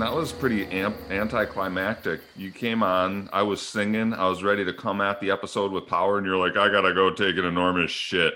Sean, 0.00 0.08
that 0.10 0.16
was 0.16 0.32
pretty 0.32 0.66
amp- 0.66 0.96
anticlimactic. 1.10 2.20
You 2.36 2.50
came 2.50 2.82
on, 2.82 3.28
I 3.32 3.42
was 3.42 3.60
singing, 3.60 4.14
I 4.14 4.28
was 4.28 4.42
ready 4.42 4.64
to 4.64 4.72
come 4.72 5.00
at 5.00 5.20
the 5.20 5.30
episode 5.30 5.72
with 5.72 5.86
power, 5.86 6.16
and 6.18 6.26
you're 6.26 6.36
like, 6.38 6.56
I 6.56 6.68
gotta 6.70 6.94
go 6.94 7.10
take 7.10 7.36
an 7.36 7.44
enormous 7.44 7.90
shit. 7.90 8.34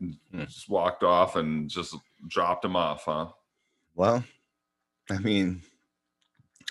And 0.00 0.16
Hmm. 0.32 0.44
just 0.44 0.68
walked 0.68 1.02
off 1.02 1.36
and 1.36 1.68
just 1.70 1.94
dropped 2.26 2.64
him 2.64 2.76
off, 2.76 3.04
huh? 3.04 3.28
Well, 3.94 4.24
I 5.10 5.18
mean, 5.18 5.62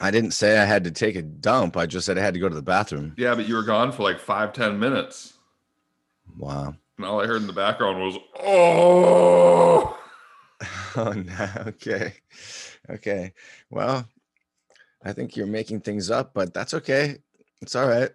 I 0.01 0.11
didn't 0.11 0.31
say 0.31 0.57
I 0.59 0.65
had 0.65 0.83
to 0.85 0.91
take 0.91 1.15
a 1.15 1.21
dump. 1.21 1.75
I 1.77 1.85
just 1.85 2.05
said 2.05 2.17
I 2.17 2.21
had 2.21 2.33
to 2.35 2.39
go 2.39 2.47
to 2.49 2.55
the 2.55 2.61
bathroom. 2.61 3.13
Yeah, 3.17 3.33
but 3.35 3.47
you 3.47 3.55
were 3.55 3.63
gone 3.63 3.91
for 3.91 4.03
like 4.03 4.19
five, 4.19 4.53
ten 4.53 4.79
minutes. 4.79 5.33
Wow. 6.37 6.75
And 6.97 7.05
all 7.05 7.21
I 7.21 7.25
heard 7.27 7.41
in 7.41 7.47
the 7.47 7.53
background 7.53 7.99
was, 8.01 8.17
oh. 8.41 9.93
Oh 10.95 11.11
no. 11.11 11.49
Okay. 11.67 12.13
Okay. 12.89 13.33
Well, 13.69 14.07
I 15.07 15.13
think 15.13 15.37
you're 15.37 15.47
making 15.47 15.81
things 15.81 16.11
up, 16.11 16.33
but 16.33 16.53
that's 16.53 16.73
okay. 16.73 17.17
It's 17.61 17.75
all 17.75 17.87
right. 17.87 18.09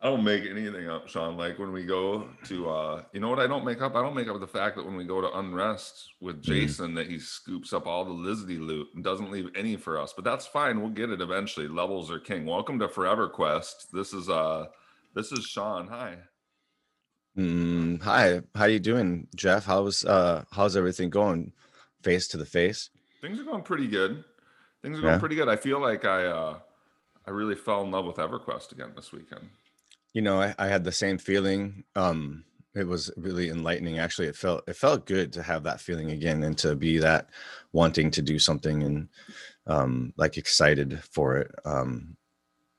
I 0.00 0.10
don't 0.10 0.24
make 0.24 0.44
anything 0.44 0.88
up, 0.88 1.08
Sean. 1.08 1.36
Like 1.36 1.58
when 1.58 1.72
we 1.72 1.84
go 1.84 2.28
to, 2.44 2.68
uh, 2.68 3.02
you 3.12 3.20
know 3.20 3.30
what 3.30 3.38
I 3.38 3.46
don't 3.46 3.64
make 3.64 3.80
up? 3.80 3.94
I 3.94 4.02
don't 4.02 4.14
make 4.14 4.28
up 4.28 4.38
the 4.40 4.46
fact 4.46 4.76
that 4.76 4.84
when 4.84 4.96
we 4.96 5.04
go 5.04 5.20
to 5.20 5.38
Unrest 5.38 6.12
with 6.20 6.42
Jason, 6.42 6.94
that 6.94 7.08
he 7.08 7.18
scoops 7.18 7.72
up 7.72 7.86
all 7.86 8.04
the 8.04 8.10
Lizzie 8.10 8.58
loot 8.58 8.88
and 8.94 9.02
doesn't 9.02 9.30
leave 9.30 9.48
any 9.54 9.76
for 9.76 9.98
us. 9.98 10.12
But 10.12 10.24
that's 10.24 10.46
fine. 10.46 10.80
We'll 10.80 10.90
get 10.90 11.10
it 11.10 11.20
eventually. 11.20 11.66
Levels 11.68 12.10
are 12.10 12.18
king. 12.18 12.46
Welcome 12.46 12.78
to 12.80 12.88
Forever 12.88 13.28
Quest. 13.28 13.88
This 13.92 14.12
is 14.12 14.28
uh, 14.28 14.66
this 15.14 15.32
is 15.32 15.44
Sean. 15.44 15.86
Hi. 15.88 16.18
Mm, 17.38 18.02
hi. 18.02 18.42
How 18.54 18.64
you 18.66 18.80
doing, 18.80 19.28
Jeff? 19.34 19.64
How's 19.64 20.04
uh 20.04 20.44
how's 20.50 20.76
everything 20.76 21.10
going? 21.10 21.52
Face 22.02 22.28
to 22.28 22.36
the 22.36 22.46
face. 22.46 22.90
Things 23.22 23.40
are 23.40 23.44
going 23.44 23.62
pretty 23.62 23.86
good. 23.86 24.24
Things 24.82 24.98
are 24.98 25.02
going 25.02 25.14
Yeah. 25.14 25.18
pretty 25.18 25.36
good. 25.36 25.48
I 25.48 25.56
feel 25.56 25.80
like 25.80 26.04
I 26.04 26.26
uh, 26.26 26.58
I 27.26 27.30
really 27.30 27.54
fell 27.54 27.82
in 27.82 27.90
love 27.90 28.04
with 28.06 28.16
EverQuest 28.16 28.72
again 28.72 28.92
this 28.94 29.12
weekend. 29.12 29.50
You 30.12 30.22
know, 30.22 30.40
I, 30.40 30.54
I 30.58 30.68
had 30.68 30.84
the 30.84 30.92
same 30.92 31.18
feeling. 31.18 31.84
Um, 31.94 32.44
it 32.74 32.86
was 32.86 33.10
really 33.16 33.48
enlightening. 33.48 33.98
Actually, 33.98 34.28
it 34.28 34.36
felt 34.36 34.64
it 34.68 34.76
felt 34.76 35.06
good 35.06 35.32
to 35.34 35.42
have 35.42 35.64
that 35.64 35.80
feeling 35.80 36.10
again 36.10 36.42
and 36.42 36.56
to 36.58 36.76
be 36.76 36.98
that 36.98 37.30
wanting 37.72 38.10
to 38.12 38.22
do 38.22 38.38
something 38.38 38.82
and 38.82 39.08
um, 39.66 40.12
like 40.16 40.36
excited 40.36 41.02
for 41.10 41.36
it. 41.38 41.50
Um, 41.64 42.16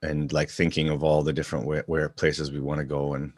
and 0.04 0.32
like 0.32 0.50
thinking 0.50 0.90
of 0.90 1.04
all 1.04 1.24
the 1.24 1.34
different 1.34 1.66
where, 1.66 1.84
where 1.88 2.08
places 2.10 2.52
we 2.52 2.60
want 2.60 2.80
to 2.80 2.86
go 2.86 3.16
and 3.16 3.34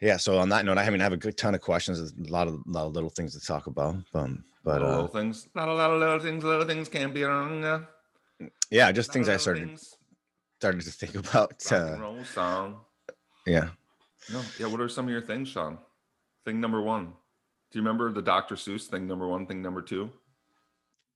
yeah. 0.00 0.16
So 0.16 0.38
on 0.38 0.48
that 0.48 0.64
note, 0.64 0.78
I 0.78 0.90
mean, 0.90 1.00
I 1.00 1.04
have 1.04 1.12
a 1.12 1.16
good 1.16 1.36
ton 1.36 1.54
of 1.54 1.60
questions. 1.60 2.00
A 2.00 2.30
lot 2.30 2.48
of 2.48 2.60
lot 2.66 2.86
of 2.86 2.92
little 2.92 3.10
things 3.10 3.38
to 3.38 3.46
talk 3.46 3.68
about. 3.68 3.96
Um, 4.14 4.44
but 4.64 4.82
of 4.82 4.88
uh, 4.88 4.90
little 4.92 5.08
things, 5.08 5.48
not 5.54 5.68
a 5.68 5.74
lot 5.74 5.90
of 5.90 5.98
little 6.00 6.18
things. 6.18 6.44
Little 6.44 6.66
things 6.66 6.88
can't 6.88 7.12
be 7.14 7.22
wrong. 7.24 7.64
Uh, 7.64 7.80
yeah, 8.70 8.90
just 8.92 9.12
things 9.12 9.28
I 9.28 9.36
started 9.36 9.68
things. 9.68 9.96
started 10.58 10.80
to 10.82 10.90
think 10.90 11.14
about. 11.26 11.62
Rock 11.70 11.72
and 11.72 11.94
Uh, 11.94 12.00
roll 12.02 12.24
song. 12.24 12.80
yeah. 13.46 13.68
No, 14.32 14.40
yeah. 14.58 14.66
What 14.66 14.80
are 14.80 14.88
some 14.88 15.06
of 15.06 15.10
your 15.10 15.20
things, 15.22 15.48
Sean? 15.48 15.78
Thing 16.44 16.60
number 16.60 16.80
one. 16.80 17.06
Do 17.70 17.78
you 17.78 17.82
remember 17.82 18.12
the 18.12 18.22
Dr. 18.22 18.54
Seuss 18.56 18.86
thing 18.86 19.06
number 19.06 19.26
one, 19.26 19.46
thing 19.46 19.62
number 19.62 19.80
two? 19.82 20.10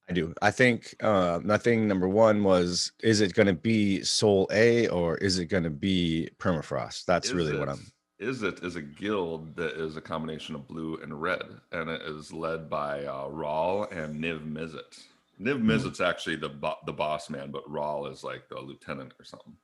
I 0.09 0.13
do. 0.13 0.33
I 0.41 0.51
think 0.53 0.95
uh 1.03 1.41
nothing 1.43 1.89
number 1.89 2.09
one 2.09 2.45
was 2.45 2.93
is 3.03 3.21
it 3.21 3.35
gonna 3.35 3.53
be 3.53 4.03
Sol 4.05 4.49
A 4.53 4.87
or 4.89 5.17
is 5.19 5.39
it 5.41 5.47
gonna 5.47 5.71
be 5.71 6.29
permafrost? 6.39 7.05
That's 7.07 7.29
Is 7.29 7.35
really 7.35 7.59
what 7.59 7.69
I'm 7.69 7.85
Izzet 8.21 8.65
is 8.65 8.77
a 8.77 8.83
guild 8.83 9.57
that 9.57 9.75
is 9.75 9.97
a 9.97 10.01
combination 10.01 10.55
of 10.55 10.67
blue 10.67 10.99
and 11.03 11.21
red, 11.21 11.43
and 11.73 11.91
it 11.91 12.01
is 12.03 12.33
led 12.33 12.71
by 12.71 13.05
uh, 13.05 13.29
Ral 13.29 13.87
and 13.91 14.23
Niv 14.23 14.51
Mizzet. 14.51 15.05
Niv 15.41 15.59
Hmm. 15.59 15.71
Mizzet's 15.71 16.01
actually 16.01 16.37
the 16.37 16.49
bo- 16.49 16.79
the 16.87 16.93
boss 16.93 17.29
man, 17.29 17.51
but 17.51 17.71
Ral 17.71 18.07
is 18.07 18.25
like 18.25 18.49
the 18.49 18.59
lieutenant 18.59 19.13
or 19.21 19.25
something. 19.25 19.55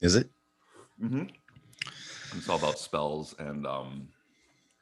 is 0.00 0.16
it? 0.16 0.28
Mm-hmm. 1.00 1.24
It's 2.36 2.48
all 2.48 2.58
about 2.58 2.78
spells 2.78 3.34
and 3.38 3.66
um. 3.66 4.08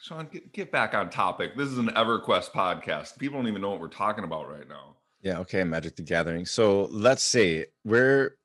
Sean, 0.00 0.28
get, 0.32 0.53
get 0.53 0.70
back 0.70 0.94
on 0.94 1.10
topic. 1.10 1.56
This 1.56 1.69
is 1.69 1.76
an 1.78 1.88
EverQuest 1.88 2.53
podcast. 2.53 3.19
People 3.19 3.38
don't 3.38 3.49
even 3.49 3.60
know 3.60 3.70
what 3.70 3.81
we're 3.81 3.88
talking 3.88 4.22
about 4.22 4.49
right 4.49 4.69
now. 4.69 4.94
Yeah, 5.22 5.41
okay, 5.41 5.65
Magic 5.65 5.97
the 5.97 6.03
Gathering. 6.03 6.47
So 6.47 6.84
let's 6.93 7.25
say 7.25 7.66
we're 7.84 8.37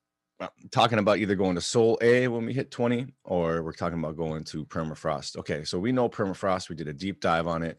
talking 0.72 1.00
about 1.00 1.18
either 1.18 1.36
going 1.36 1.56
to 1.56 1.62
Sol 1.62 1.98
A 2.02 2.28
when 2.28 2.46
we 2.46 2.54
hit 2.54 2.72
20 2.72 3.08
or 3.24 3.64
we're 3.64 3.74
talking 3.74 4.00
about 4.00 4.18
going 4.18 4.44
to 4.46 4.66
permafrost. 4.66 5.38
Okay, 5.38 5.64
so 5.64 5.80
we 5.80 5.92
know 5.92 6.10
permafrost, 6.10 6.70
we 6.70 6.76
did 6.76 6.88
a 6.88 6.94
deep 6.94 7.20
dive 7.20 7.48
on 7.48 7.64
it. 7.64 7.78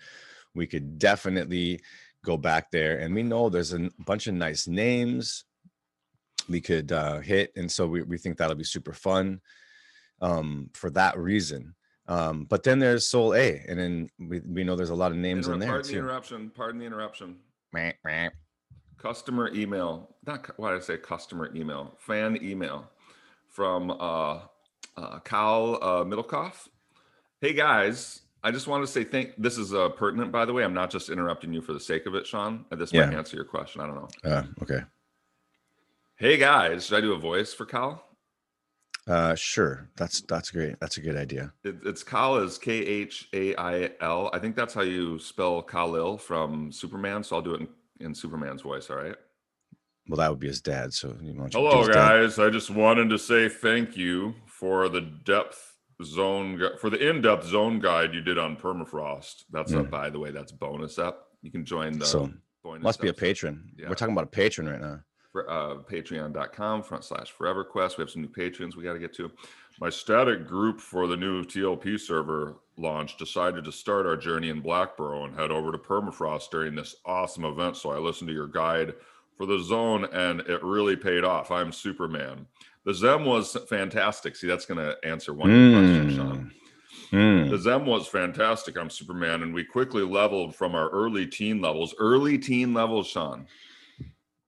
We 0.54 0.66
could 0.66 0.98
definitely 0.98 1.80
go 2.24 2.36
back 2.36 2.70
there 2.70 2.98
and 2.98 3.14
we 3.14 3.22
know 3.22 3.48
there's 3.48 3.74
a 3.74 3.90
bunch 4.06 4.26
of 4.26 4.34
nice 4.34 4.66
names 4.66 5.44
we 6.48 6.60
could 6.60 6.90
uh, 6.90 7.20
hit 7.20 7.52
and 7.54 7.70
so 7.70 7.86
we, 7.86 8.02
we 8.02 8.18
think 8.18 8.36
that'll 8.36 8.56
be 8.56 8.64
super 8.64 8.92
fun 8.92 9.40
um, 10.20 10.70
for 10.72 10.90
that 10.90 11.16
reason 11.18 11.74
um, 12.08 12.44
but 12.44 12.62
then 12.62 12.78
there's 12.78 13.06
Sol 13.06 13.34
A 13.34 13.62
and 13.68 13.78
then 13.78 14.08
we, 14.18 14.40
we 14.40 14.64
know 14.64 14.74
there's 14.74 14.90
a 14.90 14.94
lot 14.94 15.12
of 15.12 15.18
names 15.18 15.46
Inter- 15.46 15.54
in 15.54 15.60
there 15.60 15.68
pardon 15.68 15.92
the 15.92 15.98
interruption. 15.98 16.50
Pardon 16.54 16.78
the 16.80 16.86
interruption. 16.86 17.36
Customer 19.04 19.52
email 19.52 20.08
not 20.26 20.48
why 20.58 20.70
did 20.70 20.80
i 20.80 20.82
say 20.82 20.96
customer 20.96 21.54
email? 21.54 21.94
Fan 21.98 22.42
email 22.42 22.90
from 23.50 23.90
uh, 23.90 24.40
uh 24.96 25.18
cal 25.26 25.74
uh 25.82 26.04
middlecoff. 26.04 26.68
Hey 27.42 27.52
guys 27.52 28.22
i 28.42 28.50
just 28.50 28.66
want 28.66 28.82
to 28.82 28.90
say 28.90 29.04
thank 29.04 29.34
this 29.36 29.58
is 29.58 29.74
uh 29.74 29.90
pertinent 29.90 30.32
by 30.32 30.46
the 30.46 30.54
way. 30.54 30.64
I'm 30.64 30.72
not 30.72 30.88
just 30.88 31.10
interrupting 31.10 31.52
you 31.52 31.60
for 31.60 31.74
the 31.74 31.80
sake 31.80 32.06
of 32.06 32.14
it 32.14 32.26
sean. 32.26 32.64
Uh, 32.72 32.76
this 32.76 32.94
might 32.94 33.12
answer 33.12 33.36
your 33.36 33.44
question. 33.44 33.82
I 33.82 33.86
don't 33.88 33.96
know. 33.96 34.08
Uh, 34.24 34.44
okay. 34.62 34.80
Hey 36.16 36.38
guys 36.38 36.86
should 36.86 36.96
i 36.96 37.02
do 37.02 37.12
a 37.12 37.18
voice 37.18 37.52
for 37.52 37.66
cal? 37.66 38.06
Uh, 39.06 39.34
sure. 39.34 39.90
That's 39.96 40.22
that's 40.22 40.50
great. 40.50 40.80
That's 40.80 40.96
a 40.96 41.02
good 41.02 41.16
idea. 41.16 41.52
It, 41.62 41.76
it's 41.84 42.02
Kal 42.02 42.38
is 42.38 42.56
K 42.56 42.72
H 42.72 43.28
A 43.34 43.54
I 43.56 43.90
L. 44.00 44.30
I 44.32 44.38
think 44.38 44.56
that's 44.56 44.72
how 44.72 44.80
you 44.80 45.18
spell 45.18 45.60
Kal-El 45.60 46.16
from 46.16 46.72
Superman. 46.72 47.22
So 47.22 47.36
I'll 47.36 47.42
do 47.42 47.52
it 47.52 47.60
in, 47.60 47.68
in 48.00 48.14
Superman's 48.14 48.62
voice. 48.62 48.90
All 48.90 48.96
right. 48.96 49.16
well 50.08 50.16
that 50.18 50.30
would 50.30 50.40
be 50.40 50.48
his 50.48 50.60
dad 50.60 50.92
so 50.92 51.16
you 51.22 51.32
want 51.34 51.52
to 51.52 51.58
do 51.58 51.64
Hello, 51.64 51.78
his 51.78 51.88
dad. 51.88 51.94
guys. 51.94 52.38
I 52.38 52.50
just 52.50 52.70
wanted 52.70 53.08
to 53.10 53.18
say 53.18 53.48
thank 53.48 53.96
you 53.96 54.34
for 54.46 54.88
the 54.88 55.00
depth 55.00 55.76
zone 56.02 56.60
for 56.80 56.90
the 56.90 57.08
in-depth 57.08 57.46
zone 57.46 57.78
guide 57.78 58.12
you 58.14 58.20
did 58.20 58.36
on 58.38 58.56
permafrost. 58.56 59.44
That's 59.50 59.72
a, 59.72 59.76
Mm. 59.76 59.90
by 59.90 60.10
the 60.10 60.18
way, 60.18 60.30
that's 60.32 60.52
bonus 60.52 60.98
up. 60.98 61.28
You 61.42 61.50
can 61.52 61.64
join 61.64 61.98
the 61.98 62.06
So, 62.06 62.30
bonus 62.64 62.82
must 62.82 63.00
be 63.00 63.08
a 63.08 63.14
patron 63.14 63.70
Yeah. 63.78 63.88
we're 63.88 63.94
talking 63.94 64.14
about 64.14 64.24
a 64.24 64.28
patron 64.30 64.68
right 64.68 64.80
now 64.80 65.00
for 65.30 65.48
uh, 65.50 65.76
patreon.com 65.90 66.82
front 66.82 67.04
slash 67.04 67.30
Forever 67.30 67.64
Quest. 67.64 67.96
We 67.98 68.02
have 68.02 68.10
some 68.10 68.22
new 68.22 68.28
patrons 68.28 68.76
we 68.76 68.82
got 68.84 68.92
to 68.94 68.98
get 68.98 69.14
to. 69.14 69.30
My 69.80 69.88
static 69.90 70.46
group 70.46 70.80
for 70.80 71.06
the 71.06 71.16
new 71.16 71.42
TLP 71.44 71.98
server 71.98 72.56
launch 72.76 73.16
decided 73.16 73.64
to 73.64 73.72
start 73.72 74.06
our 74.06 74.16
journey 74.16 74.48
in 74.48 74.62
Blackburrow 74.62 75.24
and 75.24 75.38
head 75.38 75.50
over 75.50 75.70
to 75.72 75.78
Permafrost 75.78 76.50
during 76.50 76.74
this 76.74 76.96
awesome 77.04 77.44
event. 77.44 77.76
So 77.76 77.90
I 77.90 77.98
listened 77.98 78.28
to 78.28 78.34
your 78.34 78.48
guide 78.48 78.94
for 79.36 79.46
the 79.46 79.58
zone 79.60 80.06
and 80.12 80.40
it 80.40 80.62
really 80.62 80.96
paid 80.96 81.24
off. 81.24 81.50
I'm 81.50 81.72
Superman. 81.72 82.46
The 82.84 82.94
Zem 82.94 83.24
was 83.24 83.56
fantastic. 83.68 84.36
See, 84.36 84.46
that's 84.46 84.66
going 84.66 84.84
to 84.84 84.96
answer 85.08 85.32
one 85.32 85.50
of 85.50 85.56
your 85.56 85.80
questions, 85.80 86.14
Sean. 86.14 86.52
Mm. 87.12 87.50
The 87.50 87.58
Zem 87.58 87.86
was 87.86 88.06
fantastic. 88.06 88.76
I'm 88.76 88.90
Superman. 88.90 89.42
And 89.42 89.54
we 89.54 89.64
quickly 89.64 90.02
leveled 90.02 90.54
from 90.54 90.74
our 90.74 90.90
early 90.90 91.26
teen 91.26 91.60
levels. 91.60 91.94
Early 91.98 92.38
teen 92.38 92.74
levels, 92.74 93.06
Sean. 93.06 93.46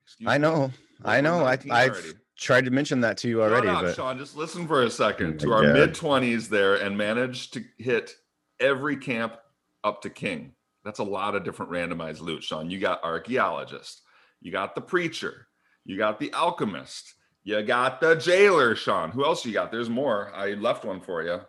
Excuse 0.04 0.28
i 0.28 0.38
know 0.38 0.70
i 1.04 1.20
know 1.20 1.44
I, 1.44 1.58
I've, 1.70 1.92
already. 1.92 2.12
Tried 2.36 2.64
to 2.66 2.70
mention 2.70 3.00
that 3.00 3.16
to 3.18 3.28
you 3.28 3.42
already 3.42 3.66
but 3.68 3.94
Sean, 3.94 4.18
just 4.18 4.36
listen 4.36 4.66
for 4.66 4.82
a 4.82 4.90
second 4.90 5.34
Oh 5.34 5.44
to 5.46 5.52
our 5.52 5.62
mid 5.62 5.94
20s 5.94 6.48
there 6.48 6.76
and 6.76 6.96
managed 6.96 7.54
to 7.54 7.64
hit 7.78 8.14
every 8.60 8.96
camp 8.96 9.36
up 9.84 10.02
to 10.02 10.10
King. 10.10 10.52
That's 10.84 10.98
a 10.98 11.04
lot 11.04 11.34
of 11.34 11.44
different 11.44 11.72
randomized 11.72 12.20
loot, 12.20 12.42
Sean. 12.44 12.70
You 12.70 12.78
got 12.78 13.02
archaeologist, 13.02 14.02
you 14.40 14.52
got 14.52 14.74
the 14.74 14.80
preacher, 14.80 15.48
you 15.84 15.96
got 15.96 16.20
the 16.20 16.32
alchemist, 16.32 17.14
you 17.42 17.60
got 17.62 18.00
the 18.00 18.14
jailer, 18.16 18.76
Sean. 18.76 19.10
Who 19.10 19.24
else 19.24 19.44
you 19.44 19.52
got? 19.52 19.70
There's 19.72 19.90
more. 19.90 20.32
I 20.34 20.50
left 20.54 20.84
one 20.84 21.00
for 21.00 21.22
you. 21.22 21.40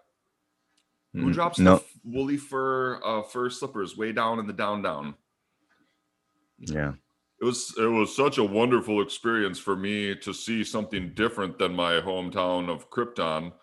Who 1.14 1.30
Mm, 1.30 1.34
drops 1.34 1.58
no 1.60 1.78
the 1.78 1.84
woolly 2.04 2.38
fur 2.38 3.00
uh, 3.04 3.24
fur 3.24 3.50
slippers 3.50 3.98
way 3.98 4.12
down 4.12 4.40
in 4.40 4.46
the 4.48 4.54
down 4.54 4.82
down? 4.82 5.16
yeah 6.60 6.94
it 7.40 7.46
was 7.46 7.74
it 7.78 7.86
was 7.86 8.16
such 8.16 8.38
a 8.38 8.44
wonderful 8.44 9.02
experience 9.02 9.60
for 9.60 9.76
me 9.76 10.16
to 10.16 10.34
see 10.34 10.64
something 10.64 11.14
different 11.14 11.58
than 11.60 11.76
my 11.76 11.94
hometown 11.94 12.70
of 12.70 12.90
Krypton. 12.90 13.54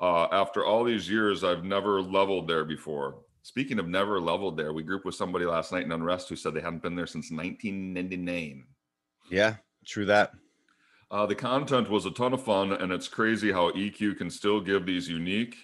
Uh, 0.00 0.24
after 0.32 0.64
all 0.64 0.84
these 0.84 1.08
years, 1.08 1.44
I've 1.44 1.64
never 1.64 2.02
leveled 2.02 2.48
there 2.48 2.64
before. 2.64 3.22
Speaking 3.42 3.78
of 3.78 3.86
never 3.88 4.20
leveled 4.20 4.56
there, 4.56 4.72
we 4.72 4.82
grouped 4.82 5.04
with 5.04 5.14
somebody 5.14 5.44
last 5.44 5.72
night 5.72 5.84
in 5.84 5.92
Unrest 5.92 6.28
who 6.28 6.36
said 6.36 6.54
they 6.54 6.60
hadn't 6.60 6.82
been 6.82 6.96
there 6.96 7.06
since 7.06 7.30
1999. 7.30 8.64
yeah 9.30 9.56
true 9.86 10.06
that 10.06 10.32
Uh, 11.10 11.26
the 11.26 11.34
content 11.34 11.88
was 11.88 12.06
a 12.06 12.10
ton 12.10 12.32
of 12.32 12.42
fun, 12.42 12.72
and 12.72 12.90
it's 12.90 13.08
crazy 13.08 13.52
how 13.52 13.70
EQ 13.72 14.16
can 14.18 14.30
still 14.30 14.60
give 14.60 14.84
these 14.84 15.08
unique 15.08 15.56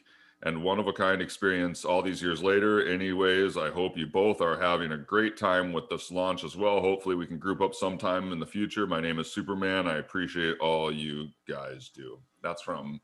and 0.42 0.62
one 0.62 0.78
of 0.78 0.86
a 0.86 0.92
kind 0.92 1.20
experience 1.20 1.84
all 1.84 2.02
these 2.02 2.22
years 2.22 2.42
later. 2.42 2.86
Anyways, 2.86 3.56
I 3.56 3.70
hope 3.70 3.96
you 3.96 4.06
both 4.06 4.40
are 4.40 4.58
having 4.58 4.92
a 4.92 4.98
great 4.98 5.36
time 5.36 5.72
with 5.72 5.88
this 5.88 6.10
launch 6.10 6.44
as 6.44 6.56
well. 6.56 6.80
Hopefully, 6.80 7.14
we 7.14 7.26
can 7.26 7.38
group 7.38 7.60
up 7.60 7.74
sometime 7.74 8.32
in 8.32 8.40
the 8.40 8.46
future. 8.46 8.86
My 8.86 9.00
name 9.00 9.18
is 9.18 9.30
Superman. 9.30 9.86
I 9.86 9.98
appreciate 9.98 10.58
all 10.58 10.90
you 10.90 11.28
guys 11.46 11.90
do. 11.94 12.18
That's 12.42 12.62
from 12.62 13.00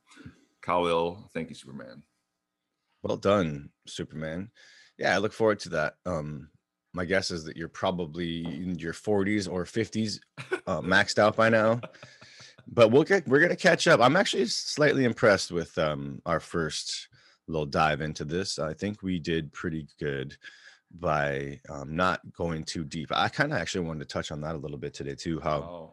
Khalil. 0.62 1.30
Thank 1.34 1.50
you, 1.50 1.54
Superman. 1.54 2.02
Well 3.02 3.18
done, 3.18 3.68
Superman. 3.86 4.50
Yeah, 4.98 5.14
I 5.14 5.18
look 5.18 5.34
forward 5.34 5.60
to 5.60 5.68
that. 5.70 5.94
Um, 6.06 6.48
my 6.94 7.04
guess 7.04 7.30
is 7.30 7.44
that 7.44 7.58
you're 7.58 7.68
probably 7.68 8.46
in 8.46 8.78
your 8.78 8.94
40s 8.94 9.50
or 9.52 9.64
50s, 9.64 10.18
uh, 10.66 10.80
maxed 10.80 11.18
out 11.18 11.36
by 11.36 11.50
now. 11.50 11.80
But 12.66 12.90
we'll 12.90 13.04
get 13.04 13.28
we're 13.28 13.40
gonna 13.40 13.54
catch 13.54 13.86
up. 13.86 14.00
I'm 14.00 14.16
actually 14.16 14.46
slightly 14.46 15.04
impressed 15.04 15.52
with 15.52 15.76
um, 15.78 16.20
our 16.26 16.40
first 16.40 17.08
little 17.48 17.66
dive 17.66 18.00
into 18.00 18.25
this. 18.25 18.58
I 18.58 18.75
think 18.75 19.02
we 19.02 19.19
did 19.19 19.52
pretty 19.52 19.87
good 19.98 20.37
by 21.00 21.60
um, 21.69 21.94
not 21.94 22.20
going 22.32 22.64
too 22.64 22.84
deep. 22.84 23.10
I 23.12 23.28
kind 23.28 23.52
of 23.52 23.58
actually 23.58 23.87
wanted 23.87 24.00
to 24.00 24.12
touch 24.12 24.31
on 24.31 24.40
that 24.43 24.54
a 24.54 24.58
little 24.58 24.78
bit 24.78 24.94
today 24.94 25.14
too. 25.14 25.40
How 25.40 25.56
Oh. 25.56 25.90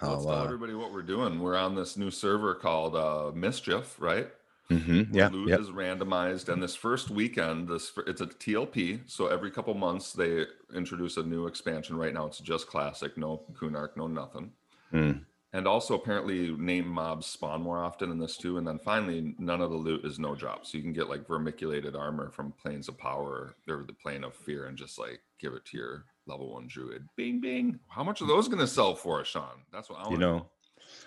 how 0.00 0.12
Let's 0.12 0.24
tell 0.24 0.34
uh, 0.34 0.44
everybody 0.44 0.74
what 0.74 0.92
we're 0.92 1.02
doing. 1.02 1.40
We're 1.40 1.56
on 1.56 1.74
this 1.74 1.96
new 1.96 2.10
server 2.10 2.54
called 2.54 2.96
uh, 2.96 3.32
Mischief, 3.34 3.96
right? 3.98 4.28
Mm-hmm. 4.70 5.16
yeah, 5.16 5.28
loot 5.28 5.48
yep. 5.48 5.60
is 5.60 5.68
randomized 5.70 6.50
and 6.50 6.62
this 6.62 6.76
first 6.76 7.08
weekend 7.08 7.68
this 7.68 7.90
it's 8.06 8.20
a 8.20 8.26
tlp 8.26 9.00
so 9.06 9.26
every 9.28 9.50
couple 9.50 9.72
months 9.72 10.12
they 10.12 10.44
introduce 10.74 11.16
a 11.16 11.22
new 11.22 11.46
expansion 11.46 11.96
right 11.96 12.12
now 12.12 12.26
it's 12.26 12.38
just 12.38 12.66
classic 12.66 13.16
no 13.16 13.40
kunark 13.54 13.96
no 13.96 14.06
nothing 14.08 14.52
Mm. 14.92 15.22
And 15.52 15.66
also 15.66 15.94
apparently 15.94 16.52
name 16.56 16.86
mobs 16.86 17.26
spawn 17.26 17.62
more 17.62 17.82
often 17.82 18.10
in 18.10 18.18
this 18.18 18.36
too 18.36 18.58
and 18.58 18.66
then 18.66 18.78
finally 18.78 19.34
none 19.38 19.62
of 19.62 19.70
the 19.70 19.76
loot 19.76 20.04
is 20.04 20.18
no 20.18 20.34
drop. 20.34 20.66
So 20.66 20.76
you 20.76 20.84
can 20.84 20.92
get 20.92 21.08
like 21.08 21.26
vermiculated 21.26 21.96
armor 21.96 22.30
from 22.30 22.52
planes 22.52 22.88
of 22.88 22.98
power 22.98 23.54
or 23.68 23.84
the 23.86 23.94
plane 23.94 24.24
of 24.24 24.34
fear 24.34 24.66
and 24.66 24.76
just 24.76 24.98
like 24.98 25.20
give 25.40 25.54
it 25.54 25.64
to 25.66 25.76
your 25.76 26.04
level 26.26 26.52
one 26.52 26.66
druid. 26.68 27.08
Bing 27.16 27.40
bing. 27.40 27.78
How 27.88 28.04
much 28.04 28.20
are 28.20 28.26
those 28.26 28.48
going 28.48 28.60
to 28.60 28.66
sell 28.66 28.94
for 28.94 29.24
sean? 29.24 29.62
That's 29.72 29.88
what 29.88 30.00
i 30.00 30.02
want 30.02 30.12
you 30.12 30.18
know 30.18 30.46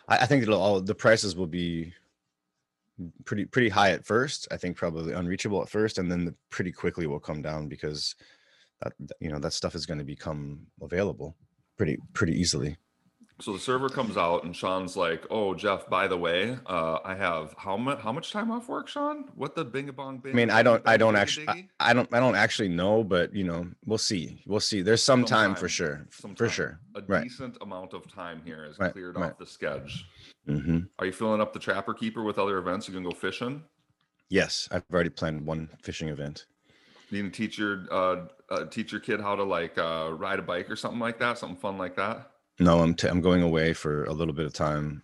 I, 0.08 0.20
I 0.20 0.26
think 0.26 0.44
it'll 0.44 0.60
all 0.62 0.82
the 0.82 0.96
prices 0.96 1.36
will 1.36 1.48
be 1.48 1.94
pretty 3.26 3.46
pretty 3.46 3.70
high 3.70 3.92
at 3.92 4.06
first 4.06 4.48
i 4.52 4.58
think 4.58 4.76
probably 4.76 5.14
unreachable 5.14 5.62
at 5.62 5.70
first 5.70 5.98
and 5.98 6.12
then 6.12 6.26
the, 6.26 6.36
pretty 6.50 6.72
quickly 6.72 7.08
will 7.08 7.20
come 7.20 7.42
down 7.42 7.68
because 7.68 8.16
that- 8.82 8.94
you 9.20 9.32
know 9.32 9.40
that 9.40 9.54
stuff 9.54 9.76
is 9.76 9.86
going 9.86 9.98
to 9.98 10.04
become 10.04 10.60
available 10.82 11.36
pretty 11.78 11.98
pretty 12.14 12.40
easily 12.40 12.78
So 13.42 13.54
the 13.54 13.60
server 13.60 13.90
comes 13.90 14.18
out 14.18 14.44
and 14.44 14.56
Sean's 14.56 14.96
like, 14.96 15.26
"Oh, 15.32 15.56
Jeff, 15.56 15.90
by 15.90 16.08
the 16.08 16.18
way, 16.18 16.60
uh, 16.68 17.00
I 17.04 17.16
have 17.16 17.56
how 17.58 17.76
much 17.76 18.00
how 18.00 18.12
much 18.12 18.32
time 18.32 18.52
off 18.52 18.70
work, 18.70 18.88
Sean? 18.88 19.26
What 19.36 19.56
the 19.56 19.66
bing 19.66 19.90
a 19.90 19.94
bong 19.94 20.20
bing? 20.20 20.32
i 20.34 20.36
mean 20.36 20.50
i 20.52 20.62
don't 20.62 20.82
i 20.88 20.96
don't 20.96 21.16
actually 21.16 21.48
I. 21.48 21.66
I 21.80 21.94
don't 21.94 22.08
i 22.14 22.20
don't 22.20 22.36
actually 22.36 22.70
know 22.70 23.04
but 23.04 23.34
you 23.34 23.44
know 23.44 23.68
we'll 23.86 23.98
see 23.98 24.44
we'll 24.46 24.60
see 24.60 24.82
there's 24.84 25.02
some 25.04 25.26
time 25.26 25.56
for 25.56 25.68
sure 25.68 26.06
Some 26.12 26.36
for 26.36 26.46
time. 26.46 26.54
sure 26.54 26.80
A 26.96 27.02
right. 27.08 27.24
decent 27.24 27.58
amount 27.62 27.94
of 27.94 28.08
time 28.14 28.42
here 28.46 28.64
is 28.66 28.78
Right, 28.80 28.94
cleared 28.94 29.18
right. 29.18 29.32
off 29.32 29.40
the 29.40 29.46
schedule. 29.46 29.90
hmm 30.46 30.80
Are 31.00 31.06
you 31.08 31.12
filling 31.12 31.42
up 31.42 31.52
the 31.52 31.60
Trapper 31.60 31.94
Keeper 31.96 32.22
with 32.24 32.38
other 32.38 32.60
events? 32.60 32.88
You 32.88 32.94
can 32.94 33.04
go 33.04 33.12
fishing. 33.12 33.64
yes 34.30 34.70
i've 34.72 34.84
already 34.94 35.10
planned 35.10 35.46
one 35.46 35.68
fishing 35.82 36.08
event 36.10 36.46
You 37.10 37.24
can 37.24 37.32
teach 37.32 37.58
your 37.58 37.86
uh, 37.92 38.28
uh, 38.50 38.66
teach 38.66 38.92
your 38.92 39.02
kid 39.02 39.20
how 39.20 39.36
to 39.36 39.44
like 39.44 39.78
uh, 39.78 40.12
ride 40.14 40.40
a 40.40 40.44
bike 40.44 40.70
or 40.70 40.76
something 40.78 41.00
like 41.00 41.20
that. 41.20 41.38
Something 41.38 41.58
fun 41.58 41.78
like 41.78 41.96
that. 41.98 42.31
No 42.62 42.80
i'm 42.80 42.94
t- 42.94 43.08
i'm 43.08 43.22
going 43.22 43.42
away 43.42 43.74
for 43.74 44.06
a 44.06 44.13
little 44.13 44.34
bit 44.34 44.46
of 44.46 44.54
time 44.54 45.02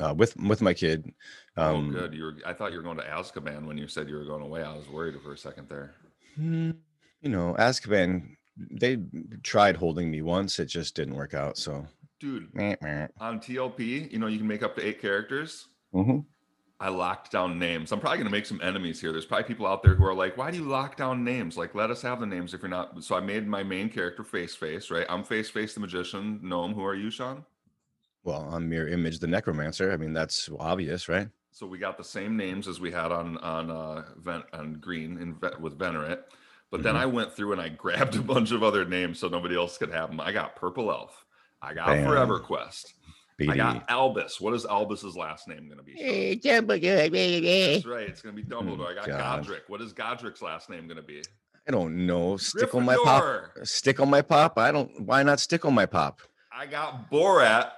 uh, 0.00 0.14
with 0.16 0.36
with 0.36 0.62
my 0.62 0.72
kid 0.74 1.12
um 1.56 1.90
oh, 1.90 2.00
good. 2.00 2.14
You 2.14 2.24
were. 2.24 2.34
I 2.44 2.52
thought 2.52 2.72
you 2.72 2.78
were 2.78 2.82
going 2.82 2.96
to 2.96 3.04
Azkaban 3.04 3.64
when 3.66 3.78
you 3.78 3.86
said 3.86 4.08
you 4.08 4.16
were 4.16 4.24
going 4.24 4.42
away. 4.42 4.64
I 4.64 4.74
was 4.74 4.88
worried 4.88 5.14
for 5.22 5.32
a 5.32 5.38
second 5.38 5.68
there. 5.68 5.94
Hmm, 6.34 6.72
you 7.20 7.28
know, 7.28 7.54
Azkaban, 7.58 8.34
they 8.56 8.98
tried 9.44 9.76
holding 9.76 10.10
me 10.10 10.20
once. 10.22 10.58
It 10.58 10.66
just 10.66 10.96
didn't 10.96 11.14
work 11.14 11.32
out. 11.32 11.56
So, 11.56 11.86
Dude, 12.18 12.48
on 13.20 13.38
TLP, 13.38 14.10
you 14.10 14.18
know 14.18 14.26
you 14.26 14.38
can 14.38 14.48
make 14.48 14.62
up 14.64 14.74
to 14.76 14.84
eight 14.84 15.00
characters. 15.00 15.68
Mhm. 15.94 16.24
I 16.84 16.88
locked 16.88 17.32
down 17.32 17.58
names. 17.58 17.92
I'm 17.92 17.98
probably 17.98 18.18
going 18.18 18.26
to 18.26 18.30
make 18.30 18.44
some 18.44 18.60
enemies 18.62 19.00
here. 19.00 19.10
There's 19.10 19.24
probably 19.24 19.44
people 19.48 19.66
out 19.66 19.82
there 19.82 19.94
who 19.94 20.04
are 20.04 20.12
like, 20.12 20.36
why 20.36 20.50
do 20.50 20.58
you 20.58 20.64
lock 20.64 20.98
down 20.98 21.24
names? 21.24 21.56
Like, 21.56 21.74
let 21.74 21.90
us 21.90 22.02
have 22.02 22.20
the 22.20 22.26
names 22.26 22.52
if 22.52 22.60
you're 22.60 22.68
not. 22.68 23.02
So 23.02 23.16
I 23.16 23.20
made 23.20 23.46
my 23.48 23.62
main 23.62 23.88
character 23.88 24.22
Face 24.22 24.54
Face, 24.54 24.90
right? 24.90 25.06
I'm 25.08 25.24
Face 25.24 25.48
Face 25.48 25.72
the 25.72 25.80
Magician. 25.80 26.40
Gnome. 26.42 26.74
Who 26.74 26.84
are 26.84 26.94
you, 26.94 27.10
Sean? 27.10 27.46
well, 28.22 28.50
I'm 28.52 28.68
Mirror 28.68 28.88
Image, 28.88 29.18
the 29.18 29.26
Necromancer. 29.26 29.92
I 29.92 29.96
mean, 29.96 30.12
that's 30.12 30.50
obvious, 30.60 31.08
right? 31.08 31.28
So 31.52 31.66
we 31.66 31.78
got 31.78 31.96
the 31.96 32.04
same 32.04 32.36
names 32.36 32.68
as 32.68 32.80
we 32.80 32.90
had 32.90 33.12
on 33.12 33.38
on 33.38 33.70
uh 33.70 34.02
Ven- 34.18 34.42
on 34.52 34.74
Green 34.74 35.16
in 35.16 35.34
Ve- 35.36 35.56
with 35.60 35.78
Venerate. 35.78 36.20
But 36.70 36.82
then 36.82 36.96
Mhm. 36.96 36.98
I 37.00 37.06
went 37.06 37.32
through 37.32 37.52
and 37.52 37.60
I 37.62 37.68
grabbed 37.84 38.14
a 38.16 38.20
bunch 38.22 38.50
of 38.50 38.62
other 38.62 38.84
names 38.84 39.18
so 39.20 39.28
nobody 39.28 39.56
else 39.56 39.78
could 39.78 39.90
have 39.90 40.10
them. 40.10 40.20
I 40.20 40.32
got 40.32 40.54
Purple 40.56 40.90
Elf. 40.90 41.24
I 41.62 41.72
got 41.72 41.86
Bam. 41.86 42.06
Forever 42.06 42.40
Quest. 42.40 42.92
I 43.40 43.56
got 43.56 43.84
Albus. 43.88 44.40
What 44.40 44.54
is 44.54 44.64
Albus's 44.64 45.16
last 45.16 45.48
name 45.48 45.66
going 45.66 45.78
to 45.78 45.82
be? 45.84 45.92
Sean? 45.92 46.66
Dumbledore. 46.66 47.74
That's 47.74 47.86
right. 47.86 48.08
It's 48.08 48.22
going 48.22 48.36
to 48.36 48.42
be 48.42 48.48
Dumbledore. 48.48 48.86
I 48.92 48.94
got 48.94 49.04
Oh, 49.08 49.16
God. 49.16 49.44
Godric. 49.44 49.62
What 49.68 49.80
is 49.80 49.92
Godric's 49.92 50.42
last 50.42 50.70
name 50.70 50.86
going 50.86 50.96
to 50.96 51.02
be? 51.02 51.22
I 51.66 51.70
don't 51.72 52.06
know. 52.06 52.36
Stick 52.36 52.74
on 52.74 52.84
my 52.84 52.96
pop. 53.04 53.44
Stick 53.64 53.98
on 54.00 54.10
my 54.10 54.22
pop. 54.22 54.58
I 54.58 54.70
don't. 54.70 55.00
Why 55.00 55.22
not 55.22 55.40
stick 55.40 55.64
on 55.64 55.74
my 55.74 55.86
pop? 55.86 56.20
I 56.52 56.66
got 56.66 57.10
Borat. 57.10 57.70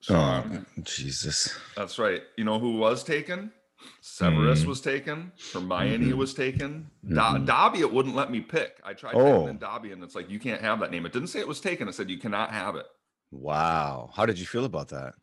Sean. 0.00 0.66
Oh, 0.78 0.82
Jesus. 0.82 1.56
That's 1.76 1.98
right. 1.98 2.22
You 2.36 2.44
know 2.44 2.58
who 2.58 2.76
was 2.78 3.04
taken? 3.04 3.52
Severus 4.00 4.62
Mm. 4.64 4.66
was 4.66 4.80
taken. 4.80 5.32
Hermione 5.52 6.06
Mhm. 6.12 6.14
was 6.14 6.34
taken. 6.34 6.90
Da- 7.06 7.34
Mhm. 7.34 7.46
Dobby, 7.46 7.80
it 7.80 7.92
wouldn't 7.92 8.14
let 8.16 8.30
me 8.30 8.40
pick. 8.40 8.78
I 8.84 8.92
tried 8.94 9.14
Oh. 9.14 9.50
Dobby, 9.52 9.92
and 9.92 10.02
it's 10.02 10.14
like 10.14 10.28
you 10.30 10.38
can't 10.38 10.60
have 10.60 10.80
that 10.80 10.90
name. 10.90 11.06
It 11.06 11.12
didn't 11.12 11.28
say 11.28 11.40
it 11.40 11.48
was 11.48 11.60
taken. 11.60 11.88
It 11.88 11.94
said 11.94 12.10
you 12.10 12.18
cannot 12.18 12.50
have 12.52 12.76
it. 12.76 12.86
Wow. 13.30 14.10
How 14.14 14.26
did 14.26 14.38
you 14.38 14.46
feel 14.46 14.64
about 14.64 14.88
that? 14.88 15.14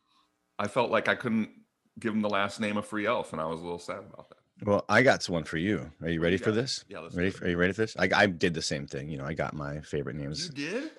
I 0.58 0.66
felt 0.68 0.90
like 0.90 1.08
I 1.08 1.14
couldn't 1.14 1.50
give 1.98 2.12
him 2.14 2.20
the 2.22 2.28
last 2.30 2.60
name 2.60 2.76
of 2.76 2.86
Free 2.86 3.06
Elf, 3.06 3.32
and 3.32 3.40
I 3.40 3.46
was 3.46 3.60
a 3.60 3.62
little 3.62 3.78
sad 3.78 3.98
about 3.98 4.28
that. 4.30 4.38
Well, 4.66 4.84
I 4.88 5.02
got 5.02 5.24
one 5.28 5.44
for 5.44 5.56
you. 5.56 5.90
Are 6.02 6.08
you 6.08 6.20
ready 6.20 6.36
for 6.36 6.50
this? 6.50 6.84
Yeah, 6.88 6.98
let's 7.00 7.14
Ready? 7.14 7.30
For, 7.30 7.44
are 7.44 7.48
you 7.48 7.56
ready 7.56 7.72
for 7.72 7.82
this? 7.82 7.96
I, 7.96 8.08
I 8.14 8.26
did 8.26 8.54
the 8.54 8.62
same 8.62 8.86
thing. 8.88 9.08
You 9.08 9.18
know, 9.18 9.24
I 9.24 9.34
got 9.34 9.54
my 9.54 9.80
favorite 9.82 10.16
names. 10.16 10.46
You 10.48 10.52
did? 10.70 10.90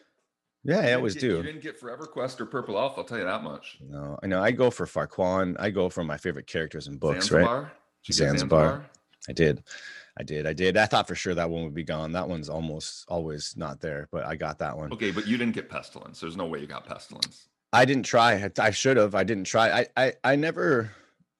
Yeah, 0.63 0.81
You 0.81 0.87
I 0.89 0.93
always 0.93 1.13
get- 1.15 1.21
do. 1.21 1.37
You 1.37 1.43
didn't 1.43 1.61
get 1.61 1.77
Forever 1.79 2.05
Quest 2.05 2.39
or 2.39 2.45
Purple 2.45 2.77
Elf. 2.77 2.97
I'll 2.97 3.03
tell 3.03 3.17
you 3.17 3.25
that 3.25 3.43
much. 3.43 3.77
No, 3.81 4.17
I 4.23 4.27
know. 4.27 4.41
I 4.41 4.51
go 4.51 4.69
for 4.71 4.85
Farquaad. 4.85 5.55
I 5.59 5.69
go 5.71 5.89
for 5.89 6.03
my 6.05 6.15
favorite 6.17 6.47
characters 6.47 6.87
in 6.87 6.97
books, 6.97 7.31
right? 7.31 7.41
Zanzibar? 7.43 7.61
Did 8.03 8.07
you 8.09 8.13
Zanzibar. 8.13 8.85
I 9.27 9.33
did. 9.33 9.63
I 10.17 10.23
did. 10.23 10.47
I 10.47 10.53
did. 10.53 10.77
I 10.77 10.85
thought 10.85 11.07
for 11.07 11.15
sure 11.15 11.35
that 11.35 11.49
one 11.49 11.63
would 11.63 11.73
be 11.73 11.83
gone. 11.83 12.11
That 12.11 12.27
one's 12.27 12.49
almost 12.49 13.05
always 13.07 13.55
not 13.55 13.79
there, 13.79 14.07
but 14.11 14.25
I 14.25 14.35
got 14.35 14.59
that 14.59 14.77
one. 14.77 14.91
Okay, 14.93 15.11
but 15.11 15.27
you 15.27 15.37
didn't 15.37 15.53
get 15.53 15.69
Pestilence. 15.69 16.19
There's 16.19 16.37
no 16.37 16.45
way 16.45 16.59
you 16.59 16.67
got 16.67 16.85
Pestilence. 16.85 17.47
I 17.71 17.85
didn't 17.85 18.03
try. 18.03 18.49
I, 18.59 18.71
should 18.71 18.97
have. 18.97 19.15
I 19.15 19.23
didn't 19.23 19.45
try. 19.45 19.81
I, 19.81 19.87
I 19.95 20.13
I 20.23 20.35
never 20.35 20.91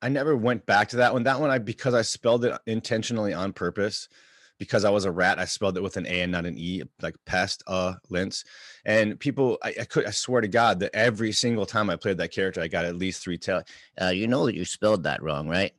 I 0.02 0.10
never 0.10 0.36
went 0.36 0.66
back 0.66 0.90
to 0.90 0.98
that 0.98 1.14
one. 1.14 1.24
That 1.24 1.40
one 1.40 1.50
I 1.50 1.58
because 1.58 1.94
I 1.94 2.04
spelled 2.04 2.46
it 2.46 2.58
intentionally 2.68 3.34
on 3.34 3.54
purpose. 3.54 4.08
Because 4.58 4.84
I 4.84 4.90
was 4.90 5.06
a 5.06 5.12
rat, 5.12 5.40
I 5.40 5.46
spelled 5.46 5.78
it 5.78 5.84
with 5.84 5.96
an 5.96 6.06
A 6.06 6.20
and 6.20 6.34
not 6.34 6.46
an 6.46 6.58
E, 6.58 6.84
like 7.02 7.16
pest, 7.26 7.64
uh, 7.66 7.94
lints. 8.10 8.44
And 8.84 9.18
people, 9.18 9.58
I, 9.64 9.74
I 9.80 9.86
could, 9.86 10.06
I 10.06 10.10
swear 10.12 10.42
to 10.42 10.50
God, 10.50 10.82
that 10.82 10.94
every 10.94 11.32
single 11.32 11.66
time 11.66 11.90
I 11.90 11.96
played 11.96 12.18
that 12.18 12.34
character, 12.34 12.60
I 12.60 12.68
got 12.68 12.84
at 12.84 12.98
least 12.98 13.24
three 13.24 13.38
tail. 13.38 13.64
Uh, 14.02 14.08
you 14.08 14.28
know 14.28 14.46
that 14.48 14.56
you 14.56 14.66
spelled 14.66 15.04
that 15.04 15.24
wrong, 15.24 15.48
right? 15.48 15.72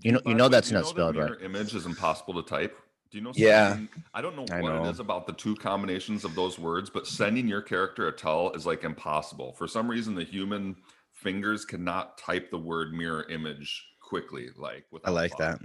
You 0.00 0.12
know, 0.12 0.20
you 0.24 0.34
know 0.34 0.48
that's 0.48 0.70
you 0.70 0.74
not 0.74 0.84
know 0.84 0.90
spelled 0.90 1.16
right. 1.16 1.32
Image 1.42 1.74
is 1.74 1.86
impossible 1.86 2.34
to 2.42 2.48
type. 2.48 2.76
Do 3.10 3.18
you 3.18 3.24
know? 3.24 3.32
Yeah. 3.34 3.78
I 4.14 4.22
don't 4.22 4.34
know 4.36 4.42
what 4.48 4.62
know. 4.74 4.84
it 4.86 4.90
is 4.90 5.00
about 5.00 5.26
the 5.26 5.34
two 5.34 5.54
combinations 5.56 6.24
of 6.24 6.34
those 6.34 6.58
words, 6.58 6.88
but 6.88 7.06
sending 7.06 7.46
your 7.46 7.60
character 7.60 8.08
a 8.08 8.12
tell 8.12 8.52
is 8.52 8.64
like 8.64 8.84
impossible. 8.84 9.52
For 9.52 9.68
some 9.68 9.86
reason, 9.88 10.14
the 10.14 10.24
human 10.24 10.76
fingers 11.12 11.64
cannot 11.66 12.16
type 12.16 12.50
the 12.50 12.58
word 12.58 12.94
mirror 12.94 13.26
image 13.28 13.84
quickly. 14.00 14.48
Like 14.56 14.86
with 14.90 15.06
I 15.06 15.10
like 15.10 15.36
that. 15.36 15.60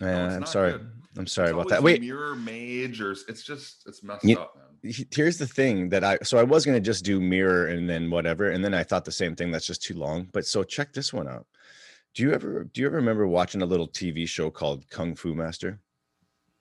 No, 0.00 0.06
Yeah, 0.08 0.36
I'm 0.36 0.46
sorry. 0.46 0.72
good. 0.72 0.90
I'm 1.16 1.26
sorry 1.26 1.48
It's 1.48 1.54
about 1.54 1.68
that. 1.70 1.82
Wait, 1.82 2.00
mirror 2.00 2.36
mage 2.36 3.00
or 3.00 3.10
it's 3.12 3.42
just 3.42 3.82
it's 3.86 4.02
messed 4.04 4.24
You- 4.24 4.38
up, 4.38 4.56
man. 4.56 4.92
here's 5.10 5.38
the 5.38 5.46
thing 5.46 5.88
that 5.90 6.04
I 6.04 6.18
so 6.22 6.38
I 6.38 6.44
was 6.44 6.64
gonna 6.64 6.80
just 6.80 7.04
do 7.04 7.20
mirror 7.20 7.66
and 7.66 7.90
then 7.90 8.10
whatever, 8.10 8.50
and 8.50 8.64
then 8.64 8.74
I 8.74 8.84
thought 8.84 9.04
the 9.04 9.12
same 9.12 9.34
thing. 9.34 9.50
That's 9.50 9.66
just 9.66 9.82
too 9.82 9.94
long. 9.94 10.28
But 10.32 10.46
so 10.46 10.62
check 10.62 10.92
this 10.92 11.12
one 11.12 11.26
out. 11.28 11.46
Do 12.14 12.22
you 12.22 12.32
ever 12.32 12.64
do 12.64 12.80
you 12.80 12.86
ever 12.86 12.96
remember 12.96 13.26
watching 13.26 13.62
a 13.62 13.66
little 13.66 13.88
TV 13.88 14.28
show 14.28 14.50
called 14.50 14.88
Kung 14.90 15.14
Fu 15.14 15.34
Master? 15.34 15.80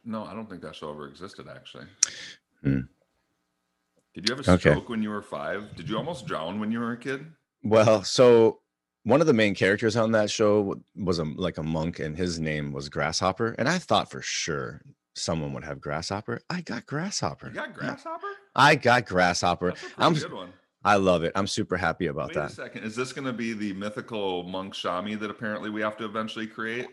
No, 0.03 0.23
I 0.25 0.33
don't 0.33 0.49
think 0.49 0.61
that 0.61 0.75
show 0.75 0.91
ever 0.91 1.07
existed. 1.07 1.47
Actually. 1.53 1.85
Hmm. 2.63 2.79
Did 4.13 4.27
you 4.29 4.35
have 4.35 4.47
a 4.47 4.51
Okay. 4.51 4.71
stroke 4.71 4.89
when 4.89 5.03
you 5.03 5.09
were 5.09 5.21
five? 5.21 5.75
Did 5.75 5.89
you 5.89 5.97
almost 5.97 6.25
drown 6.25 6.59
when 6.59 6.71
you 6.71 6.79
were 6.79 6.93
a 6.93 6.97
kid? 6.97 7.25
Well, 7.63 8.03
so 8.03 8.59
one 9.03 9.21
of 9.21 9.27
the 9.27 9.33
main 9.33 9.55
characters 9.55 9.95
on 9.95 10.11
that 10.13 10.29
show 10.31 10.81
was 10.95 11.19
a 11.19 11.23
like 11.23 11.57
a 11.57 11.63
monk, 11.63 11.99
and 11.99 12.17
his 12.17 12.39
name 12.39 12.71
was 12.71 12.89
Grasshopper. 12.89 13.55
And 13.57 13.67
I 13.67 13.77
thought 13.77 14.09
for 14.09 14.21
sure 14.21 14.81
someone 15.15 15.53
would 15.53 15.63
have 15.65 15.81
Grasshopper. 15.81 16.41
I 16.49 16.61
got 16.61 16.85
Grasshopper. 16.85 17.47
You 17.47 17.53
got 17.53 17.73
grasshopper? 17.73 18.27
I 18.55 18.75
got 18.75 19.05
Grasshopper. 19.05 19.69
That's 19.71 19.83
a 19.83 19.85
pretty 19.87 20.01
I'm 20.05 20.13
good 20.13 20.33
one. 20.33 20.53
I 20.83 20.95
love 20.95 21.23
it. 21.23 21.31
I'm 21.35 21.47
super 21.47 21.77
happy 21.77 22.07
about 22.07 22.33
that. 22.33 22.39
Wait 22.41 22.51
a 22.51 22.55
second. 22.55 22.83
Is 22.83 22.95
this 22.95 23.13
going 23.13 23.25
to 23.25 23.33
be 23.33 23.53
the 23.53 23.73
mythical 23.73 24.43
monk 24.43 24.73
Shami 24.73 25.19
that 25.19 25.29
apparently 25.29 25.69
we 25.69 25.81
have 25.81 25.95
to 25.97 26.05
eventually 26.05 26.47
create? 26.47 26.87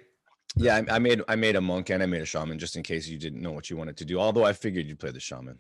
Yeah, 0.57 0.83
I, 0.89 0.97
I 0.97 0.99
made 0.99 1.23
I 1.29 1.37
made 1.37 1.57
a 1.57 1.61
monk 1.61 1.91
and 1.91 2.03
I 2.03 2.07
made 2.07 2.23
a 2.23 2.27
shaman 2.27 2.59
just 2.59 2.77
in 2.77 2.83
case 2.83 3.07
you 3.07 3.19
didn't 3.19 3.41
know 3.41 3.53
what 3.53 3.71
you 3.71 3.77
wanted 3.77 3.97
to 3.99 4.05
do. 4.05 4.19
Although 4.19 4.45
I 4.45 4.53
figured 4.53 4.87
you'd 4.87 4.99
play 4.99 5.11
the 5.11 5.21
shaman. 5.21 5.59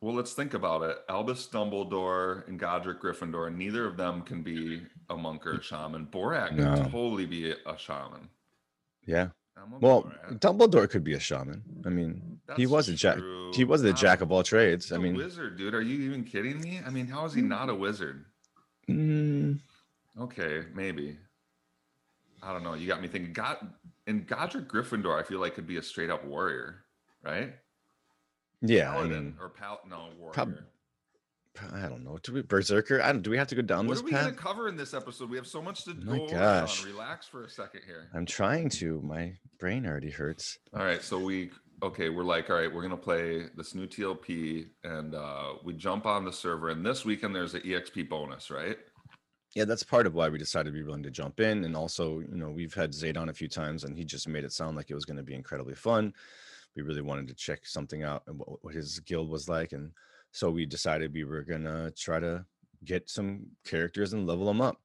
Well, 0.00 0.14
let's 0.14 0.32
think 0.32 0.54
about 0.54 0.82
it. 0.82 0.98
Albus 1.08 1.48
Dumbledore 1.48 2.48
and 2.48 2.58
Godric 2.58 3.00
Gryffindor, 3.00 3.54
neither 3.54 3.86
of 3.86 3.96
them 3.96 4.22
can 4.22 4.42
be 4.42 4.82
a 5.10 5.16
monk 5.16 5.46
or 5.46 5.58
a 5.58 5.62
shaman. 5.62 6.06
Borat 6.06 6.52
No. 6.56 6.74
can 6.74 6.90
totally 6.90 7.24
be 7.24 7.52
a 7.52 7.78
shaman. 7.78 8.28
Yeah. 9.06 9.28
I'm 9.62 9.80
Well. 9.80 10.12
Dumbledore 10.32 10.88
could 10.90 11.04
be 11.04 11.14
a 11.14 11.20
shaman. 11.20 11.62
I 11.86 11.88
mean, 11.88 12.40
he 12.56 12.66
was 12.66 12.88
a 12.88 12.94
jack. 12.94 13.16
true. 13.18 13.52
He 13.54 13.64
was 13.64 13.82
the 13.82 13.92
jack 13.92 14.20
of 14.20 14.32
all 14.32 14.42
trades. 14.42 14.92
I 14.92 14.98
mean, 14.98 15.14
wizard, 15.14 15.56
dude. 15.56 15.74
Are 15.74 15.80
you 15.82 16.00
even 16.10 16.24
kidding 16.24 16.60
me? 16.60 16.80
I 16.84 16.90
mean, 16.90 17.06
how 17.06 17.24
is 17.24 17.34
he 17.34 17.40
not 17.42 17.68
a 17.68 17.74
wizard? 17.74 18.24
mm, 18.88 19.58
Okay, 20.18 20.64
maybe. 20.74 21.16
I 22.42 22.52
don't 22.52 22.64
know. 22.64 22.74
You 22.74 22.86
got 22.88 23.00
me 23.00 23.08
thinking. 23.08 23.32
God 23.32 23.56
and 24.06 24.26
Godric 24.26 24.68
Gryffindor, 24.68 25.18
I 25.18 25.22
feel 25.22 25.38
like 25.38 25.54
could 25.54 25.66
be 25.66 25.76
a 25.76 25.82
straight 25.82 26.10
up 26.10 26.24
warrior, 26.24 26.84
right? 27.22 27.54
yeah. 28.60 28.90
I 28.90 28.94
Paladin 28.94 29.24
mean, 29.24 29.36
or 29.40 29.48
pal 29.48 29.80
no 29.88 30.08
warrior. 30.18 30.32
prob- 30.32 30.58
I 31.72 31.86
don't 31.88 32.02
know. 32.02 32.18
Do 32.22 32.32
we 32.32 32.42
berserker? 32.42 33.02
I 33.02 33.12
don't. 33.12 33.22
Do 33.22 33.30
we 33.30 33.36
have 33.36 33.48
to 33.48 33.54
go 33.54 33.62
down 33.62 33.86
what 33.86 33.94
this 33.94 34.02
are 34.02 34.06
we 34.06 34.10
path? 34.12 34.24
gonna 34.24 34.36
cover 34.36 34.68
in 34.68 34.76
this 34.76 34.94
episode? 34.94 35.28
We 35.28 35.36
have 35.36 35.46
so 35.46 35.60
much 35.60 35.84
to 35.84 35.94
My 35.94 36.16
go 36.16 36.22
over. 36.24 36.34
gosh. 36.34 36.78
Sean. 36.80 36.86
Relax 36.92 37.26
for 37.26 37.44
a 37.44 37.50
second 37.50 37.82
here. 37.86 38.08
I'm 38.14 38.24
trying 38.24 38.70
to. 38.70 39.00
My 39.02 39.34
brain 39.58 39.84
already 39.86 40.10
hurts. 40.10 40.58
All 40.74 40.82
right, 40.84 41.02
so 41.02 41.18
we 41.18 41.50
okay, 41.82 42.08
we're 42.08 42.24
like, 42.24 42.48
all 42.48 42.56
right, 42.56 42.72
we're 42.72 42.82
gonna 42.82 42.96
play 42.96 43.46
this 43.56 43.74
new 43.74 43.86
TLP, 43.86 44.66
and 44.84 45.14
uh 45.14 45.54
we 45.62 45.74
jump 45.74 46.06
on 46.06 46.24
the 46.24 46.32
server. 46.32 46.70
And 46.70 46.84
this 46.86 47.04
weekend 47.04 47.34
there's 47.34 47.54
an 47.54 47.60
EXP 47.62 48.08
bonus, 48.08 48.50
right? 48.50 48.78
Yeah, 49.54 49.66
that's 49.66 49.82
part 49.82 50.06
of 50.06 50.14
why 50.14 50.30
we 50.30 50.38
decided 50.38 50.70
to 50.70 50.72
be 50.72 50.82
willing 50.82 51.02
to 51.02 51.10
jump 51.10 51.38
in. 51.38 51.64
And 51.66 51.76
also, 51.76 52.20
you 52.20 52.36
know, 52.36 52.48
we've 52.50 52.72
had 52.72 52.94
Zayd 52.94 53.18
on 53.18 53.28
a 53.28 53.34
few 53.34 53.48
times 53.48 53.84
and 53.84 53.94
he 53.94 54.02
just 54.02 54.26
made 54.26 54.44
it 54.44 54.52
sound 54.52 54.78
like 54.78 54.90
it 54.90 54.94
was 54.94 55.04
going 55.04 55.18
to 55.18 55.22
be 55.22 55.34
incredibly 55.34 55.74
fun. 55.74 56.14
We 56.74 56.80
really 56.80 57.02
wanted 57.02 57.28
to 57.28 57.34
check 57.34 57.66
something 57.66 58.02
out 58.02 58.22
and 58.26 58.38
what, 58.38 58.64
what 58.64 58.74
his 58.74 58.98
guild 59.00 59.28
was 59.28 59.50
like. 59.50 59.72
And 59.72 59.90
so 60.32 60.50
we 60.50 60.66
decided 60.66 61.12
we 61.12 61.24
were 61.24 61.44
to 61.44 61.92
try 61.96 62.18
to 62.18 62.44
get 62.84 63.08
some 63.08 63.46
characters 63.64 64.12
and 64.12 64.26
level 64.26 64.46
them 64.46 64.60
up. 64.60 64.76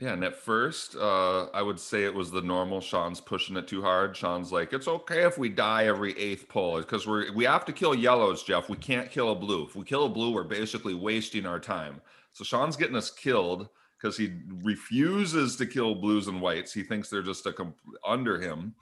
Yeah, 0.00 0.12
and 0.12 0.24
at 0.24 0.34
first, 0.34 0.96
uh, 0.96 1.46
I 1.54 1.62
would 1.62 1.78
say 1.78 2.04
it 2.04 2.14
was 2.14 2.30
the 2.30 2.42
normal. 2.42 2.80
Sean's 2.80 3.20
pushing 3.20 3.56
it 3.56 3.68
too 3.68 3.80
hard. 3.80 4.16
Sean's 4.16 4.50
like, 4.50 4.72
"It's 4.72 4.88
okay 4.88 5.22
if 5.22 5.38
we 5.38 5.48
die 5.48 5.86
every 5.86 6.18
eighth 6.18 6.48
pull, 6.48 6.78
because 6.78 7.06
we're 7.06 7.32
we 7.32 7.44
have 7.44 7.64
to 7.66 7.72
kill 7.72 7.94
yellows, 7.94 8.42
Jeff. 8.42 8.68
We 8.68 8.76
can't 8.76 9.10
kill 9.10 9.30
a 9.30 9.36
blue. 9.36 9.64
If 9.64 9.76
we 9.76 9.84
kill 9.84 10.06
a 10.06 10.08
blue, 10.08 10.32
we're 10.32 10.42
basically 10.42 10.94
wasting 10.94 11.46
our 11.46 11.60
time." 11.60 12.00
So 12.32 12.42
Sean's 12.42 12.76
getting 12.76 12.96
us 12.96 13.08
killed 13.08 13.68
because 13.96 14.16
he 14.16 14.32
refuses 14.64 15.56
to 15.56 15.66
kill 15.66 15.94
blues 15.94 16.26
and 16.26 16.40
whites. 16.40 16.72
He 16.72 16.82
thinks 16.82 17.08
they're 17.08 17.22
just 17.22 17.46
a 17.46 17.52
comp- 17.52 17.78
under 18.04 18.40
him, 18.40 18.74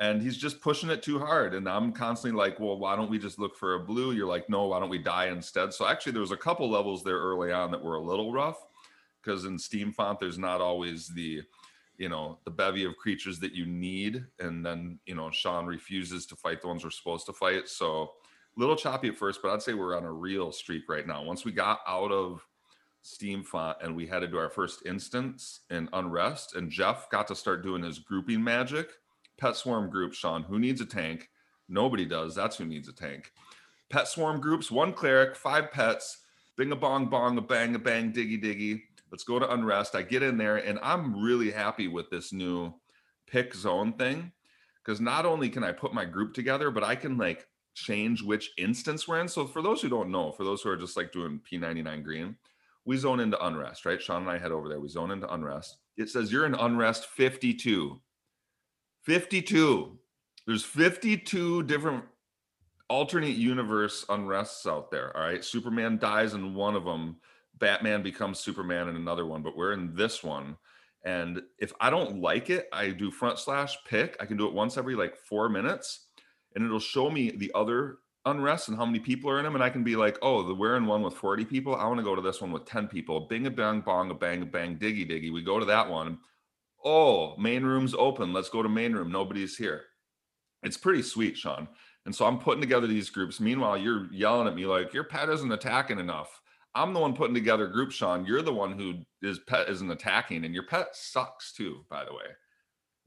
and 0.00 0.20
he's 0.20 0.36
just 0.36 0.60
pushing 0.60 0.90
it 0.90 1.02
too 1.02 1.18
hard. 1.18 1.54
And 1.54 1.68
I'm 1.68 1.92
constantly 1.92 2.36
like, 2.36 2.58
"Well, 2.58 2.78
why 2.78 2.96
don't 2.96 3.10
we 3.10 3.18
just 3.18 3.38
look 3.38 3.56
for 3.56 3.74
a 3.74 3.80
blue?" 3.80 4.12
You're 4.12 4.26
like, 4.26 4.48
"No, 4.48 4.66
why 4.66 4.80
don't 4.80 4.88
we 4.88 4.98
die 4.98 5.26
instead?" 5.26 5.72
So 5.72 5.86
actually, 5.86 6.12
there 6.12 6.20
was 6.20 6.32
a 6.32 6.36
couple 6.36 6.68
levels 6.68 7.04
there 7.04 7.18
early 7.18 7.52
on 7.52 7.70
that 7.70 7.82
were 7.82 7.96
a 7.96 8.02
little 8.02 8.32
rough 8.32 8.66
because 9.22 9.44
in 9.44 9.56
Steamfont 9.56 10.18
there's 10.18 10.38
not 10.38 10.60
always 10.60 11.08
the 11.08 11.42
you 12.00 12.08
know 12.08 12.38
the 12.44 12.50
bevy 12.50 12.84
of 12.84 12.96
creatures 12.96 13.38
that 13.38 13.52
you 13.52 13.66
need 13.66 14.24
and 14.40 14.64
then 14.64 14.98
you 15.04 15.14
know 15.14 15.30
sean 15.30 15.66
refuses 15.66 16.24
to 16.26 16.34
fight 16.34 16.62
the 16.62 16.66
ones 16.66 16.82
we're 16.82 16.90
supposed 16.90 17.26
to 17.26 17.32
fight 17.32 17.68
so 17.68 18.12
a 18.56 18.58
little 18.58 18.74
choppy 18.74 19.08
at 19.08 19.16
first 19.16 19.40
but 19.42 19.52
i'd 19.52 19.62
say 19.62 19.74
we're 19.74 19.96
on 19.96 20.04
a 20.04 20.12
real 20.12 20.50
streak 20.50 20.88
right 20.88 21.06
now 21.06 21.22
once 21.22 21.44
we 21.44 21.52
got 21.52 21.80
out 21.86 22.10
of 22.10 22.44
Steamfont 23.02 23.76
and 23.82 23.96
we 23.96 24.06
headed 24.06 24.30
to 24.30 24.38
our 24.38 24.50
first 24.50 24.84
instance 24.84 25.60
in 25.70 25.88
unrest 25.92 26.54
and 26.56 26.70
jeff 26.70 27.08
got 27.10 27.28
to 27.28 27.34
start 27.34 27.62
doing 27.62 27.82
his 27.82 27.98
grouping 27.98 28.42
magic 28.42 28.92
pet 29.40 29.56
swarm 29.56 29.90
group 29.90 30.12
sean. 30.12 30.42
Who 30.44 30.58
needs 30.58 30.80
a 30.80 30.86
tank? 30.86 31.30
Nobody 31.68 32.04
does. 32.04 32.34
That's 32.34 32.56
who 32.56 32.66
needs 32.66 32.88
a 32.88 32.92
tank. 32.92 33.32
Pet 33.88 34.06
swarm 34.06 34.40
groups 34.40 34.70
one 34.70 34.92
cleric 34.92 35.34
five 35.34 35.72
pets. 35.72 36.18
Bing 36.56 36.72
a 36.72 36.76
bong 36.76 37.06
bong 37.06 37.38
a 37.38 37.40
bang 37.40 37.74
a 37.74 37.78
bang 37.78 38.12
diggy 38.12 38.42
diggy. 38.42 38.82
Let's 39.10 39.24
go 39.24 39.38
to 39.38 39.52
unrest. 39.52 39.96
I 39.96 40.02
get 40.02 40.22
in 40.22 40.36
there 40.36 40.58
and 40.58 40.78
i'm 40.82 41.20
really 41.20 41.50
happy 41.50 41.88
with 41.88 42.10
this 42.10 42.32
new 42.32 42.72
pick 43.26 43.54
zone 43.54 43.94
thing 43.94 44.30
because 44.84 45.00
not 45.00 45.24
only 45.26 45.48
can 45.48 45.64
i 45.64 45.72
put 45.72 45.94
my 45.94 46.04
group 46.04 46.34
together 46.34 46.70
but 46.70 46.84
i 46.84 46.94
can 46.94 47.16
like 47.16 47.46
change 47.74 48.22
which 48.22 48.50
instance 48.58 49.08
we're 49.08 49.20
in. 49.20 49.28
So 49.28 49.46
for 49.46 49.62
those 49.62 49.80
who 49.80 49.88
don't 49.88 50.10
know 50.10 50.32
for 50.32 50.44
those 50.44 50.60
who 50.62 50.70
are 50.70 50.76
just 50.76 50.96
like 50.96 51.12
doing 51.12 51.40
p99 51.50 52.04
green 52.04 52.36
we 52.84 52.96
zone 52.96 53.20
into 53.20 53.42
unrest 53.44 53.86
right? 53.86 54.02
Sean 54.02 54.22
and 54.22 54.30
i 54.30 54.38
head 54.38 54.52
over 54.52 54.68
there. 54.68 54.80
We 54.80 54.88
zone 54.88 55.10
into 55.10 55.32
unrest. 55.32 55.78
It 55.96 56.10
says 56.10 56.30
you're 56.30 56.46
in 56.46 56.54
unrest 56.54 57.06
52 57.06 58.00
52 59.02 59.98
there's 60.46 60.64
52 60.64 61.62
different 61.64 62.04
alternate 62.88 63.36
universe 63.36 64.04
unrests 64.08 64.66
out 64.66 64.90
there 64.90 65.16
all 65.16 65.22
right 65.22 65.44
superman 65.44 65.98
dies 65.98 66.34
in 66.34 66.54
one 66.54 66.74
of 66.74 66.84
them 66.84 67.16
Batman 67.60 68.02
becomes 68.02 68.40
Superman 68.40 68.88
in 68.88 68.96
another 68.96 69.26
one, 69.26 69.42
but 69.42 69.56
we're 69.56 69.74
in 69.74 69.94
this 69.94 70.24
one. 70.24 70.56
And 71.04 71.40
if 71.58 71.72
I 71.80 71.90
don't 71.90 72.20
like 72.20 72.50
it, 72.50 72.68
I 72.72 72.90
do 72.90 73.10
front 73.10 73.38
slash 73.38 73.76
pick. 73.86 74.16
I 74.18 74.26
can 74.26 74.36
do 74.36 74.46
it 74.48 74.54
once 74.54 74.76
every 74.76 74.96
like 74.96 75.16
four 75.16 75.48
minutes, 75.48 76.06
and 76.54 76.64
it'll 76.64 76.80
show 76.80 77.10
me 77.10 77.30
the 77.30 77.52
other 77.54 77.98
unrest 78.26 78.68
and 78.68 78.76
how 78.76 78.84
many 78.84 78.98
people 78.98 79.30
are 79.30 79.38
in 79.38 79.44
them. 79.44 79.54
And 79.54 79.64
I 79.64 79.70
can 79.70 79.84
be 79.84 79.96
like, 79.96 80.18
oh, 80.20 80.42
the 80.42 80.54
we're 80.54 80.76
in 80.76 80.86
one 80.86 81.02
with 81.02 81.14
40 81.14 81.44
people. 81.44 81.76
I 81.76 81.86
want 81.86 81.98
to 81.98 82.04
go 82.04 82.16
to 82.16 82.20
this 82.20 82.40
one 82.40 82.52
with 82.52 82.66
10 82.66 82.88
people. 82.88 83.28
Bing 83.28 83.46
a 83.46 83.50
bang 83.50 83.80
bong 83.80 84.10
a 84.10 84.14
bang 84.14 84.42
a 84.42 84.46
bang 84.46 84.76
diggy 84.76 85.08
diggy. 85.08 85.32
We 85.32 85.42
go 85.42 85.58
to 85.58 85.66
that 85.66 85.88
one. 85.88 86.18
Oh, 86.84 87.36
main 87.36 87.64
room's 87.64 87.94
open. 87.94 88.32
Let's 88.32 88.48
go 88.48 88.62
to 88.62 88.68
main 88.68 88.92
room. 88.92 89.10
Nobody's 89.10 89.56
here. 89.56 89.82
It's 90.62 90.76
pretty 90.76 91.02
sweet, 91.02 91.36
Sean. 91.36 91.68
And 92.06 92.14
so 92.14 92.26
I'm 92.26 92.38
putting 92.38 92.60
together 92.60 92.86
these 92.86 93.10
groups. 93.10 93.40
Meanwhile, 93.40 93.78
you're 93.78 94.12
yelling 94.12 94.48
at 94.48 94.54
me 94.54 94.66
like 94.66 94.94
your 94.94 95.04
pet 95.04 95.28
isn't 95.28 95.52
attacking 95.52 95.98
enough. 95.98 96.40
I'm 96.74 96.94
the 96.94 97.00
one 97.00 97.14
putting 97.14 97.34
together 97.34 97.66
groups, 97.66 97.96
Sean. 97.96 98.24
You're 98.24 98.42
the 98.42 98.52
one 98.52 98.72
who 98.72 98.94
is 99.22 99.40
pet 99.40 99.68
isn't 99.68 99.90
attacking, 99.90 100.44
and 100.44 100.54
your 100.54 100.66
pet 100.66 100.88
sucks 100.92 101.52
too. 101.52 101.84
By 101.90 102.04
the 102.04 102.12
way, 102.12 102.24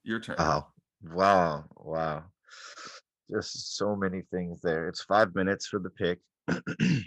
your 0.04 0.20
turn. 0.20 0.36
Wow. 0.38 0.68
Wow. 1.02 1.66
Wow. 1.78 2.24
Just 3.32 3.78
so 3.78 3.96
many 3.96 4.22
things 4.32 4.60
there. 4.62 4.88
It's 4.88 5.02
five 5.04 5.34
minutes 5.34 5.66
for 5.66 5.80
the 5.80 5.90
pick. 5.90 6.20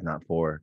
not 0.00 0.24
four. 0.26 0.62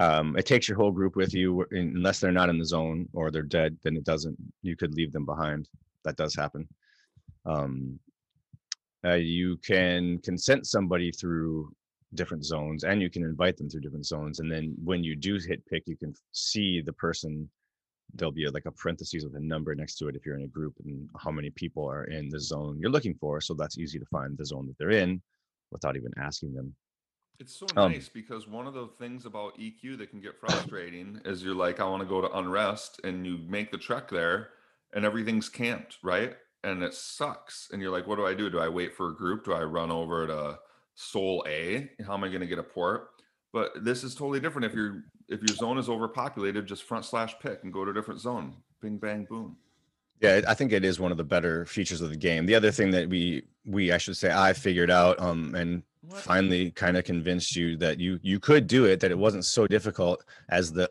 Um, 0.00 0.34
it 0.38 0.46
takes 0.46 0.66
your 0.66 0.78
whole 0.78 0.90
group 0.90 1.14
with 1.14 1.34
you 1.34 1.66
unless 1.72 2.20
they're 2.20 2.32
not 2.32 2.48
in 2.48 2.58
the 2.58 2.64
zone 2.64 3.06
or 3.12 3.30
they're 3.30 3.42
dead. 3.42 3.76
Then 3.84 3.96
it 3.96 4.04
doesn't. 4.04 4.36
You 4.62 4.74
could 4.74 4.94
leave 4.94 5.12
them 5.12 5.26
behind. 5.26 5.68
That 6.04 6.16
does 6.16 6.34
happen. 6.34 6.66
Um, 7.44 8.00
uh, 9.04 9.14
you 9.14 9.58
can 9.58 10.18
consent 10.20 10.66
somebody 10.66 11.12
through 11.12 11.70
different 12.14 12.46
zones, 12.46 12.84
and 12.84 13.02
you 13.02 13.10
can 13.10 13.22
invite 13.22 13.58
them 13.58 13.68
through 13.68 13.82
different 13.82 14.06
zones. 14.06 14.40
And 14.40 14.50
then 14.50 14.74
when 14.82 15.04
you 15.04 15.14
do 15.16 15.36
hit 15.36 15.64
pick, 15.66 15.82
you 15.86 15.96
can 15.96 16.14
see 16.32 16.80
the 16.80 16.94
person. 16.94 17.50
There'll 18.14 18.32
be 18.32 18.48
like 18.48 18.66
a 18.66 18.72
parenthesis 18.72 19.22
with 19.22 19.36
a 19.36 19.40
number 19.40 19.74
next 19.74 19.96
to 19.98 20.08
it 20.08 20.16
if 20.16 20.24
you're 20.24 20.38
in 20.38 20.44
a 20.44 20.48
group 20.48 20.74
and 20.82 21.10
how 21.18 21.30
many 21.30 21.50
people 21.50 21.86
are 21.86 22.04
in 22.04 22.30
the 22.30 22.40
zone 22.40 22.78
you're 22.80 22.90
looking 22.90 23.14
for. 23.20 23.40
So 23.42 23.52
that's 23.52 23.78
easy 23.78 23.98
to 23.98 24.06
find 24.06 24.36
the 24.36 24.46
zone 24.46 24.66
that 24.66 24.78
they're 24.78 24.90
in 24.90 25.20
without 25.70 25.96
even 25.96 26.12
asking 26.16 26.54
them. 26.54 26.74
It's 27.40 27.56
so 27.56 27.66
Um, 27.74 27.92
nice 27.92 28.08
because 28.08 28.46
one 28.46 28.66
of 28.66 28.74
the 28.74 28.88
things 28.98 29.24
about 29.24 29.58
EQ 29.58 29.96
that 29.98 30.10
can 30.10 30.20
get 30.20 30.38
frustrating 30.38 31.20
is 31.24 31.42
you're 31.42 31.54
like, 31.54 31.80
I 31.80 31.84
want 31.84 32.02
to 32.02 32.08
go 32.08 32.20
to 32.20 32.30
unrest, 32.38 33.00
and 33.02 33.26
you 33.26 33.38
make 33.48 33.72
the 33.72 33.78
trek 33.78 34.10
there, 34.10 34.50
and 34.92 35.06
everything's 35.06 35.48
camped, 35.48 35.96
right? 36.02 36.36
And 36.62 36.82
it 36.82 36.92
sucks. 36.92 37.70
And 37.72 37.80
you're 37.80 37.90
like, 37.90 38.06
what 38.06 38.16
do 38.16 38.26
I 38.26 38.34
do? 38.34 38.50
Do 38.50 38.60
I 38.60 38.68
wait 38.68 38.94
for 38.94 39.08
a 39.08 39.14
group? 39.14 39.46
Do 39.46 39.54
I 39.54 39.64
run 39.64 39.90
over 39.90 40.26
to 40.26 40.58
Sol 40.94 41.42
A? 41.48 41.90
How 42.06 42.12
am 42.12 42.24
I 42.24 42.28
going 42.28 42.42
to 42.42 42.46
get 42.46 42.58
a 42.58 42.62
port? 42.62 43.08
But 43.52 43.84
this 43.84 44.04
is 44.04 44.14
totally 44.14 44.38
different. 44.40 44.66
If 44.66 44.74
your 44.74 45.04
if 45.28 45.40
your 45.40 45.56
zone 45.56 45.78
is 45.78 45.88
overpopulated, 45.88 46.66
just 46.66 46.82
front 46.82 47.04
slash 47.06 47.34
pick 47.40 47.64
and 47.64 47.72
go 47.72 47.84
to 47.84 47.90
a 47.90 47.94
different 47.94 48.20
zone. 48.20 48.56
Bing 48.82 48.98
bang 48.98 49.24
boom. 49.28 49.56
Yeah, 50.20 50.42
I 50.46 50.52
think 50.54 50.72
it 50.72 50.84
is 50.84 51.00
one 51.00 51.10
of 51.10 51.16
the 51.16 51.24
better 51.24 51.64
features 51.64 52.02
of 52.02 52.10
the 52.10 52.16
game. 52.16 52.44
The 52.44 52.54
other 52.54 52.70
thing 52.70 52.90
that 52.90 53.08
we 53.08 53.44
we 53.64 53.90
I 53.90 53.98
should 53.98 54.16
say 54.16 54.30
I 54.30 54.52
figured 54.52 54.90
out 54.90 55.18
um 55.18 55.54
and 55.54 55.82
What? 56.02 56.20
finally 56.22 56.70
kind 56.70 56.96
of 56.96 57.04
convinced 57.04 57.54
you 57.54 57.76
that 57.76 58.00
you 58.00 58.18
you 58.22 58.40
could 58.40 58.66
do 58.66 58.86
it 58.86 59.00
that 59.00 59.10
it 59.10 59.18
wasn't 59.18 59.44
so 59.44 59.66
difficult 59.66 60.24
as 60.48 60.72
the 60.72 60.88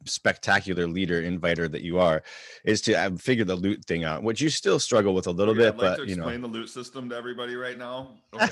spectacular 0.06 0.86
leader 0.86 1.20
inviter 1.20 1.68
that 1.68 1.82
you 1.82 1.98
are 1.98 2.22
is 2.64 2.80
to 2.82 2.94
uh, 2.94 3.10
figure 3.16 3.44
the 3.44 3.54
loot 3.54 3.84
thing 3.84 4.04
out 4.04 4.22
which 4.22 4.40
you 4.40 4.48
still 4.48 4.78
struggle 4.78 5.12
with 5.12 5.26
a 5.26 5.30
little 5.30 5.52
Okay, 5.52 5.64
bit 5.64 5.76
like 5.76 5.78
but 5.78 5.96
to 5.98 6.08
you 6.08 6.16
know 6.16 6.22
explain 6.22 6.40
the 6.40 6.48
loot 6.48 6.70
system 6.70 7.10
to 7.10 7.16
everybody 7.16 7.56
right 7.56 7.76
now. 7.78 8.14
Okay. 8.34 8.46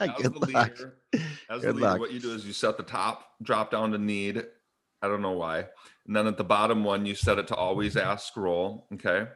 as 0.00 0.16
good 0.22 0.32
the 0.34 0.50
luck 0.50 0.78
leader, 0.78 0.94
as 1.50 1.60
the 1.60 1.66
Good 1.68 1.74
leader, 1.76 1.86
luck. 1.88 2.00
what 2.00 2.10
you 2.10 2.20
do 2.20 2.32
is 2.32 2.46
you 2.46 2.52
set 2.54 2.76
the 2.78 2.82
top, 2.82 3.32
drop 3.42 3.70
down 3.70 3.92
to 3.92 3.98
need. 3.98 4.44
I 5.02 5.08
don't 5.08 5.22
know 5.22 5.32
why. 5.32 5.66
And 6.06 6.16
then 6.16 6.26
at 6.26 6.38
the 6.38 6.44
bottom 6.44 6.84
one, 6.84 7.04
you 7.06 7.14
set 7.14 7.38
it 7.38 7.46
to 7.48 7.54
always 7.54 7.96
ask 7.96 8.26
scroll. 8.28 8.86
Okay. 8.94 9.26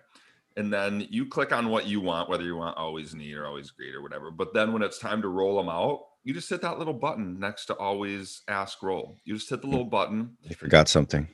And 0.57 0.73
then 0.73 1.07
you 1.11 1.27
click 1.27 1.53
on 1.53 1.69
what 1.69 1.87
you 1.87 2.01
want, 2.01 2.29
whether 2.29 2.45
you 2.45 2.57
want 2.57 2.77
always 2.77 3.15
need 3.15 3.35
or 3.35 3.47
always 3.47 3.71
greet 3.71 3.95
or 3.95 4.03
whatever. 4.03 4.31
But 4.31 4.53
then 4.55 4.73
when 4.73 4.83
it's 4.83 4.99
time 4.99 5.23
to 5.23 5.29
roll 5.29 5.57
them 5.57 5.69
out, 5.69 6.01
you 6.25 6.33
just 6.35 6.49
hit 6.49 6.63
that 6.63 6.79
little 6.79 6.95
button 6.95 7.41
next 7.41 7.67
to 7.67 7.77
always 7.77 8.43
ask 8.49 8.83
roll. 8.83 9.17
You 9.25 9.35
just 9.35 9.51
hit 9.51 9.61
the 9.61 9.67
hmm. 9.67 9.73
little 9.73 9.87
button. 9.87 10.37
you 10.43 10.55
forgot 10.55 10.89
something 10.89 11.29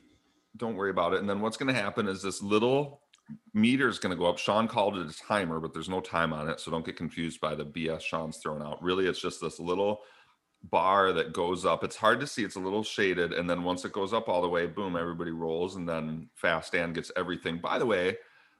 Don't 0.57 0.75
worry 0.75 0.89
about 0.89 1.13
it. 1.13 1.19
And 1.19 1.29
then 1.29 1.41
what's 1.41 1.57
going 1.57 1.73
to 1.73 1.79
happen 1.79 2.07
is 2.07 2.21
this 2.21 2.41
little 2.41 3.01
meter 3.53 3.87
is 3.87 3.99
going 3.99 4.15
to 4.15 4.19
go 4.19 4.27
up. 4.29 4.37
Sean 4.37 4.67
called 4.67 4.97
it 4.97 5.09
a 5.09 5.17
timer, 5.27 5.59
but 5.59 5.73
there's 5.73 5.89
no 5.89 6.01
time 6.01 6.33
on 6.33 6.49
it, 6.49 6.59
so 6.59 6.71
don't 6.71 6.85
get 6.85 6.97
confused 6.97 7.39
by 7.39 7.55
the 7.55 7.65
BS 7.65 8.01
Sean's 8.01 8.37
throwing 8.37 8.63
out. 8.63 8.81
Really, 8.81 9.05
it's 9.05 9.21
just 9.21 9.41
this 9.41 9.59
little 9.59 10.01
bar 10.63 11.13
that 11.13 11.33
goes 11.33 11.65
up. 11.65 11.83
It's 11.83 11.95
hard 11.95 12.19
to 12.19 12.27
see. 12.27 12.43
It's 12.43 12.55
a 12.55 12.59
little 12.59 12.83
shaded, 12.83 13.33
and 13.33 13.49
then 13.49 13.63
once 13.63 13.85
it 13.85 13.91
goes 13.91 14.13
up 14.13 14.27
all 14.27 14.41
the 14.41 14.49
way, 14.49 14.65
boom, 14.67 14.95
everybody 14.95 15.31
rolls, 15.31 15.75
and 15.75 15.87
then 15.87 16.29
Fast 16.35 16.73
Dan 16.73 16.93
gets 16.93 17.11
everything. 17.15 17.59
By 17.59 17.79
the 17.79 17.85
way, 17.85 18.17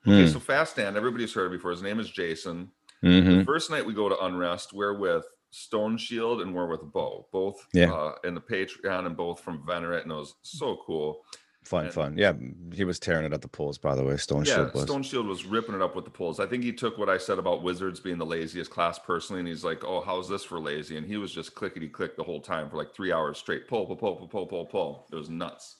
okay, 0.07 0.25
Hmm. 0.25 0.31
so 0.31 0.39
Fast 0.39 0.75
Dan, 0.75 0.95
everybody's 0.97 1.33
heard 1.33 1.47
it 1.47 1.55
before. 1.57 1.71
His 1.71 1.81
name 1.81 1.99
is 1.99 2.09
Jason. 2.09 2.71
Mhm. 3.03 3.39
The 3.39 3.45
first 3.45 3.69
night 3.71 3.85
we 3.85 3.93
go 3.93 4.09
to 4.09 4.25
Unrest, 4.25 4.73
we're 4.73 4.97
with 4.97 5.25
Stone 5.51 5.97
Shield 5.97 6.41
and 6.41 6.53
we're 6.53 6.67
with 6.67 6.81
Bo, 6.93 7.27
both 7.31 7.65
Yeah. 7.73 7.93
uh, 7.93 8.15
in 8.23 8.35
the 8.35 8.41
Patreon 8.41 9.05
and 9.05 9.15
both 9.17 9.39
from 9.39 9.65
Venerate, 9.65 10.03
and 10.03 10.11
it 10.11 10.15
was 10.15 10.35
so 10.41 10.77
cool. 10.85 11.23
Fun, 11.65 11.85
and- 11.85 11.93
fun. 11.93 12.17
Yeah, 12.17 12.33
he 12.73 12.83
was 12.83 12.99
tearing 12.99 13.25
it 13.25 13.33
at 13.33 13.41
the 13.41 13.47
polls, 13.47 13.77
by 13.77 13.95
the 13.95 14.03
way. 14.03 14.15
Stone 14.17 14.45
yeah, 14.45 14.55
Shield 14.55 14.73
was. 14.73 14.83
Stone 14.83 15.03
Shield 15.03 15.27
was 15.27 15.45
ripping 15.45 15.75
it 15.75 15.81
up 15.81 15.95
with 15.95 16.05
the 16.05 16.11
polls. 16.11 16.39
I 16.39 16.45
think 16.47 16.63
he 16.63 16.71
took 16.71 16.97
what 16.97 17.09
I 17.09 17.17
said 17.17 17.37
about 17.37 17.61
Wizards 17.63 17.99
being 17.99 18.17
the 18.17 18.25
laziest 18.25 18.71
class 18.71 18.97
personally, 18.97 19.39
and 19.41 19.47
he's 19.47 19.63
like, 19.63 19.83
"Oh, 19.83 20.01
how's 20.01 20.27
this 20.29 20.43
for 20.43 20.59
lazy?" 20.59 20.97
And 20.97 21.05
he 21.05 21.17
was 21.17 21.31
just 21.31 21.55
clickety 21.55 21.87
click 21.89 22.15
the 22.15 22.23
whole 22.23 22.41
time 22.41 22.69
for 22.69 22.77
like 22.77 22.93
three 22.95 23.11
hours 23.11 23.37
straight. 23.37 23.67
Pull, 23.67 23.85
pull, 23.85 23.97
pull, 23.97 24.15
pull, 24.15 24.27
pull, 24.27 24.45
pull, 24.47 24.65
pull. 24.65 25.07
It 25.11 25.15
was 25.15 25.29
nuts. 25.29 25.75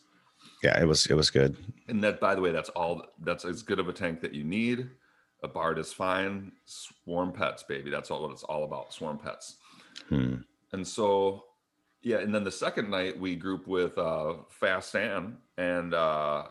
Yeah, 0.63 0.80
it 0.82 0.86
was 0.86 1.06
it 1.08 1.13
was 1.13 1.30
good. 1.30 1.56
And 1.88 2.04
that, 2.04 2.20
by 2.20 2.36
the 2.36 2.42
way, 2.42 2.51
that's 2.51 2.70
all. 2.70 3.06
That's 3.22 3.46
as 3.46 3.62
good 3.62 3.80
of 3.80 3.88
a 3.88 3.94
tank 3.94 4.22
that 4.22 4.34
you 4.34 4.44
need. 4.44 4.89
A 5.44 5.48
Bard 5.48 5.80
is 5.80 5.94
fine. 5.94 6.51
Swarm 6.66 7.32
pets, 7.32 7.63
baby. 7.63 7.89
That's 7.89 8.12
all 8.12 8.22
what 8.24 8.32
it's 8.32 8.44
all 8.44 8.66
about. 8.66 8.94
Swarm 8.94 9.18
pets. 9.18 9.56
Hmm. 10.10 10.36
And 10.74 10.86
so, 10.86 11.46
yeah. 12.01 12.18
And 12.18 12.36
then 12.36 12.44
the 12.44 12.51
second 12.51 12.89
night 12.89 13.18
we 13.18 13.36
group 13.36 13.68
with 13.68 13.98
uh 13.98 14.34
Fast 14.50 14.94
Dan 14.94 15.38
and 15.58 15.94
uh 15.94 16.44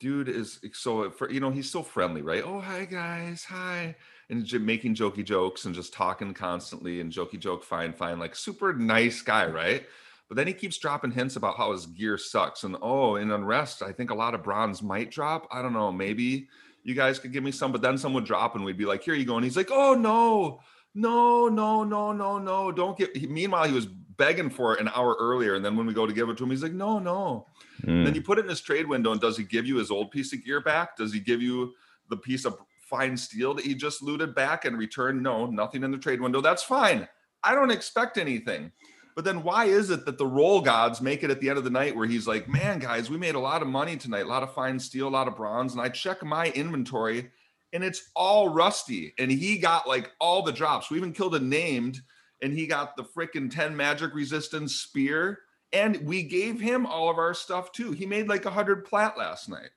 dude 0.00 0.28
is 0.28 0.60
so 0.74 1.10
for 1.10 1.30
you 1.30 1.40
know 1.40 1.50
he's 1.50 1.70
so 1.70 1.82
friendly, 1.82 2.20
right? 2.20 2.42
Oh 2.44 2.60
hi 2.60 2.84
guys, 2.84 3.44
hi, 3.44 3.96
and 4.28 4.44
j- 4.44 4.58
making 4.58 4.94
jokey 4.94 5.24
jokes 5.24 5.64
and 5.64 5.74
just 5.74 5.94
talking 5.94 6.34
constantly 6.34 7.00
and 7.00 7.10
jokey 7.10 7.38
joke, 7.38 7.64
fine, 7.64 7.92
fine, 7.94 8.18
like 8.18 8.36
super 8.36 8.74
nice 8.74 9.22
guy, 9.22 9.46
right? 9.46 9.86
But 10.34 10.40
then 10.40 10.46
he 10.48 10.52
keeps 10.52 10.78
dropping 10.78 11.12
hints 11.12 11.36
about 11.36 11.56
how 11.56 11.70
his 11.70 11.86
gear 11.86 12.18
sucks 12.18 12.64
and 12.64 12.76
oh, 12.82 13.14
in 13.14 13.30
unrest, 13.30 13.82
I 13.82 13.92
think 13.92 14.10
a 14.10 14.14
lot 14.16 14.34
of 14.34 14.42
bronze 14.42 14.82
might 14.82 15.12
drop. 15.12 15.46
I 15.52 15.62
don't 15.62 15.72
know, 15.72 15.92
maybe 15.92 16.48
you 16.82 16.92
guys 16.92 17.20
could 17.20 17.32
give 17.32 17.44
me 17.44 17.52
some, 17.52 17.70
but 17.70 17.82
then 17.82 17.96
some 17.96 18.12
would 18.14 18.24
drop 18.24 18.56
and 18.56 18.64
we'd 18.64 18.76
be 18.76 18.84
like, 18.84 19.04
here 19.04 19.14
you 19.14 19.24
go. 19.24 19.36
And 19.36 19.44
he's 19.44 19.56
like, 19.56 19.70
oh 19.70 19.94
no, 19.94 20.58
no, 20.92 21.46
no, 21.46 21.84
no, 21.84 22.10
no, 22.10 22.38
no, 22.40 22.72
don't 22.72 22.98
get. 22.98 23.16
He, 23.16 23.28
meanwhile, 23.28 23.62
he 23.68 23.72
was 23.72 23.86
begging 23.86 24.50
for 24.50 24.74
it 24.74 24.80
an 24.80 24.90
hour 24.92 25.14
earlier, 25.20 25.54
and 25.54 25.64
then 25.64 25.76
when 25.76 25.86
we 25.86 25.94
go 25.94 26.04
to 26.04 26.12
give 26.12 26.28
it 26.28 26.36
to 26.38 26.42
him, 26.42 26.50
he's 26.50 26.64
like, 26.64 26.72
no, 26.72 26.98
no. 26.98 27.46
Mm. 27.84 28.04
Then 28.04 28.14
you 28.16 28.20
put 28.20 28.38
it 28.38 28.42
in 28.44 28.48
his 28.48 28.60
trade 28.60 28.88
window, 28.88 29.12
and 29.12 29.20
does 29.20 29.36
he 29.36 29.44
give 29.44 29.66
you 29.66 29.76
his 29.76 29.92
old 29.92 30.10
piece 30.10 30.32
of 30.32 30.44
gear 30.44 30.60
back? 30.60 30.96
Does 30.96 31.12
he 31.12 31.20
give 31.20 31.42
you 31.42 31.74
the 32.10 32.16
piece 32.16 32.44
of 32.44 32.58
fine 32.90 33.16
steel 33.16 33.54
that 33.54 33.64
he 33.64 33.72
just 33.72 34.02
looted 34.02 34.34
back 34.34 34.64
and 34.64 34.76
return? 34.76 35.22
No, 35.22 35.46
nothing 35.46 35.84
in 35.84 35.92
the 35.92 35.98
trade 35.98 36.20
window. 36.20 36.40
That's 36.40 36.64
fine. 36.64 37.06
I 37.44 37.54
don't 37.54 37.70
expect 37.70 38.18
anything. 38.18 38.72
But 39.14 39.24
then 39.24 39.44
why 39.44 39.66
is 39.66 39.90
it 39.90 40.06
that 40.06 40.18
the 40.18 40.26
roll 40.26 40.60
gods 40.60 41.00
make 41.00 41.22
it 41.22 41.30
at 41.30 41.40
the 41.40 41.48
end 41.48 41.58
of 41.58 41.64
the 41.64 41.70
night 41.70 41.94
where 41.94 42.06
he's 42.06 42.26
like, 42.26 42.48
man, 42.48 42.80
guys, 42.80 43.08
we 43.08 43.16
made 43.16 43.36
a 43.36 43.40
lot 43.40 43.62
of 43.62 43.68
money 43.68 43.96
tonight, 43.96 44.24
a 44.24 44.28
lot 44.28 44.42
of 44.42 44.54
fine 44.54 44.78
steel, 44.80 45.06
a 45.06 45.08
lot 45.08 45.28
of 45.28 45.36
bronze. 45.36 45.72
And 45.72 45.80
I 45.80 45.88
check 45.88 46.24
my 46.24 46.48
inventory 46.50 47.30
and 47.72 47.84
it's 47.84 48.10
all 48.16 48.48
rusty. 48.48 49.14
And 49.18 49.30
he 49.30 49.58
got 49.58 49.86
like 49.86 50.10
all 50.20 50.42
the 50.42 50.52
drops. 50.52 50.90
We 50.90 50.96
even 50.96 51.12
killed 51.12 51.36
a 51.36 51.40
named 51.40 52.00
and 52.42 52.52
he 52.52 52.66
got 52.66 52.96
the 52.96 53.04
freaking 53.04 53.48
10 53.48 53.76
magic 53.76 54.14
resistance 54.14 54.74
spear. 54.74 55.40
And 55.72 56.04
we 56.04 56.24
gave 56.24 56.60
him 56.60 56.84
all 56.84 57.08
of 57.08 57.18
our 57.18 57.34
stuff 57.34 57.70
too. 57.70 57.92
He 57.92 58.06
made 58.06 58.28
like 58.28 58.46
a 58.46 58.50
hundred 58.50 58.84
plat 58.84 59.16
last 59.16 59.48
night. 59.48 59.70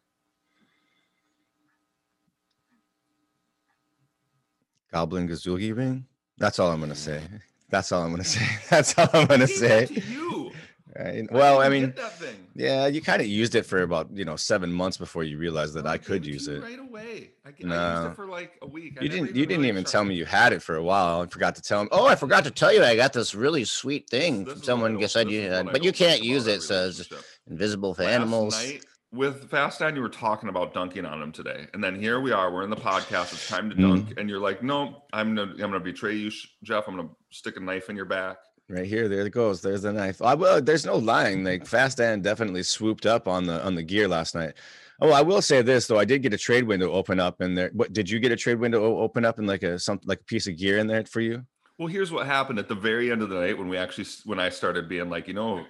Goblin 4.91 5.27
Gazoogie 5.27 5.75
ring. 5.75 6.05
That's 6.37 6.59
all 6.59 6.71
I'm 6.71 6.79
gonna 6.79 6.95
say. 6.95 7.21
Mm. 7.23 7.41
That's 7.69 7.91
all 7.91 8.03
I'm 8.03 8.11
gonna 8.11 8.23
say. 8.35 8.45
That's 8.69 8.97
all 8.97 9.09
I'm 9.13 9.27
gonna 9.27 9.45
He 9.45 9.53
gave 9.59 9.61
that 9.61 9.87
say. 9.89 10.03
you. 10.11 10.51
Right? 10.97 11.31
Well, 11.31 11.61
I 11.61 11.69
mean, 11.69 11.87
get 11.87 11.95
that 11.97 12.13
thing. 12.17 12.47
yeah, 12.55 12.87
you 12.87 13.01
kind 13.01 13.21
of 13.21 13.27
used 13.27 13.53
it 13.53 13.67
for 13.67 13.83
about 13.83 14.09
you 14.13 14.25
know 14.25 14.35
seven 14.35 14.71
months 14.71 14.97
before 14.97 15.23
you 15.23 15.37
realized 15.37 15.75
that 15.75 15.85
No, 15.85 15.91
I 15.91 15.99
could 15.99 16.25
use 16.25 16.47
it. 16.47 16.59
right 16.63 16.79
away. 16.79 17.29
I, 17.45 17.51
g- 17.51 17.65
I 17.65 17.67
used 17.67 17.67
No. 17.67 18.07
it 18.11 18.15
for 18.15 18.25
like 18.25 18.57
a 18.63 18.65
week. 18.67 18.97
I 18.99 19.03
You 19.03 19.09
didn't. 19.09 19.35
You 19.35 19.45
didn't 19.45 19.65
even 19.65 19.83
tell 19.83 20.03
me 20.03 20.15
you 20.15 20.25
had 20.25 20.53
it 20.53 20.63
for 20.63 20.75
a 20.75 20.81
while. 20.81 21.21
I 21.21 21.27
forgot 21.27 21.55
to 21.57 21.61
tell 21.61 21.81
him. 21.81 21.89
Oh, 21.91 22.07
I 22.07 22.15
forgot 22.15 22.45
to 22.45 22.51
tell 22.51 22.73
you, 22.73 22.83
I 22.83 22.95
got 22.95 23.13
this 23.13 23.35
really 23.35 23.63
sweet 23.63 24.09
thing. 24.09 24.45
This 24.45 24.53
from 24.53 24.61
is 24.63 24.67
what 24.67 24.73
I 24.81 24.83
Someone 24.87 25.07
said 25.07 25.29
you 25.29 25.41
had, 25.51 25.71
but 25.71 25.83
you 25.83 25.91
can't 25.91 26.23
use 26.23 26.47
it. 26.47 26.63
Says 26.63 27.07
invisible 27.47 27.93
for 27.93 28.03
Last 28.03 28.13
animals. 28.13 28.55
night 28.65 28.83
with 29.11 29.49
Fast 29.49 29.81
Nine, 29.81 29.95
you 29.95 30.01
were 30.01 30.09
talking 30.09 30.49
about 30.49 30.73
dunking 30.73 31.05
on 31.05 31.21
him 31.21 31.31
today, 31.31 31.67
and 31.73 31.83
then 31.83 31.99
here 31.99 32.19
we 32.19 32.31
are. 32.31 32.51
We're 32.51 32.63
in 32.63 32.69
the 32.69 32.75
podcast. 32.75 33.33
It's 33.33 33.47
time 33.47 33.69
to 33.69 33.75
hmm. 33.75 33.81
dunk, 33.81 34.13
and 34.17 34.29
you're 34.29 34.39
like, 34.39 34.61
"No, 34.61 35.03
I'm 35.13 35.35
gonna, 35.35 35.51
I'm 35.51 35.57
gonna 35.57 35.79
betray 35.79 36.15
you, 36.15 36.31
Jeff. 36.63 36.87
I'm 36.87 36.95
gonna 36.95 37.09
stick 37.29 37.57
a 37.57 37.59
knife 37.59 37.89
in 37.89 37.95
your 37.95 38.05
back." 38.05 38.37
Right 38.69 38.85
here, 38.85 39.07
there 39.07 39.25
it 39.25 39.31
goes. 39.31 39.61
There's 39.61 39.83
the 39.83 39.93
knife. 39.93 40.21
I 40.21 40.35
will. 40.35 40.61
There's 40.61 40.85
no 40.85 40.97
lying. 40.97 41.43
Like 41.43 41.65
Fast 41.65 41.97
Dan 41.97 42.21
definitely 42.21 42.63
swooped 42.63 43.05
up 43.05 43.27
on 43.27 43.45
the 43.45 43.63
on 43.65 43.75
the 43.75 43.83
gear 43.83 44.07
last 44.07 44.35
night. 44.35 44.55
Oh, 44.99 45.11
I 45.11 45.21
will 45.21 45.41
say 45.41 45.61
this 45.61 45.87
though. 45.87 45.99
I 45.99 46.05
did 46.05 46.21
get 46.21 46.33
a 46.33 46.37
trade 46.37 46.65
window 46.65 46.91
open 46.91 47.19
up 47.19 47.39
and 47.39 47.57
there. 47.57 47.69
What 47.73 47.93
did 47.93 48.09
you 48.09 48.19
get 48.19 48.31
a 48.31 48.35
trade 48.35 48.59
window 48.59 48.83
open 48.99 49.23
up 49.23 49.37
and 49.37 49.47
like 49.47 49.63
a 49.63 49.79
some 49.79 50.01
like 50.05 50.19
a 50.19 50.25
piece 50.25 50.47
of 50.47 50.57
gear 50.57 50.79
in 50.79 50.87
there 50.87 51.05
for 51.05 51.21
you? 51.21 51.45
Well, 51.77 51.87
here's 51.87 52.11
what 52.11 52.25
happened 52.25 52.57
at 52.59 52.67
the 52.67 52.75
very 52.75 53.11
end 53.11 53.21
of 53.21 53.29
the 53.29 53.35
night 53.39 53.57
when 53.57 53.69
we 53.69 53.77
actually, 53.77 54.05
when 54.25 54.39
I 54.39 54.49
started 54.49 54.89
being 54.89 55.09
like, 55.09 55.27
you 55.27 55.33
know, 55.35 55.63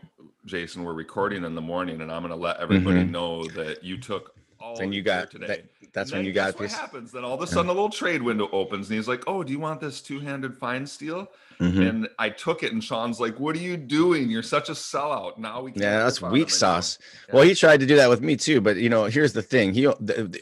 Jason, 0.45 0.83
we're 0.83 0.93
recording 0.93 1.43
in 1.43 1.53
the 1.55 1.61
morning, 1.61 2.01
and 2.01 2.09
I'm 2.11 2.21
gonna 2.21 2.35
let 2.37 2.57
everybody 2.61 3.01
Mhm. 3.01 3.09
know 3.11 3.43
that 3.47 3.83
you 3.83 3.97
took 3.97 4.33
all. 4.59 4.79
And 4.79 4.93
you 4.95 5.01
got 5.01 5.29
today. 5.31 5.47
that, 5.47 5.65
That's 5.93 6.11
And 6.11 6.19
when 6.19 6.25
you 6.27 6.31
got 6.33 6.47
guess 6.51 6.53
what 6.55 6.63
this. 6.63 6.73
happens. 6.73 7.11
Then 7.11 7.23
all 7.23 7.33
of 7.33 7.41
a 7.41 7.47
sudden, 7.47 7.69
a 7.69 7.73
little 7.73 7.89
trade 7.89 8.21
window 8.21 8.47
opens, 8.51 8.87
and 8.89 8.97
he's 8.97 9.07
like, 9.07 9.23
"Oh, 9.25 9.43
do 9.43 9.51
you 9.51 9.57
want 9.59 9.81
this 9.81 9.99
two-handed 9.99 10.55
fine 10.57 10.85
steel?" 10.85 11.27
Mhm. 11.59 11.89
And 11.89 12.09
I 12.19 12.29
took 12.29 12.61
it, 12.61 12.71
and 12.71 12.83
Sean's 12.83 13.19
like, 13.19 13.39
"What 13.39 13.55
are 13.55 13.59
you 13.59 13.77
doing? 13.77 14.29
You're 14.29 14.43
such 14.43 14.69
a 14.69 14.73
sellout." 14.73 15.37
Now 15.39 15.61
we 15.61 15.71
can't 15.71 15.81
Yeah, 15.81 16.03
that's 16.03 16.17
riff 16.19 16.25
on 16.25 16.29
him 16.29 16.33
weak 16.33 16.49
sauce. 16.51 16.99
Yeah. 17.29 17.35
Well, 17.35 17.43
he 17.45 17.55
tried 17.55 17.79
to 17.79 17.87
do 17.87 17.95
that 17.95 18.09
with 18.09 18.21
me 18.21 18.35
too, 18.35 18.61
but 18.61 18.77
you 18.77 18.89
know, 18.89 19.05
here's 19.05 19.33
the 19.33 19.41
thing. 19.41 19.73
He, 19.73 19.87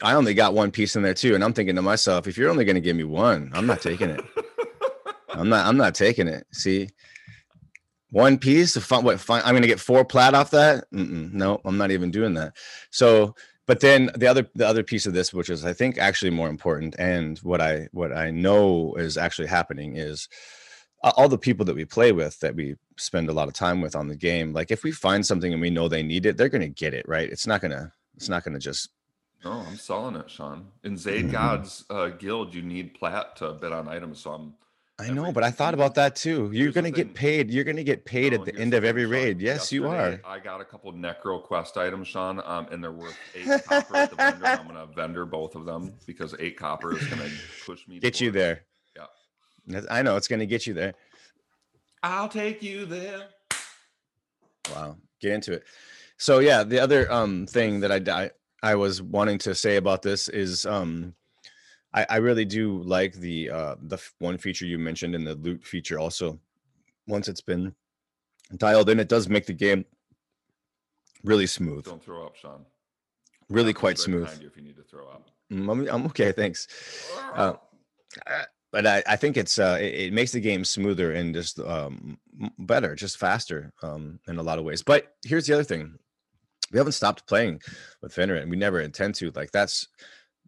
I 0.02 0.12
only 0.14 0.34
got 0.34 0.52
one 0.52 0.70
piece 0.70 0.94
in 0.94 1.02
there 1.02 1.14
too, 1.14 1.34
and 1.34 1.42
I'm 1.42 1.54
thinking 1.54 1.76
to 1.76 1.82
myself, 1.82 2.26
if 2.26 2.36
you're 2.36 2.50
only 2.50 2.64
going 2.66 2.74
to 2.76 2.80
give 2.82 2.96
me 2.96 3.04
one, 3.04 3.50
I'm 3.54 3.66
not 3.66 3.80
taking 3.80 4.10
it. 4.10 4.22
I'm 5.38 5.48
not. 5.48 5.66
I'm 5.66 5.76
not 5.76 5.94
taking 5.94 6.28
it. 6.28 6.46
See, 6.52 6.88
one 8.10 8.38
piece 8.38 8.76
of 8.76 8.84
fun. 8.84 9.04
What? 9.04 9.20
Fine. 9.20 9.42
I'm 9.44 9.52
going 9.52 9.62
to 9.62 9.68
get 9.68 9.80
four 9.80 10.04
plat 10.04 10.34
off 10.34 10.50
that. 10.52 10.84
Mm-mm, 10.92 11.32
no, 11.32 11.60
I'm 11.64 11.78
not 11.78 11.90
even 11.90 12.10
doing 12.10 12.34
that. 12.34 12.54
So, 12.90 13.34
but 13.66 13.80
then 13.80 14.10
the 14.16 14.26
other 14.26 14.48
the 14.54 14.66
other 14.66 14.82
piece 14.82 15.06
of 15.06 15.12
this, 15.12 15.32
which 15.34 15.50
is 15.50 15.64
I 15.64 15.72
think 15.72 15.98
actually 15.98 16.30
more 16.30 16.48
important, 16.48 16.96
and 16.98 17.38
what 17.38 17.60
I 17.60 17.88
what 17.92 18.16
I 18.16 18.30
know 18.30 18.94
is 18.94 19.16
actually 19.18 19.48
happening 19.48 19.96
is 19.96 20.28
all 21.02 21.28
the 21.28 21.38
people 21.38 21.64
that 21.66 21.76
we 21.76 21.84
play 21.84 22.10
with 22.12 22.38
that 22.40 22.54
we 22.54 22.74
spend 22.96 23.28
a 23.28 23.32
lot 23.32 23.48
of 23.48 23.54
time 23.54 23.80
with 23.80 23.94
on 23.94 24.08
the 24.08 24.16
game. 24.16 24.52
Like 24.52 24.70
if 24.70 24.82
we 24.82 24.92
find 24.92 25.24
something 25.24 25.52
and 25.52 25.60
we 25.60 25.70
know 25.70 25.88
they 25.88 26.02
need 26.02 26.26
it, 26.26 26.36
they're 26.36 26.48
going 26.48 26.62
to 26.62 26.68
get 26.68 26.94
it. 26.94 27.06
Right? 27.08 27.28
It's 27.30 27.46
not 27.46 27.60
gonna. 27.60 27.92
It's 28.16 28.28
not 28.28 28.44
gonna 28.44 28.58
just. 28.58 28.90
No, 29.44 29.52
I'm 29.52 29.76
selling 29.76 30.16
it, 30.16 30.30
Sean. 30.30 30.68
In 30.82 30.96
Zayd 30.96 31.26
Mhm. 31.26 31.32
God's 31.32 31.84
uh, 31.90 32.08
guild, 32.08 32.54
you 32.54 32.62
need 32.62 32.94
plat 32.94 33.36
to 33.36 33.52
bid 33.52 33.70
on 33.72 33.86
items. 33.86 34.20
So 34.20 34.32
I'm 34.32 34.54
I 34.98 35.10
know, 35.10 35.30
but 35.30 35.44
I 35.44 35.50
thought 35.50 35.74
about 35.74 35.94
that 35.96 36.16
too. 36.16 36.50
You're 36.54 36.72
gonna 36.72 36.90
get 36.90 37.12
paid. 37.12 37.50
You're 37.50 37.64
gonna 37.64 37.84
get 37.84 38.06
paid 38.06 38.32
at 38.32 38.46
the 38.46 38.56
end 38.56 38.72
of 38.72 38.82
every 38.82 39.04
raid. 39.04 39.42
Yes, 39.42 39.70
you 39.70 39.86
are. 39.86 40.18
I 40.24 40.38
got 40.38 40.62
a 40.62 40.64
couple 40.64 40.90
necro 40.94 41.42
quest 41.42 41.76
items, 41.76 42.08
Sean, 42.08 42.40
um, 42.46 42.66
and 42.70 42.82
they're 42.82 42.92
worth 42.92 43.16
eight 43.34 43.62
copper 43.64 43.96
at 43.96 44.10
the 44.10 44.16
vendor. 44.16 44.46
I'm 44.46 44.66
gonna 44.66 44.86
vendor 44.86 45.26
both 45.26 45.54
of 45.54 45.66
them 45.66 45.92
because 46.06 46.34
eight 46.38 46.56
copper 46.56 46.96
is 46.96 47.06
gonna 47.08 47.28
push 47.66 47.86
me. 47.86 47.98
Get 47.98 48.22
you 48.22 48.30
there. 48.30 48.62
Yeah. 48.96 49.82
I 49.90 50.00
know 50.00 50.16
it's 50.16 50.28
gonna 50.28 50.46
get 50.46 50.66
you 50.66 50.72
there. 50.72 50.94
I'll 52.02 52.28
take 52.28 52.62
you 52.62 52.86
there. 52.86 53.28
Wow. 54.74 54.96
Get 55.20 55.32
into 55.32 55.52
it. 55.52 55.64
So 56.16 56.38
yeah, 56.38 56.62
the 56.64 56.78
other 56.78 57.10
um 57.12 57.46
thing 57.46 57.80
that 57.80 57.92
I 57.92 58.24
I, 58.24 58.30
I 58.62 58.74
was 58.76 59.02
wanting 59.02 59.36
to 59.40 59.54
say 59.54 59.76
about 59.76 60.00
this 60.00 60.28
is 60.28 60.64
um 60.64 61.14
I, 61.96 62.06
I 62.10 62.16
really 62.16 62.44
do 62.44 62.82
like 62.82 63.14
the 63.14 63.50
uh 63.50 63.74
the 63.80 63.98
one 64.18 64.38
feature 64.38 64.66
you 64.66 64.78
mentioned 64.78 65.14
and 65.14 65.26
the 65.26 65.34
loot 65.34 65.64
feature 65.64 65.98
also. 65.98 66.38
Once 67.08 67.28
it's 67.28 67.40
been 67.40 67.74
dialed 68.56 68.90
in, 68.90 69.00
it 69.00 69.08
does 69.08 69.28
make 69.28 69.46
the 69.46 69.52
game 69.52 69.84
really 71.24 71.46
smooth. 71.46 71.84
Don't 71.84 72.02
throw 72.02 72.26
up, 72.26 72.36
Sean. 72.36 72.66
Really 73.48 73.72
quite 73.72 73.90
right 73.90 73.98
smooth. 73.98 74.40
you 74.40 74.46
if 74.46 74.56
you 74.56 74.62
need 74.62 74.76
to 74.76 74.82
throw 74.82 75.08
up. 75.08 75.30
Mm, 75.52 75.70
I'm, 75.70 75.88
I'm 75.88 76.06
okay, 76.06 76.32
thanks. 76.32 76.68
Uh, 77.36 77.54
but 78.72 78.86
I, 78.86 79.02
I 79.06 79.16
think 79.16 79.36
it's 79.36 79.58
uh 79.58 79.78
it, 79.80 79.94
it 79.94 80.12
makes 80.12 80.32
the 80.32 80.40
game 80.40 80.64
smoother 80.64 81.12
and 81.12 81.34
just 81.34 81.58
um 81.60 82.18
better 82.58 82.94
just 82.94 83.18
faster 83.18 83.72
um 83.82 84.20
in 84.26 84.38
a 84.38 84.42
lot 84.42 84.58
of 84.58 84.64
ways 84.64 84.82
but 84.82 85.14
here's 85.24 85.46
the 85.46 85.54
other 85.54 85.64
thing 85.64 85.98
we 86.72 86.78
haven't 86.78 86.92
stopped 86.92 87.26
playing 87.26 87.60
with 88.02 88.14
Venerate 88.14 88.42
and 88.42 88.50
we 88.50 88.56
never 88.56 88.80
intend 88.80 89.14
to 89.16 89.30
like 89.32 89.50
that's 89.50 89.88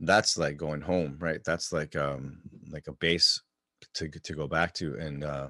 that's 0.00 0.38
like 0.38 0.56
going 0.56 0.80
home 0.80 1.16
right 1.20 1.42
that's 1.44 1.72
like 1.72 1.96
um 1.96 2.38
like 2.70 2.86
a 2.88 2.92
base 2.92 3.40
to 3.94 4.08
to 4.08 4.34
go 4.34 4.46
back 4.46 4.72
to 4.72 4.94
and 4.96 5.24
uh 5.24 5.48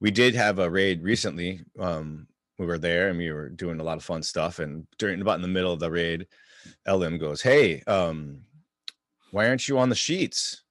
we 0.00 0.10
did 0.10 0.34
have 0.34 0.58
a 0.58 0.68
raid 0.70 1.02
recently 1.02 1.60
um 1.78 2.26
we 2.58 2.66
were 2.66 2.78
there 2.78 3.08
and 3.08 3.18
we 3.18 3.30
were 3.32 3.48
doing 3.48 3.80
a 3.80 3.82
lot 3.82 3.96
of 3.96 4.04
fun 4.04 4.22
stuff 4.22 4.58
and 4.58 4.86
during 4.98 5.20
about 5.20 5.36
in 5.36 5.42
the 5.42 5.48
middle 5.48 5.72
of 5.72 5.80
the 5.80 5.90
raid 5.90 6.26
LM 6.86 7.18
goes 7.18 7.42
hey 7.42 7.80
um 7.86 8.40
why 9.34 9.48
aren't 9.48 9.66
you 9.66 9.78
on 9.78 9.88
the 9.88 9.96
sheets? 9.96 10.62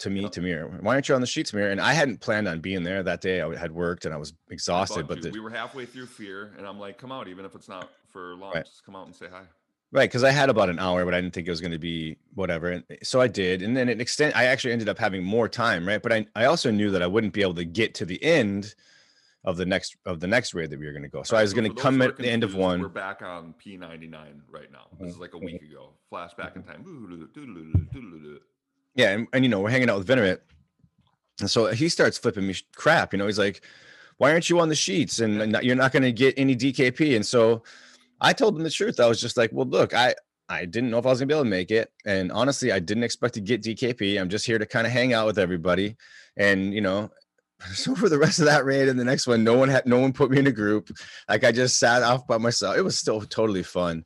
To 0.00 0.10
me, 0.10 0.22
Yep. 0.22 0.32
to 0.32 0.40
Mir, 0.40 0.68
why 0.80 0.94
aren't 0.94 1.08
you 1.08 1.14
on 1.14 1.20
the 1.20 1.26
sheets, 1.26 1.52
Mir? 1.52 1.70
And 1.70 1.80
I 1.80 1.92
hadn't 1.92 2.20
planned 2.20 2.46
on 2.48 2.60
being 2.60 2.82
there 2.82 3.02
that 3.04 3.20
day. 3.20 3.40
I 3.40 3.56
had 3.56 3.72
worked 3.72 4.04
and 4.06 4.14
I 4.14 4.16
was 4.16 4.32
exhausted. 4.50 5.06
But 5.06 5.22
the, 5.22 5.30
we 5.30 5.40
were 5.40 5.50
halfway 5.50 5.86
through 5.86 6.06
fear, 6.06 6.52
and 6.58 6.66
I'm 6.66 6.78
like, 6.80 6.98
come 6.98 7.10
out, 7.12 7.26
even 7.28 7.44
if 7.44 7.54
it's 7.54 7.68
not 7.68 7.90
for 8.08 8.34
long, 8.34 8.54
Right. 8.54 8.64
just 8.64 8.84
come 8.84 8.94
out 8.96 9.06
and 9.06 9.14
say 9.14 9.26
hi. 9.30 9.42
Right, 9.90 10.08
because 10.08 10.22
I 10.22 10.30
had 10.30 10.50
about 10.50 10.68
an 10.68 10.78
hour, 10.78 11.06
but 11.06 11.14
I 11.14 11.20
didn't 11.20 11.32
think 11.32 11.46
it 11.46 11.50
was 11.50 11.62
going 11.62 11.72
to 11.72 11.78
be 11.78 12.18
whatever, 12.34 12.70
and 12.70 12.84
eh, 12.90 12.96
so 13.02 13.22
I 13.22 13.26
did. 13.26 13.62
And 13.62 13.74
then 13.74 13.88
it 13.88 14.02
extend. 14.02 14.34
I 14.34 14.44
actually 14.44 14.72
ended 14.72 14.88
up 14.88 14.98
having 14.98 15.24
more 15.24 15.48
time, 15.48 15.88
right? 15.88 16.02
But 16.02 16.12
I, 16.12 16.26
I 16.36 16.44
also 16.44 16.70
knew 16.70 16.90
that 16.90 17.02
I 17.02 17.06
wouldn't 17.06 17.32
be 17.32 17.40
able 17.40 17.54
to 17.54 17.64
get 17.64 17.94
to 17.94 18.04
the 18.04 18.22
end 18.22 18.74
of 19.44 19.56
the 19.56 19.64
next 19.64 19.96
of 20.04 20.20
the 20.20 20.26
next 20.26 20.52
raid 20.52 20.68
that 20.68 20.78
we 20.78 20.84
were 20.84 20.92
going 20.92 21.04
to 21.04 21.08
go. 21.08 21.22
So 21.22 21.34
I 21.34 21.38
Alright, 21.38 21.44
was 21.44 21.54
going 21.54 21.74
to 21.74 21.80
come 21.82 22.02
at 22.02 22.18
the 22.18 22.28
end 22.28 22.44
of 22.44 22.54
one. 22.54 22.82
We're 22.82 22.88
back 22.88 23.22
on 23.22 23.54
P99 23.64 24.12
right 24.50 24.70
now. 24.70 24.88
This 24.98 25.08
is 25.08 25.14
mm-hmm, 25.14 25.22
like 25.22 25.32
a 25.32 25.38
week 25.38 25.62
mm-hmm. 25.62 25.72
ago. 25.72 25.92
Flashback 26.12 26.56
in 26.56 26.64
mm-hmm. 26.64 26.70
time. 26.70 26.82
Yeah, 28.94 29.12
and, 29.12 29.26
and 29.32 29.42
you 29.42 29.48
know 29.48 29.60
we're 29.60 29.70
hanging 29.70 29.88
out 29.88 29.96
with 29.96 30.06
Venomit, 30.06 30.40
and 31.40 31.50
so 31.50 31.68
he 31.68 31.88
starts 31.88 32.18
flipping 32.18 32.46
me 32.46 32.54
crap. 32.74 33.14
You 33.14 33.18
know, 33.18 33.26
he's 33.26 33.38
like, 33.38 33.62
"Why 34.18 34.32
aren't 34.32 34.50
you 34.50 34.60
on 34.60 34.68
the 34.68 34.74
sheets? 34.74 35.20
And, 35.20 35.40
and 35.40 35.56
you're 35.62 35.76
not 35.76 35.92
going 35.92 36.02
to 36.02 36.12
get 36.12 36.34
any 36.36 36.54
DKP." 36.54 37.16
And 37.16 37.24
so 37.24 37.62
I 38.20 38.32
told 38.32 38.56
them 38.56 38.64
the 38.64 38.70
truth. 38.70 39.00
I 39.00 39.06
was 39.06 39.20
just 39.20 39.36
like, 39.36 39.50
"Well, 39.52 39.66
look, 39.66 39.94
I." 39.94 40.14
I 40.50 40.64
didn't 40.64 40.88
know 40.88 40.96
if 40.96 41.04
I 41.04 41.10
was 41.10 41.18
gonna 41.18 41.26
be 41.26 41.34
able 41.34 41.44
to 41.44 41.50
make 41.50 41.70
it, 41.70 41.92
and 42.06 42.32
honestly, 42.32 42.72
I 42.72 42.78
didn't 42.78 43.02
expect 43.02 43.34
to 43.34 43.40
get 43.42 43.62
DKP. 43.62 44.18
I'm 44.18 44.30
just 44.30 44.46
here 44.46 44.58
to 44.58 44.64
kind 44.64 44.86
of 44.86 44.92
hang 44.94 45.12
out 45.12 45.26
with 45.26 45.38
everybody, 45.38 45.94
and 46.38 46.72
you 46.72 46.80
know, 46.80 47.10
so 47.74 47.94
for 47.94 48.08
the 48.08 48.18
rest 48.18 48.38
of 48.38 48.46
that 48.46 48.64
raid 48.64 48.88
and 48.88 48.98
the 48.98 49.04
next 49.04 49.26
one, 49.26 49.44
no 49.44 49.56
one 49.56 49.68
had 49.68 49.86
no 49.86 49.98
one 49.98 50.12
put 50.12 50.30
me 50.30 50.38
in 50.38 50.46
a 50.46 50.52
group. 50.52 50.90
Like 51.28 51.44
I 51.44 51.52
just 51.52 51.78
sat 51.78 52.02
off 52.02 52.26
by 52.26 52.38
myself. 52.38 52.76
It 52.76 52.82
was 52.82 52.98
still 52.98 53.20
totally 53.20 53.62
fun. 53.62 54.04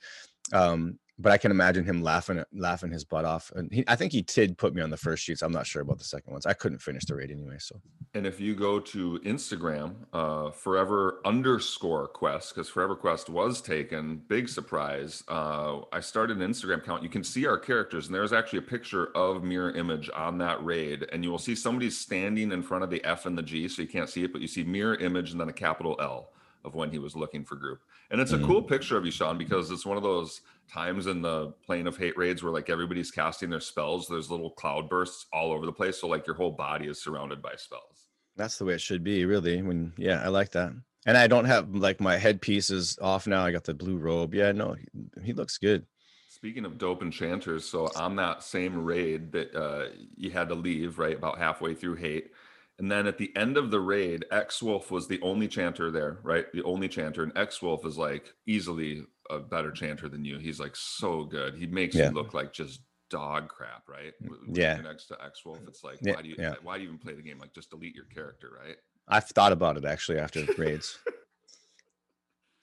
Um, 0.53 0.99
but 1.23 1.33
I 1.33 1.39
can 1.39 1.51
imagine 1.51 1.85
him 1.85 2.03
laughing 2.03 2.43
laughing 2.53 2.91
his 2.91 3.05
butt 3.05 3.25
off. 3.25 3.53
And 3.55 3.73
he, 3.73 3.85
I 3.87 3.97
think 3.97 4.13
he 4.13 4.23
did 4.23 4.59
put 4.59 4.75
me 4.75 4.83
on 4.83 4.91
the 4.91 4.97
first 4.97 5.25
sheets. 5.25 5.43
I'm 5.43 5.53
not 5.53 5.67
sure 5.67 5.83
about 5.83 5.99
the 5.99 6.05
second 6.05 6.33
ones. 6.33 6.47
I 6.47 6.53
couldn't 6.53 6.81
finish 6.81 7.05
the 7.05 7.15
raid 7.15 7.31
anyway. 7.31 7.57
So 7.59 7.81
And 8.15 8.27
if 8.27 8.41
you 8.41 8.55
go 8.55 8.81
to 8.81 9.21
Instagram, 9.25 9.95
uh, 10.13 10.51
forever 10.51 11.21
underscore 11.25 12.09
quest, 12.09 12.55
because 12.55 12.69
forever 12.69 12.97
quest 12.97 13.31
was 13.31 13.63
taken, 13.63 14.23
big 14.29 14.49
surprise. 14.49 15.23
Uh, 15.29 15.81
I 15.93 16.01
started 16.01 16.41
an 16.41 16.53
Instagram 16.53 16.79
account. 16.79 17.03
You 17.03 17.09
can 17.09 17.25
see 17.25 17.47
our 17.47 17.59
characters, 17.59 18.07
and 18.07 18.15
there's 18.15 18.33
actually 18.33 18.61
a 18.61 18.63
picture 18.63 19.17
of 19.17 19.45
mirror 19.45 19.71
image 19.71 20.11
on 20.15 20.39
that 20.39 20.63
raid. 20.65 21.07
And 21.13 21.25
you 21.25 21.31
will 21.31 21.39
see 21.39 21.55
somebody 21.55 21.89
standing 21.91 22.53
in 22.53 22.63
front 22.63 22.85
of 22.85 22.91
the 22.91 23.05
F 23.05 23.27
and 23.27 23.39
the 23.39 23.43
G, 23.43 23.69
so 23.69 23.83
you 23.83 23.89
can't 23.89 24.09
see 24.09 24.25
it, 24.25 24.33
but 24.33 24.41
you 24.41 24.49
see 24.49 24.65
mirror 24.65 24.97
image 24.97 25.31
and 25.31 25.41
then 25.41 25.49
a 25.49 25.53
capital 25.53 25.97
L 26.01 26.33
of 26.65 26.75
when 26.75 26.91
he 26.91 26.99
was 26.99 27.17
looking 27.17 27.45
for 27.45 27.57
group. 27.57 27.81
And 28.11 28.21
it's 28.21 28.33
a 28.33 28.39
Mhm. 28.39 28.47
cool 28.47 28.63
picture 28.63 28.97
of 28.97 29.05
you, 29.05 29.11
Sean, 29.11 29.37
because 29.39 29.71
it's 29.71 29.85
one 29.87 29.97
of 29.97 30.03
those 30.03 30.43
times 30.71 31.07
in 31.07 31.23
the 31.23 31.53
plane 31.67 31.87
of 31.87 31.97
hate 31.97 32.17
raids 32.17 32.43
where 32.43 32.53
like 32.53 32.71
everybody's 32.71 33.11
casting 33.11 33.51
their 33.51 33.61
spells. 33.61 34.07
There's 34.07 34.31
little 34.31 34.51
cloud 34.51 34.89
bursts 34.89 35.27
all 35.33 35.53
over 35.53 35.67
the 35.67 35.73
place. 35.73 36.01
So 36.01 36.09
like 36.09 36.27
your 36.27 36.37
whole 36.37 36.53
body 36.53 36.87
is 36.87 37.03
surrounded 37.03 37.43
by 37.43 37.55
spells. 37.57 38.09
that's 38.37 38.57
the 38.59 38.65
way 38.65 38.73
it 38.75 38.81
should 38.81 39.05
be, 39.05 39.25
really. 39.27 39.61
When 39.61 39.93
yeah, 39.99 40.23
I 40.25 40.29
like 40.29 40.53
that. 40.53 40.73
And 41.05 41.19
I 41.19 41.27
don't 41.27 41.45
have 41.45 41.75
like 41.75 42.01
my 42.01 42.17
headpiece 42.17 42.71
is 42.71 42.97
off 43.03 43.27
now. 43.27 43.45
I 43.45 43.53
got 43.53 43.65
the 43.65 43.75
blue 43.75 43.97
robe. 43.99 44.35
Yeah, 44.35 44.53
no, 44.53 44.73
he, 44.75 44.87
he 45.23 45.33
looks 45.33 45.59
good. 45.59 45.85
Speaking 46.29 46.65
of 46.65 46.79
dope 46.79 47.03
enchanters, 47.03 47.65
so 47.69 47.91
on 47.95 48.17
that 48.17 48.43
same 48.43 48.83
raid 48.85 49.33
that 49.33 49.55
uh, 49.55 49.89
you 50.17 50.31
had 50.31 50.49
to 50.49 50.55
leave 50.55 50.99
right 50.99 51.17
about 51.17 51.39
halfway 51.39 51.75
through 51.75 51.97
hate, 51.97 52.31
and 52.79 52.91
then 52.91 53.07
at 53.07 53.19
the 53.19 53.35
end 53.37 53.57
of 53.57 53.71
the 53.71 53.81
raid, 53.81 54.25
X 54.31 54.63
Wolf 54.63 54.91
was 54.91 55.07
the 55.09 55.21
only 55.23 55.49
chanter 55.49 55.91
there, 55.91 56.19
right? 56.23 56.47
The 56.53 56.63
only 56.65 56.89
chanter, 56.89 57.23
and 57.23 57.37
X 57.37 57.63
Wolf 57.63 57.85
is 57.87 57.97
like 57.99 58.33
easily 58.47 59.05
a 59.31 59.39
better 59.39 59.71
chanter 59.71 60.09
than 60.09 60.25
you. 60.25 60.39
He's 60.39 60.61
like 60.61 60.75
so 60.77 61.25
good. 61.25 61.55
He 61.55 61.67
makes 61.67 61.95
Yeah. 61.95 62.09
you 62.09 62.15
look 62.15 62.35
like 62.35 62.53
just 62.53 62.83
dog 63.11 63.49
crap, 63.49 63.89
right? 63.89 64.13
Mm, 64.23 64.29
when 64.47 64.55
yeah. 64.55 64.77
next 64.81 65.07
to 65.07 65.23
X 65.25 65.45
Wolf, 65.45 65.61
it's 65.69 65.85
like 65.85 65.99
Yeah, 66.03 66.15
why 66.15 66.23
do 66.23 66.29
you 66.29 66.37
yeah. 66.39 66.55
why 66.63 66.77
do 66.77 66.83
you 66.83 66.89
even 66.89 66.99
play 66.99 67.15
the 67.15 67.23
game? 67.23 67.39
Like 67.39 67.55
just 67.55 67.71
delete 67.71 67.95
your 67.95 68.07
character, 68.07 68.51
right? 68.65 68.77
I've 69.09 69.27
thought 69.27 69.53
about 69.53 69.77
it 69.77 69.85
actually 69.85 70.19
after 70.19 70.45
raids. 70.59 70.99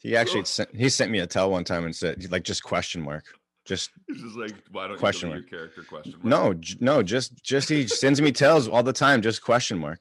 He 0.02 0.15
actually 0.15 0.45
sent 0.45 0.74
he 0.74 0.88
sent 0.88 1.12
me 1.12 1.19
a 1.19 1.28
tell 1.28 1.52
one 1.52 1.65
time 1.65 1.84
and 1.84 1.93
said 1.93 2.32
like 2.32 2.43
just 2.43 2.63
question 2.63 3.02
mark. 3.02 3.26
Just 3.69 3.91
It's 4.10 4.19
just 4.21 4.36
like 4.36 4.55
why 4.71 4.88
don't 4.88 4.97
Question 4.97 5.29
you 5.29 5.36
delete 5.36 5.51
your 5.51 5.60
character? 5.60 5.84
Question 5.84 6.13
mark. 6.13 6.25
no, 6.25 6.53
j- 6.55 6.77
no, 6.82 7.03
just 7.03 7.41
just 7.43 7.69
he 7.69 7.88
sends 7.88 8.19
me 8.19 8.32
tells 8.32 8.67
all 8.67 8.82
the 8.84 8.91
time, 8.91 9.21
just 9.21 9.41
question 9.43 9.77
mark. 9.77 9.99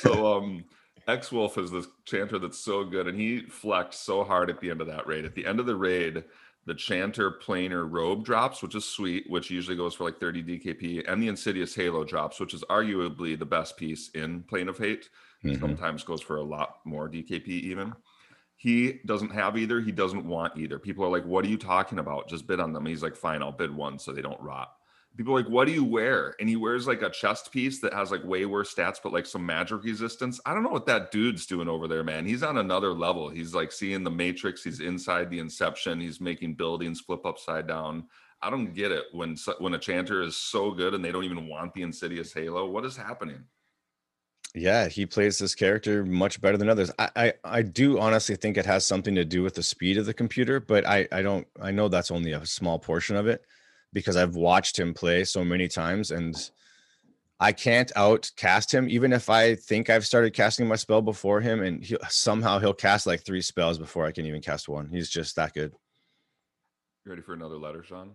So 0.00 0.36
um 0.36 0.64
X 1.06 1.30
Wolf 1.32 1.56
is 1.58 1.70
this 1.70 1.86
chanter 2.04 2.38
that's 2.38 2.58
so 2.58 2.84
good, 2.84 3.06
and 3.06 3.18
he 3.18 3.40
flexed 3.42 4.04
so 4.04 4.24
hard 4.24 4.50
at 4.50 4.60
the 4.60 4.70
end 4.70 4.80
of 4.80 4.86
that 4.88 5.06
raid. 5.06 5.24
At 5.24 5.34
the 5.34 5.46
end 5.46 5.58
of 5.60 5.64
the 5.66 5.76
raid, 5.76 6.24
the 6.66 6.74
chanter 6.74 7.30
planar 7.30 7.86
robe 7.90 8.24
drops, 8.26 8.62
which 8.62 8.74
is 8.74 8.84
sweet, 8.84 9.24
which 9.30 9.50
usually 9.50 9.76
goes 9.76 9.94
for 9.94 10.04
like 10.04 10.20
30 10.20 10.42
DKP, 10.42 11.10
and 11.10 11.22
the 11.22 11.28
Insidious 11.28 11.74
Halo 11.74 12.04
drops, 12.04 12.38
which 12.40 12.52
is 12.52 12.62
arguably 12.68 13.38
the 13.38 13.46
best 13.46 13.78
piece 13.78 14.10
in 14.10 14.42
Plane 14.42 14.68
of 14.68 14.76
Hate. 14.76 15.08
Mhm. 15.44 15.58
Sometimes 15.60 16.04
goes 16.04 16.20
for 16.20 16.36
a 16.36 16.42
lot 16.42 16.80
more 16.84 17.08
DKP 17.08 17.48
even. 17.48 17.94
He 18.58 18.98
doesn't 19.06 19.30
have 19.30 19.56
either. 19.56 19.80
He 19.80 19.92
doesn't 19.92 20.26
want 20.26 20.58
either. 20.58 20.80
People 20.80 21.04
are 21.04 21.10
like, 21.10 21.24
"What 21.24 21.44
are 21.44 21.48
you 21.48 21.56
talking 21.56 22.00
about? 22.00 22.28
Just 22.28 22.48
bid 22.48 22.58
on 22.58 22.72
them." 22.72 22.86
He's 22.86 23.04
like, 23.04 23.14
"Fine, 23.14 23.40
I'll 23.40 23.52
bid 23.52 23.74
one 23.74 24.00
so 24.00 24.12
they 24.12 24.20
don't 24.20 24.40
rot." 24.40 24.74
People 25.16 25.32
are 25.32 25.40
like, 25.40 25.50
"What 25.50 25.66
do 25.66 25.72
you 25.72 25.84
wear?" 25.84 26.34
And 26.40 26.48
he 26.48 26.56
wears 26.56 26.88
like 26.88 27.02
a 27.02 27.08
chest 27.08 27.52
piece 27.52 27.80
that 27.80 27.92
has 27.94 28.10
like 28.10 28.24
way 28.24 28.46
worse 28.46 28.74
stats, 28.74 28.98
but 29.00 29.12
like 29.12 29.26
some 29.26 29.46
magic 29.46 29.84
resistance. 29.84 30.40
I 30.44 30.54
don't 30.54 30.64
know 30.64 30.70
what 30.70 30.86
that 30.86 31.12
dude's 31.12 31.46
doing 31.46 31.68
over 31.68 31.86
there, 31.86 32.02
man. 32.02 32.26
He's 32.26 32.42
on 32.42 32.58
another 32.58 32.92
level. 32.92 33.28
He's 33.28 33.54
like 33.54 33.70
seeing 33.70 34.02
the 34.02 34.10
Matrix. 34.10 34.64
He's 34.64 34.80
inside 34.80 35.30
the 35.30 35.38
Inception. 35.38 36.00
He's 36.00 36.20
making 36.20 36.54
buildings 36.54 37.00
flip 37.00 37.24
upside 37.24 37.68
down. 37.68 38.08
I 38.42 38.50
don't 38.50 38.74
get 38.74 38.90
it 38.90 39.04
when 39.12 39.36
when 39.60 39.74
a 39.74 39.78
chanter 39.78 40.20
is 40.22 40.36
so 40.36 40.72
good 40.72 40.94
and 40.94 41.04
they 41.04 41.12
don't 41.12 41.24
even 41.24 41.46
want 41.46 41.74
the 41.74 41.82
Insidious 41.82 42.32
Halo. 42.32 42.68
What 42.68 42.84
is 42.84 42.96
happening? 42.96 43.44
Yeah, 44.58 44.88
he 44.88 45.06
plays 45.06 45.38
this 45.38 45.54
character 45.54 46.04
much 46.04 46.40
better 46.40 46.56
than 46.56 46.68
others. 46.68 46.90
I, 46.98 47.10
I 47.16 47.32
I 47.44 47.62
do 47.62 47.98
honestly 47.98 48.36
think 48.36 48.56
it 48.56 48.66
has 48.66 48.86
something 48.86 49.14
to 49.14 49.24
do 49.24 49.42
with 49.42 49.54
the 49.54 49.62
speed 49.62 49.98
of 49.98 50.06
the 50.06 50.14
computer, 50.14 50.58
but 50.60 50.86
I 50.86 51.06
I 51.12 51.22
don't 51.22 51.46
I 51.60 51.70
know 51.70 51.88
that's 51.88 52.10
only 52.10 52.32
a 52.32 52.44
small 52.44 52.78
portion 52.78 53.16
of 53.16 53.26
it 53.26 53.44
because 53.92 54.16
I've 54.16 54.34
watched 54.34 54.78
him 54.78 54.94
play 54.94 55.24
so 55.24 55.44
many 55.44 55.68
times 55.68 56.10
and 56.10 56.34
I 57.40 57.52
can't 57.52 57.92
outcast 57.94 58.74
him 58.74 58.88
even 58.88 59.12
if 59.12 59.30
I 59.30 59.54
think 59.54 59.90
I've 59.90 60.06
started 60.06 60.34
casting 60.34 60.66
my 60.66 60.76
spell 60.76 61.02
before 61.02 61.40
him 61.40 61.62
and 61.62 61.84
he 61.84 61.96
somehow 62.08 62.58
he'll 62.58 62.74
cast 62.74 63.06
like 63.06 63.24
three 63.24 63.42
spells 63.42 63.78
before 63.78 64.06
I 64.06 64.12
can 64.12 64.26
even 64.26 64.42
cast 64.42 64.68
one. 64.68 64.88
He's 64.88 65.08
just 65.08 65.36
that 65.36 65.54
good. 65.54 65.72
You 67.04 67.10
ready 67.10 67.22
for 67.22 67.34
another 67.34 67.56
letter, 67.56 67.82
Sean? 67.82 68.10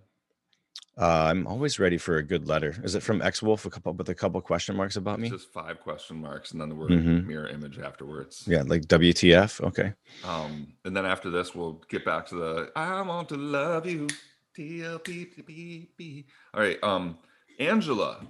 Uh, 0.96 1.26
I'm 1.32 1.48
always 1.48 1.80
ready 1.80 1.98
for 1.98 2.18
a 2.18 2.24
good 2.24 2.48
letter. 2.48 2.76
Is 2.84 2.94
it 2.94 3.02
from 3.02 3.20
X 3.22 3.42
Wolf? 3.42 3.66
A 3.66 3.70
couple 3.72 3.94
with 3.94 4.10
a 4.10 4.14
couple 4.16 4.40
question 4.42 4.76
marks 4.76 4.96
about 4.96 5.20
me? 5.20 5.28
It's 5.28 5.38
just 5.38 5.52
five 5.52 5.80
question 5.82 6.22
marks 6.22 6.52
and 6.52 6.62
then 6.62 6.70
the 6.70 6.76
word 6.76 6.92
Mhm. 6.92 7.26
mirror 7.26 7.48
image 7.48 7.80
afterwards. 7.80 8.44
Yeah, 8.48 8.62
like 8.62 8.84
WTF. 8.88 9.60
Okay. 9.62 9.94
Um, 10.24 10.68
and 10.86 10.96
then 10.96 11.04
after 11.06 11.32
this, 11.32 11.56
we'll 11.56 11.82
get 11.90 12.06
back 12.06 12.28
to 12.28 12.36
the 12.36 12.72
I 12.76 13.02
want 13.02 13.28
to 13.30 13.38
love 13.38 13.88
you. 13.88 14.08
TLPPP. 14.56 16.26
All 16.54 16.62
right. 16.62 16.78
Um, 16.84 17.18
Angela, 17.60 18.28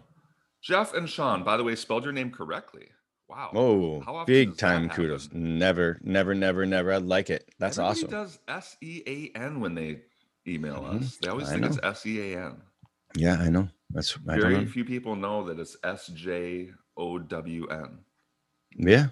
Jeff, 0.61 0.93
and 0.93 1.09
Sean, 1.09 1.43
by 1.43 1.57
the 1.57 1.63
way, 1.65 1.75
spelled 1.75 2.03
your 2.05 2.13
name 2.13 2.31
correctly. 2.31 2.87
Wow. 3.27 3.51
Oh, 3.53 3.99
How 4.01 4.15
often 4.17 4.33
big 4.33 4.49
does 4.51 4.57
that 4.57 4.67
time 4.67 4.89
kudos. 4.89 5.25
happen? 5.25 5.57
Never, 5.57 5.99
never, 6.01 6.35
never, 6.35 6.65
never. 6.65 6.93
I 6.93 6.97
like 6.97 7.29
it. 7.29 7.49
That's 7.59 7.77
Everybody 7.77 7.99
awesome. 7.99 8.09
does 8.11 8.39
S 8.47 8.77
E 8.81 9.01
A 9.07 9.37
N 9.37 9.59
when 9.59 9.75
they 9.75 10.01
email 10.47 10.81
Mhm. 10.81 11.01
us. 11.01 11.17
They 11.17 11.29
always 11.29 11.49
I 11.49 11.53
think 11.53 11.65
it's. 11.65 11.79
S 11.83 12.05
E 12.05 12.33
A 12.33 12.45
N. 12.47 12.61
Yeah, 13.15 13.37
I 13.39 13.49
know. 13.49 13.69
That's 13.91 14.11
Very 14.13 14.57
know. 14.57 14.65
few 14.65 14.83
people 14.85 15.15
know 15.15 15.43
that 15.45 15.59
it's 15.59 15.77
S 15.83 16.07
J 16.07 16.71
O 16.97 17.19
W 17.19 17.67
N. 17.67 17.99
Yeah. 18.75 19.07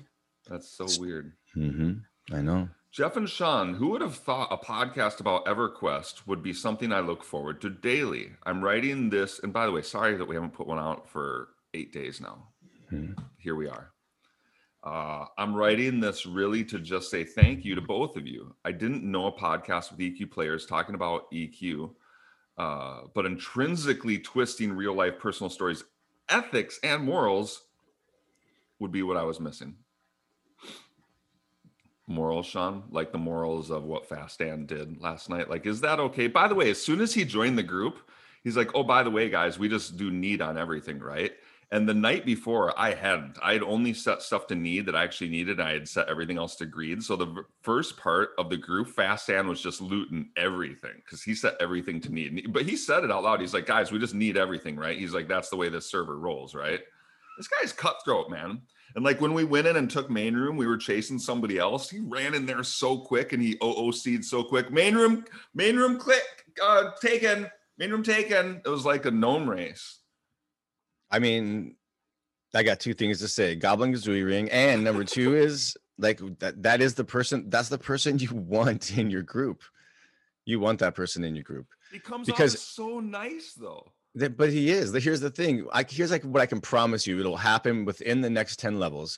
That's 0.47 0.69
so 0.69 0.85
S- 0.85 0.97
weird. 0.99 1.33
hmm 1.53 1.93
I 2.31 2.41
know. 2.41 2.69
Jeff 2.91 3.15
and 3.15 3.29
Sean, 3.29 3.75
who 3.75 3.87
would 3.89 4.01
have 4.01 4.15
thought 4.15 4.51
a 4.51 4.57
podcast 4.57 5.19
about 5.21 5.45
EverQuest 5.45 6.27
would 6.27 6.43
be 6.43 6.51
something 6.51 6.91
I 6.91 6.99
look 6.99 7.23
forward 7.23 7.61
to 7.61 7.69
daily? 7.69 8.33
I'm 8.43 8.61
writing 8.63 9.09
this, 9.09 9.39
and 9.39 9.53
by 9.53 9.65
the 9.65 9.71
way, 9.71 9.81
sorry 9.81 10.17
that 10.17 10.25
we 10.27 10.35
haven't 10.35 10.53
put 10.53 10.67
one 10.67 10.79
out 10.79 11.07
for 11.09 11.49
eight 11.73 11.93
days 11.93 12.19
now. 12.19 12.49
Hmm. 12.89 13.13
Here 13.37 13.55
we 13.55 13.67
are. 13.69 13.93
Uh, 14.83 15.25
I'm 15.37 15.53
writing 15.53 15.99
this 15.99 16.25
really 16.25 16.63
to 16.65 16.79
just 16.79 17.11
say 17.11 17.23
thank 17.23 17.63
you 17.63 17.75
to 17.75 17.81
both 17.81 18.15
of 18.15 18.25
you. 18.25 18.55
I 18.65 18.71
didn't 18.71 19.03
know 19.03 19.27
a 19.27 19.31
podcast 19.31 19.91
with 19.91 19.99
EQ 19.99 20.31
players 20.31 20.65
talking 20.65 20.95
about 20.95 21.31
EQ, 21.31 21.91
uh, 22.57 23.01
but 23.13 23.25
intrinsically 23.25 24.17
twisting 24.17 24.73
real 24.73 24.93
life 24.93 25.19
personal 25.19 25.49
stories, 25.49 25.83
ethics, 26.29 26.79
and 26.83 27.03
morals 27.03 27.63
would 28.79 28.91
be 28.91 29.03
what 29.03 29.17
I 29.17 29.23
was 29.23 29.39
missing 29.39 29.75
morals, 32.11 32.45
Sean, 32.45 32.83
like 32.91 33.11
the 33.11 33.17
morals 33.17 33.71
of 33.71 33.83
what 33.85 34.07
Fast 34.07 34.37
did 34.39 35.01
last 35.01 35.29
night. 35.29 35.49
Like, 35.49 35.65
is 35.65 35.81
that 35.81 35.99
okay? 35.99 36.27
By 36.27 36.47
the 36.47 36.55
way, 36.55 36.69
as 36.69 36.81
soon 36.81 37.01
as 37.01 37.13
he 37.13 37.23
joined 37.25 37.57
the 37.57 37.63
group, 37.63 37.99
he's 38.43 38.57
like, 38.57 38.71
"Oh, 38.75 38.83
by 38.83 39.03
the 39.03 39.09
way, 39.09 39.29
guys, 39.29 39.57
we 39.57 39.69
just 39.69 39.97
do 39.97 40.11
need 40.11 40.41
on 40.41 40.57
everything, 40.57 40.99
right?" 40.99 41.31
And 41.73 41.87
the 41.87 41.93
night 41.93 42.25
before, 42.25 42.77
I 42.77 42.93
had 42.93 43.37
I 43.41 43.53
had 43.53 43.63
only 43.63 43.93
set 43.93 44.21
stuff 44.21 44.45
to 44.47 44.55
need 44.55 44.85
that 44.87 44.95
I 44.95 45.03
actually 45.03 45.29
needed. 45.29 45.61
I 45.61 45.71
had 45.71 45.87
set 45.87 46.09
everything 46.09 46.37
else 46.37 46.57
to 46.57 46.65
greed. 46.65 47.01
So 47.01 47.15
the 47.15 47.45
first 47.61 47.95
part 47.95 48.31
of 48.37 48.49
the 48.49 48.57
group, 48.57 48.89
Fast 48.89 49.27
Dan 49.27 49.47
was 49.47 49.61
just 49.61 49.79
looting 49.79 50.29
everything 50.35 51.01
because 51.05 51.23
he 51.23 51.33
set 51.33 51.55
everything 51.61 52.01
to 52.01 52.11
need. 52.11 52.51
But 52.51 52.63
he 52.63 52.75
said 52.75 53.05
it 53.05 53.11
out 53.11 53.23
loud. 53.23 53.39
He's 53.39 53.53
like, 53.53 53.67
guys, 53.67 53.89
we 53.89 53.99
just 53.99 54.13
need 54.13 54.35
everything, 54.35 54.75
right? 54.75 54.97
He's 54.97 55.13
like, 55.13 55.29
that's 55.29 55.49
the 55.49 55.55
way 55.55 55.69
this 55.69 55.89
server 55.89 56.19
rolls, 56.19 56.53
right? 56.53 56.81
This 57.37 57.47
guy's 57.47 57.71
cutthroat, 57.71 58.29
man. 58.29 58.61
And 58.95 59.05
like 59.05 59.21
when 59.21 59.33
we 59.33 59.45
went 59.45 59.67
in 59.67 59.77
and 59.77 59.89
took 59.89 60.09
main 60.09 60.35
room, 60.35 60.57
we 60.57 60.67
were 60.67 60.77
chasing 60.77 61.19
somebody 61.19 61.57
else. 61.57 61.89
He 61.89 62.01
ran 62.01 62.33
in 62.33 62.45
there 62.45 62.63
so 62.63 62.97
quick 62.97 63.31
and 63.31 63.41
he 63.41 63.55
OOC'd 63.63 64.25
so 64.25 64.43
quick. 64.43 64.71
Main 64.71 64.95
room, 64.95 65.23
main 65.53 65.77
room, 65.77 65.97
click, 65.97 66.21
uh, 66.61 66.91
taken. 67.01 67.49
Main 67.77 67.91
room 67.91 68.03
taken. 68.03 68.61
It 68.65 68.69
was 68.69 68.85
like 68.85 69.05
a 69.05 69.11
gnome 69.11 69.49
race. 69.49 70.00
I 71.11 71.19
mean, 71.19 71.75
I 72.53 72.63
got 72.63 72.79
two 72.79 72.93
things 72.93 73.19
to 73.19 73.27
say: 73.27 73.55
Goblin 73.55 73.93
Kazooie 73.93 74.25
ring, 74.25 74.49
and 74.51 74.83
number 74.83 75.03
two 75.03 75.35
is 75.35 75.75
like 75.97 76.19
that. 76.39 76.63
That 76.63 76.81
is 76.81 76.93
the 76.95 77.03
person. 77.03 77.49
That's 77.49 77.69
the 77.69 77.77
person 77.77 78.19
you 78.19 78.29
want 78.33 78.97
in 78.97 79.09
your 79.09 79.23
group. 79.23 79.61
You 80.45 80.59
want 80.59 80.79
that 80.79 80.95
person 80.95 81.23
in 81.23 81.35
your 81.35 81.43
group. 81.43 81.67
He 81.91 81.99
comes 81.99 82.25
Because- 82.25 82.55
off 82.55 82.61
so 82.61 82.99
nice 82.99 83.53
though. 83.53 83.91
That- 84.15 84.35
But 84.37 84.49
he 84.51 84.69
is. 84.71 84.91
Here's 84.93 85.21
the 85.21 85.29
thing. 85.29 85.67
I 85.71 85.85
here's 85.87 86.11
like 86.11 86.23
what 86.23 86.41
I 86.41 86.45
can 86.45 86.59
promise 86.61 87.05
you. 87.07 87.19
It'll 87.19 87.37
happen 87.37 87.85
within 87.85 88.21
the 88.21 88.29
next 88.29 88.59
ten 88.59 88.79
levels. 88.79 89.17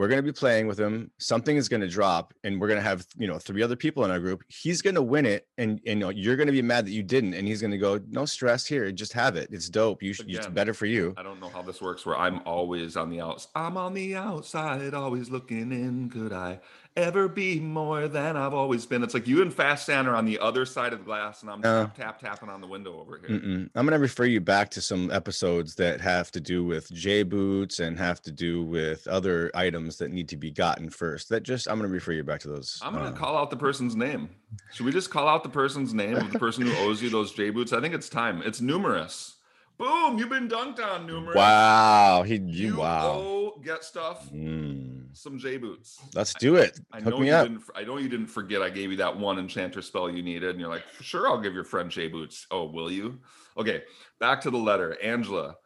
We're 0.00 0.08
gonna 0.08 0.22
be 0.22 0.32
playing 0.32 0.66
with 0.66 0.80
him. 0.80 1.10
Something 1.18 1.58
is 1.58 1.68
gonna 1.68 1.86
drop, 1.86 2.32
and 2.42 2.58
we're 2.58 2.68
gonna 2.68 2.80
have 2.80 3.04
you 3.18 3.28
know 3.28 3.38
three 3.38 3.62
other 3.62 3.76
people 3.76 4.02
in 4.02 4.10
our 4.10 4.18
group. 4.18 4.40
He's 4.48 4.80
gonna 4.80 5.02
win 5.02 5.26
it, 5.26 5.46
and, 5.58 5.72
and 5.86 6.00
you 6.00 6.06
know, 6.06 6.08
you're 6.08 6.36
gonna 6.36 6.52
be 6.52 6.62
mad 6.62 6.86
that 6.86 6.92
you 6.92 7.02
didn't, 7.02 7.34
and 7.34 7.46
he's 7.46 7.60
gonna 7.60 7.76
go, 7.76 8.00
"No 8.08 8.24
stress 8.24 8.64
here. 8.64 8.90
Just 8.92 9.12
have 9.12 9.36
it. 9.36 9.50
It's 9.52 9.68
dope. 9.68 10.02
You 10.02 10.14
should. 10.14 10.30
It's 10.30 10.46
better 10.46 10.72
for 10.72 10.86
you." 10.86 11.12
I 11.18 11.22
don't 11.22 11.38
know 11.38 11.50
how 11.50 11.60
this 11.60 11.82
works 11.82 12.06
where 12.06 12.16
I'm 12.16 12.40
always 12.46 12.96
on 12.96 13.10
the 13.10 13.20
outs. 13.20 13.48
I'm 13.54 13.76
on 13.76 13.92
the 13.92 14.16
outside, 14.16 14.94
always 14.94 15.28
looking 15.28 15.70
in. 15.70 16.08
Could 16.08 16.32
I 16.32 16.60
ever 17.00 17.28
be 17.28 17.58
more 17.60 18.06
than 18.08 18.36
I've 18.36 18.54
always 18.54 18.86
been? 18.86 19.02
It's 19.02 19.14
like 19.14 19.26
you 19.26 19.42
and 19.42 19.52
Fast 19.52 19.84
Stan 19.84 20.06
are 20.06 20.14
on 20.14 20.24
the 20.24 20.38
other 20.38 20.64
side 20.64 20.92
of 20.92 21.00
the 21.00 21.04
glass, 21.04 21.42
and 21.42 21.50
I'm 21.50 21.60
No. 21.60 21.84
tap 21.84 21.96
tap 21.96 22.18
tapping 22.20 22.48
on 22.48 22.60
the 22.60 22.66
window 22.66 22.98
over 23.00 23.18
here. 23.18 23.38
Mm-mm. 23.38 23.70
I'm 23.74 23.86
going 23.86 23.92
to 23.92 23.98
refer 23.98 24.24
you 24.24 24.40
back 24.40 24.70
to 24.72 24.80
some 24.80 25.10
episodes 25.10 25.74
that 25.76 26.00
have 26.00 26.30
to 26.32 26.40
do 26.40 26.64
with 26.64 26.90
J 26.92 27.22
boots 27.22 27.80
and 27.80 27.98
have 27.98 28.20
to 28.22 28.30
do 28.32 28.62
with 28.62 29.06
other 29.08 29.50
items 29.54 29.96
that 29.98 30.10
need 30.12 30.28
to 30.28 30.36
be 30.36 30.50
gotten 30.50 30.90
first. 30.90 31.28
That 31.30 31.42
just 31.42 31.68
I'm 31.68 31.78
going 31.78 31.88
to 31.88 31.94
refer 31.94 32.12
you 32.12 32.22
back 32.24 32.40
to 32.40 32.48
those. 32.48 32.78
I'm 32.82 32.92
gonna 32.94 33.06
uh, 33.10 33.12
call 33.12 33.36
out 33.36 33.50
the 33.50 33.56
person's 33.56 33.96
name. 33.96 34.28
Should 34.72 34.86
we 34.86 34.92
just 34.92 35.10
call 35.10 35.28
out 35.28 35.42
the 35.42 35.48
person's 35.48 35.94
name 35.94 36.16
of 36.16 36.32
the 36.32 36.38
person 36.40 36.66
who 36.66 36.72
owes 36.86 37.02
you 37.02 37.10
those 37.10 37.32
J 37.32 37.50
boots? 37.50 37.72
I 37.72 37.80
think 37.80 37.94
it's 37.94 38.08
time. 38.08 38.42
It's 38.44 38.60
numerous. 38.60 39.36
Boom! 39.78 40.18
You've 40.18 40.28
been 40.28 40.46
dunked 40.46 40.78
on, 40.78 41.06
numerous. 41.06 41.36
Wow, 41.36 42.22
he 42.26 42.34
you, 42.36 42.66
You 42.74 42.76
wow. 42.76 43.12
owe 43.14 43.60
get 43.64 43.82
stuff 43.82 44.30
Mm. 44.30 44.99
Some 45.12 45.38
J 45.38 45.56
boots. 45.56 46.00
Let's 46.14 46.34
do 46.34 46.56
it. 46.56 46.80
I 46.92 47.00
Hook 47.00 47.14
know 47.14 47.20
me 47.20 47.28
you 47.28 47.34
up. 47.34 47.46
didn't. 47.46 47.64
I 47.74 47.84
know 47.84 47.96
you 47.98 48.08
didn't 48.08 48.28
forget. 48.28 48.62
I 48.62 48.70
gave 48.70 48.90
you 48.90 48.96
that 48.98 49.16
one 49.16 49.38
enchanter 49.38 49.82
spell 49.82 50.10
you 50.10 50.22
needed, 50.22 50.50
and 50.50 50.60
you're 50.60 50.68
like, 50.68 50.84
"Sure, 51.00 51.28
I'll 51.28 51.40
give 51.40 51.54
your 51.54 51.64
friend 51.64 51.90
J 51.90 52.08
boots." 52.08 52.46
Oh, 52.50 52.64
will 52.64 52.90
you? 52.90 53.20
Okay, 53.56 53.82
back 54.18 54.40
to 54.42 54.50
the 54.50 54.58
letter, 54.58 54.96
Angela. 55.02 55.56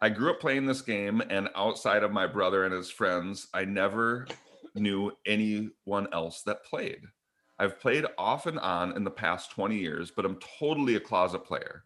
I 0.00 0.08
grew 0.08 0.30
up 0.30 0.40
playing 0.40 0.66
this 0.66 0.82
game, 0.82 1.22
and 1.30 1.48
outside 1.54 2.02
of 2.02 2.10
my 2.10 2.26
brother 2.26 2.64
and 2.64 2.74
his 2.74 2.90
friends, 2.90 3.48
I 3.54 3.64
never 3.64 4.26
knew 4.74 5.12
anyone 5.26 6.08
else 6.12 6.42
that 6.42 6.64
played. 6.64 7.02
I've 7.58 7.78
played 7.78 8.06
off 8.18 8.46
and 8.46 8.58
on 8.58 8.96
in 8.96 9.04
the 9.04 9.10
past 9.10 9.52
20 9.52 9.76
years, 9.76 10.10
but 10.10 10.24
I'm 10.24 10.38
totally 10.58 10.96
a 10.96 11.00
closet 11.00 11.44
player. 11.44 11.84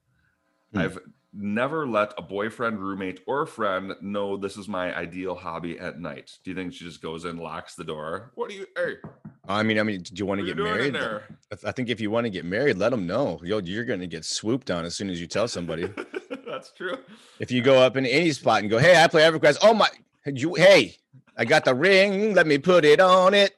Hmm. 0.72 0.78
I've 0.78 0.98
never 1.36 1.86
let 1.86 2.14
a 2.18 2.22
boyfriend, 2.22 2.78
roommate, 2.80 3.20
or 3.26 3.46
friend 3.46 3.92
know 4.00 4.36
this 4.36 4.56
is 4.56 4.68
my 4.68 4.96
ideal 4.96 5.34
hobby 5.34 5.78
at 5.78 6.00
night. 6.00 6.32
Do 6.44 6.50
you 6.50 6.56
think 6.56 6.72
she 6.72 6.84
just 6.84 7.02
goes 7.02 7.24
in, 7.24 7.36
locks 7.36 7.74
the 7.74 7.84
door? 7.84 8.32
What 8.34 8.48
do 8.50 8.56
you? 8.56 8.66
Hey, 8.76 8.94
I 9.48 9.62
mean, 9.62 9.78
I 9.78 9.82
mean, 9.82 10.02
do 10.02 10.12
you 10.14 10.26
want 10.26 10.40
to 10.40 10.46
get 10.46 10.56
married? 10.56 10.96
I- 10.96 11.72
think 11.72 11.88
if 11.90 12.00
you 12.00 12.10
want 12.10 12.24
to 12.24 12.30
get 12.30 12.44
married, 12.44 12.78
let 12.78 12.90
them 12.90 13.06
know. 13.06 13.40
Yo, 13.44 13.58
you're 13.58 13.84
going 13.84 14.00
to 14.00 14.06
get 14.06 14.24
swooped 14.24 14.70
on 14.70 14.84
as 14.84 14.96
soon 14.96 15.10
as 15.10 15.20
you 15.20 15.26
tell 15.26 15.46
somebody. 15.46 15.88
That's 16.46 16.72
true. 16.72 16.98
if 17.38 17.50
you 17.50 17.60
go 17.60 17.78
up 17.82 17.96
in 17.96 18.06
any 18.06 18.32
spot 18.32 18.60
and 18.62 18.70
go, 18.70 18.78
"Hey, 18.78 19.02
I 19.02 19.06
play 19.08 19.22
EverQuest." 19.22 19.58
Oh 19.62 19.74
my, 19.74 19.88
you, 20.24 20.54
hey, 20.54 20.96
I 21.36 21.44
got 21.44 21.64
the 21.64 21.74
ring. 21.74 22.34
Let 22.34 22.46
me 22.46 22.56
put 22.58 22.84
it 22.84 22.98
on 23.00 23.34
it. 23.34 23.56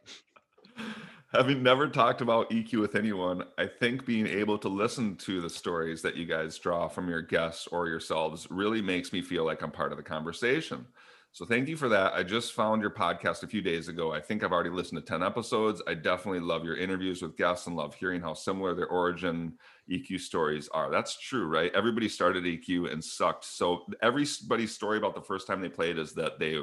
Having 1.32 1.62
never 1.62 1.88
talked 1.88 2.22
about 2.22 2.48
EQ 2.48 2.80
with 2.80 2.94
anyone, 2.94 3.44
I 3.58 3.66
think 3.66 4.06
being 4.06 4.26
able 4.26 4.56
to 4.58 4.68
listen 4.68 5.14
to 5.16 5.42
the 5.42 5.50
stories 5.50 6.00
that 6.00 6.16
you 6.16 6.24
guys 6.24 6.56
draw 6.58 6.88
from 6.88 7.06
your 7.06 7.20
guests 7.20 7.66
or 7.66 7.86
yourselves 7.86 8.46
really 8.50 8.80
makes 8.80 9.12
me 9.12 9.20
feel 9.20 9.44
like 9.44 9.60
I'm 9.60 9.70
part 9.70 9.92
of 9.92 9.98
the 9.98 10.04
conversation. 10.04 10.86
So 11.32 11.44
thank 11.44 11.68
you 11.68 11.76
for 11.76 11.90
that. 11.90 12.14
I 12.14 12.22
just 12.22 12.54
found 12.54 12.80
your 12.80 12.90
podcast 12.90 13.42
a 13.42 13.46
few 13.46 13.60
days 13.60 13.88
ago. 13.88 14.10
I 14.10 14.22
think 14.22 14.42
I've 14.42 14.52
already 14.52 14.70
listened 14.70 15.04
to 15.04 15.06
10 15.06 15.22
episodes. 15.22 15.82
I 15.86 15.92
definitely 15.92 16.40
love 16.40 16.64
your 16.64 16.78
interviews 16.78 17.20
with 17.20 17.36
guests 17.36 17.66
and 17.66 17.76
love 17.76 17.94
hearing 17.94 18.22
how 18.22 18.32
similar 18.32 18.74
their 18.74 18.88
origin 18.88 19.58
EQ 19.90 20.20
stories 20.20 20.70
are. 20.70 20.90
That's 20.90 21.18
true, 21.20 21.46
right? 21.46 21.70
Everybody 21.74 22.08
started 22.08 22.44
EQ 22.44 22.90
and 22.90 23.04
sucked. 23.04 23.44
So 23.44 23.84
everybody's 24.00 24.74
story 24.74 24.96
about 24.96 25.14
the 25.14 25.20
first 25.20 25.46
time 25.46 25.60
they 25.60 25.68
played 25.68 25.98
is 25.98 26.14
that 26.14 26.38
they 26.38 26.58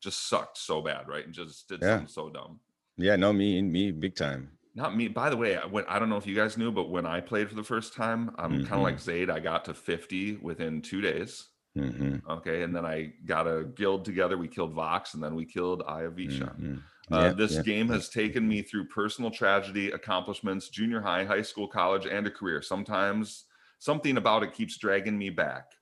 just 0.00 0.28
sucked 0.28 0.58
so 0.58 0.82
bad, 0.82 1.08
right? 1.08 1.24
And 1.24 1.32
just 1.32 1.68
did 1.68 1.80
Yeah. 1.80 1.96
something 1.96 2.08
so 2.08 2.28
dumb. 2.28 2.60
Yeah, 3.00 3.16
no, 3.16 3.32
me, 3.32 3.60
me, 3.62 3.90
big 3.92 4.14
time. 4.14 4.50
Not 4.74 4.96
me. 4.96 5.08
By 5.08 5.30
the 5.30 5.36
way, 5.36 5.56
I 5.56 5.66
went. 5.66 5.86
I 5.88 5.98
don't 5.98 6.08
know 6.08 6.16
if 6.16 6.26
you 6.26 6.34
guys 6.34 6.56
knew, 6.56 6.70
but 6.70 6.90
when 6.90 7.06
I 7.06 7.20
played 7.20 7.48
for 7.48 7.54
the 7.56 7.64
first 7.64 7.94
time, 7.94 8.30
I'm 8.38 8.64
kind 8.64 8.66
Mhm. 8.66 8.76
of 8.76 8.82
like 8.82 9.00
Zayd. 9.00 9.30
I 9.30 9.40
got 9.40 9.64
to 9.66 9.74
50 9.74 10.36
within 10.36 10.80
two 10.82 11.00
days. 11.00 11.48
hmm 11.74 12.16
Okay, 12.28 12.62
and 12.62 12.74
then 12.74 12.84
I 12.84 13.12
got 13.26 13.46
a 13.46 13.64
guild 13.64 14.04
together. 14.04 14.36
We 14.36 14.48
killed 14.48 14.72
Vox, 14.72 15.14
and 15.14 15.22
then 15.22 15.34
we 15.34 15.44
killed 15.44 15.82
Aya 15.86 16.10
Visha. 16.10 16.54
Mhm. 16.56 16.82
Uh, 17.10 17.22
Yeah, 17.22 17.32
this 17.32 17.52
yeah, 17.54 17.62
game 17.62 17.88
has 17.88 18.08
taken 18.08 18.46
me 18.46 18.62
through 18.62 18.86
personal 18.88 19.30
tragedy, 19.30 19.90
accomplishments, 19.90 20.68
junior 20.68 21.00
high, 21.00 21.24
high 21.24 21.42
school, 21.42 21.66
college, 21.68 22.06
and 22.06 22.26
a 22.26 22.30
career. 22.30 22.60
Sometimes 22.62 23.46
something 23.78 24.16
about 24.16 24.42
it 24.42 24.52
keeps 24.52 24.78
dragging 24.78 25.16
me 25.18 25.30
back. 25.30 25.72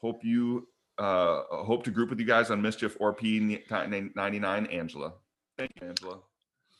Hope 0.00 0.24
you 0.24 0.68
uh, 0.98 1.42
hope 1.64 1.84
to 1.84 1.90
group 1.92 2.10
with 2.10 2.18
you 2.18 2.26
guys 2.26 2.50
on 2.50 2.60
Mischief 2.60 2.96
or 3.00 3.14
P99, 3.14 4.66
Angela. 4.72 5.14
Thank 5.56 5.70
you, 5.80 5.88
Angela. 5.88 6.18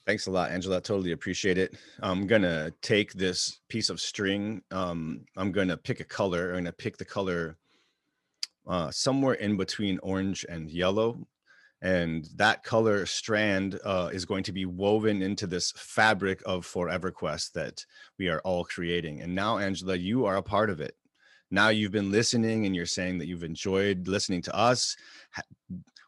Thanks 0.08 0.26
a 0.26 0.30
lot, 0.30 0.50
Angela. 0.50 0.80
Totally 0.80 1.12
appreciate 1.12 1.58
it. 1.58 1.76
I'm 2.00 2.26
gonna 2.26 2.72
take 2.80 3.12
this 3.12 3.60
piece 3.68 3.90
of 3.90 4.00
string. 4.00 4.62
Um, 4.70 5.26
I'm 5.36 5.52
gonna 5.52 5.76
pick 5.76 6.00
a 6.00 6.04
color. 6.04 6.48
I'm 6.48 6.60
gonna 6.60 6.72
pick 6.72 6.96
the 6.96 7.04
color 7.04 7.58
uh, 8.66 8.90
somewhere 8.90 9.34
in 9.34 9.58
between 9.58 9.98
orange 10.02 10.46
and 10.48 10.70
yellow. 10.70 11.28
And 11.82 12.26
that 12.36 12.64
color 12.64 13.04
strand 13.04 13.78
uh, 13.84 14.08
is 14.10 14.24
going 14.24 14.44
to 14.44 14.52
be 14.52 14.64
woven 14.64 15.20
into 15.20 15.46
this 15.46 15.72
fabric 15.76 16.40
of 16.46 16.64
Forever 16.64 17.10
Quest 17.10 17.52
that 17.52 17.84
we 18.18 18.30
are 18.30 18.40
all 18.46 18.64
creating. 18.64 19.20
And 19.20 19.34
now, 19.34 19.58
Angela, 19.58 19.94
you 19.94 20.24
are 20.24 20.36
a 20.36 20.42
part 20.42 20.70
of 20.70 20.80
it. 20.80 20.96
Now 21.50 21.68
you've 21.68 21.92
been 21.92 22.10
listening 22.10 22.64
and 22.64 22.74
you're 22.74 22.86
saying 22.86 23.18
that 23.18 23.26
you've 23.26 23.44
enjoyed 23.44 24.08
listening 24.08 24.40
to 24.44 24.56
us, 24.56 24.96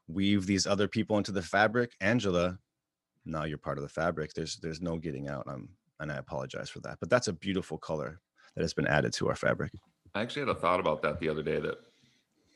weave 0.09 0.47
these 0.47 0.67
other 0.67 0.89
people 0.89 1.19
into 1.19 1.33
the 1.33 1.43
fabric. 1.43 1.93
Angela, 2.01 2.59
now 3.31 3.45
you're 3.45 3.59
part 3.59 3.79
of 3.79 3.83
the 3.83 3.89
fabric. 3.89 4.35
There's 4.35 4.57
there's 4.57 4.81
no 4.81 4.97
getting 4.97 5.29
out. 5.29 5.47
Um, 5.47 5.71
and 6.01 6.11
I 6.11 6.17
apologize 6.17 6.71
for 6.71 6.81
that. 6.81 6.99
But 6.99 7.11
that's 7.11 7.29
a 7.29 7.33
beautiful 7.33 7.79
color 7.79 8.21
that 8.57 8.63
has 8.63 8.75
been 8.75 8.87
added 8.87 9.13
to 9.15 9.29
our 9.29 9.37
fabric. 9.37 9.73
I 10.15 10.23
actually 10.23 10.47
had 10.47 10.57
a 10.57 10.61
thought 10.61 10.81
about 10.81 11.03
that 11.03 11.21
the 11.21 11.29
other 11.29 11.43
day. 11.43 11.61
That 11.61 11.79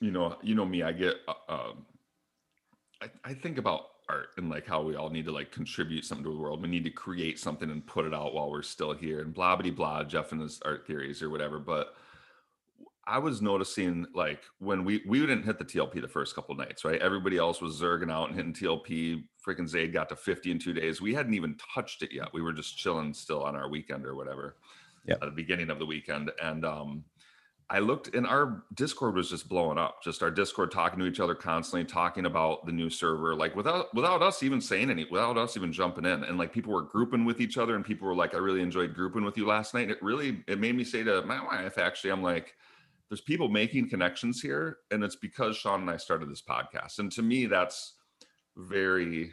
you 0.01 0.11
know, 0.11 0.37
you 0.43 0.55
know 0.55 0.65
me, 0.65 0.83
I 0.83 0.93
get, 0.93 1.17
uh, 1.29 1.53
um, 1.53 1.87
I, 3.01 3.07
I 3.25 3.35
think 3.35 3.59
about 3.59 3.87
art 4.09 4.29
and 4.37 4.51
like 4.51 4.67
how 4.67 4.83
we 4.83 4.97
all 4.97 5.09
need 5.09 5.25
to 5.25 5.33
like 5.33 5.51
contribute 5.51 6.05
something 6.05 6.25
to 6.25 6.31
the 6.31 6.39
world. 6.39 6.61
We 6.61 6.69
need 6.69 6.85
to 6.85 6.91
create 6.91 7.39
something 7.39 7.71
and 7.71 7.87
put 7.87 8.05
it 8.05 8.13
out 8.13 8.35
while 8.35 8.51
we're 8.51 8.63
still 8.63 8.93
here. 8.93 9.21
And 9.21 9.33
blah 9.33 9.57
blah 9.57 9.71
blah. 9.71 10.05
Jeff 10.05 10.33
and 10.33 10.41
his 10.41 10.61
art 10.65 10.87
theories 10.87 11.23
or 11.23 11.31
whatever. 11.31 11.59
But 11.59 11.95
I 13.07 13.19
was 13.19 13.43
noticing 13.43 14.07
like 14.15 14.41
when 14.59 14.85
we 14.85 15.03
we 15.07 15.21
didn't 15.21 15.45
hit 15.45 15.59
the 15.59 15.65
TLP 15.65 16.01
the 16.01 16.09
first 16.09 16.35
couple 16.35 16.55
nights, 16.55 16.85
right? 16.85 17.01
Everybody 17.01 17.37
else 17.37 17.61
was 17.61 17.81
zerging 17.81 18.11
out 18.11 18.29
and 18.29 18.37
hitting 18.37 18.55
TLP. 18.55 19.25
Freaking 19.47 19.69
Zayd 19.69 19.93
got 19.93 20.09
to 20.09 20.17
50 20.17 20.51
in 20.51 20.59
two 20.59 20.73
days. 20.73 21.03
We 21.03 21.13
hadn't 21.13 21.35
even 21.35 21.57
touched 21.75 22.03
it 22.03 22.13
yet. 22.13 22.33
We 22.33 22.41
were 22.41 22.53
just 22.53 22.79
chilling 22.79 23.13
still 23.13 23.43
on 23.43 23.57
our 23.57 23.69
weekend 23.69 24.07
or 24.07 24.15
whatever. 24.15 24.57
Yep. 25.07 25.19
At 25.21 25.27
the 25.27 25.35
beginning 25.35 25.71
of 25.71 25.79
the 25.79 25.87
weekend. 25.87 26.31
And 26.43 26.65
um 26.65 27.05
I 27.71 27.79
looked 27.79 28.15
and 28.15 28.27
our 28.27 28.63
Discord 28.75 29.15
was 29.15 29.31
just 29.31 29.49
blowing 29.49 29.79
up. 29.79 30.03
Just 30.03 30.23
our 30.23 30.31
Discord 30.31 30.71
talking 30.71 30.99
to 30.99 31.07
each 31.07 31.21
other 31.21 31.35
constantly, 31.35 31.85
talking 31.85 32.27
about 32.27 32.67
the 32.67 32.73
new 32.73 32.91
server, 32.91 33.35
like 33.35 33.57
without 33.57 33.95
without 33.95 34.23
us 34.23 34.43
even 34.43 34.61
saying 34.61 34.91
any, 34.91 35.07
without 35.11 35.39
us 35.39 35.57
even 35.57 35.73
jumping 35.73 36.05
in. 36.05 36.25
And 36.25 36.37
like 36.37 36.53
people 36.53 36.75
were 36.75 36.83
grouping 36.83 37.25
with 37.25 37.41
each 37.41 37.57
other, 37.57 37.75
and 37.75 37.85
people 37.85 38.07
were 38.07 38.15
like, 38.15 38.35
"I 38.35 38.39
really 38.39 38.61
enjoyed 38.61 38.95
grouping 38.95 39.25
with 39.25 39.39
you 39.39 39.47
last 39.47 39.73
night." 39.73 39.91
It 39.91 40.03
really 40.03 40.45
it 40.47 40.61
made 40.61 40.77
me 40.77 40.85
say 40.85 41.03
to 41.05 41.23
my 41.23 41.43
wife, 41.43 41.79
actually, 41.79 42.11
I'm 42.11 42.23
like, 42.23 42.55
"There's 43.09 43.21
people 43.21 43.49
making 43.49 43.91
connections 43.91 44.41
here, 44.41 44.79
and 44.91 45.05
it's 45.05 45.17
because 45.17 45.57
Sean 45.57 45.83
and 45.83 45.91
I 45.91 45.97
started 45.97 46.31
this 46.31 46.43
podcast." 46.43 46.99
And 46.99 47.11
to 47.13 47.23
me, 47.23 47.47
that's 47.47 47.95
very 48.57 49.33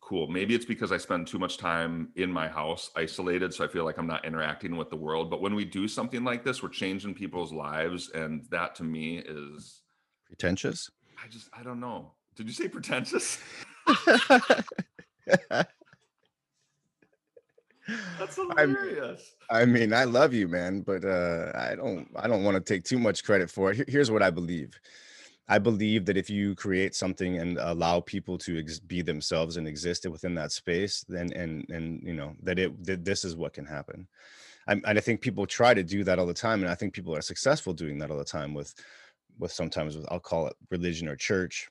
cool. 0.00 0.28
Maybe 0.28 0.54
it's 0.54 0.64
because 0.64 0.92
I 0.92 0.96
spend 0.96 1.26
too 1.26 1.38
much 1.38 1.56
time 1.58 2.10
in 2.16 2.32
my 2.32 2.48
house 2.48 2.90
isolated. 2.96 3.54
So 3.54 3.64
I 3.64 3.68
feel 3.68 3.84
like 3.84 3.98
I'm 3.98 4.06
not 4.06 4.24
interacting 4.24 4.76
with 4.76 4.90
the 4.90 4.96
world. 4.96 5.30
But 5.30 5.40
when 5.40 5.54
we 5.54 5.64
do 5.64 5.86
something 5.86 6.24
like 6.24 6.44
this, 6.44 6.62
we're 6.62 6.68
changing 6.68 7.14
people's 7.14 7.52
lives. 7.52 8.10
And 8.10 8.44
that 8.50 8.74
to 8.76 8.84
me 8.84 9.18
is, 9.18 9.82
Pretentious. 10.30 10.88
I 11.22 11.28
just 11.28 11.48
I 11.52 11.62
don't 11.64 11.80
know. 11.80 12.12
Did 12.36 12.46
you 12.46 12.52
say 12.52 12.68
pretentious? 12.68 13.38
That's 18.18 18.38
I 18.56 18.66
mean- 18.66 18.76
hilarious. 18.76 19.34
I 19.50 19.64
mean, 19.64 19.92
I 19.92 20.04
love 20.04 20.32
you, 20.32 20.46
man, 20.46 20.82
but 20.82 21.04
uh, 21.04 21.50
I 21.54 21.74
don't. 21.74 22.08
I 22.16 22.28
don't 22.28 22.44
want 22.44 22.56
to 22.56 22.60
take 22.74 22.84
too 22.84 22.98
much 22.98 23.24
credit 23.24 23.50
for 23.50 23.72
it. 23.72 23.88
Here's 23.88 24.10
what 24.10 24.22
I 24.22 24.30
believe. 24.30 24.78
I 25.48 25.58
believe 25.58 26.04
that 26.06 26.16
if 26.16 26.30
you 26.30 26.54
create 26.54 26.94
something 26.94 27.38
and 27.38 27.58
allow 27.58 27.98
people 27.98 28.38
to 28.38 28.60
ex- 28.60 28.78
be 28.78 29.02
themselves 29.02 29.56
and 29.56 29.66
exist 29.66 30.06
within 30.08 30.36
that 30.36 30.52
space, 30.52 31.04
then 31.08 31.32
and 31.32 31.68
and 31.70 32.00
you 32.04 32.14
know 32.14 32.36
that 32.44 32.60
it 32.60 32.84
that 32.84 33.04
this 33.04 33.24
is 33.24 33.34
what 33.34 33.52
can 33.54 33.66
happen. 33.66 34.06
I, 34.68 34.74
and 34.74 34.86
I 34.98 35.00
think 35.00 35.20
people 35.20 35.46
try 35.46 35.74
to 35.74 35.82
do 35.82 36.04
that 36.04 36.20
all 36.20 36.26
the 36.26 36.34
time, 36.34 36.62
and 36.62 36.70
I 36.70 36.76
think 36.76 36.92
people 36.94 37.16
are 37.16 37.22
successful 37.22 37.72
doing 37.72 37.98
that 37.98 38.12
all 38.12 38.18
the 38.18 38.24
time 38.24 38.54
with 38.54 38.72
with 39.40 39.50
sometimes 39.50 39.96
with 39.96 40.06
I'll 40.12 40.20
call 40.20 40.46
it 40.46 40.54
religion 40.70 41.08
or 41.08 41.16
church, 41.16 41.68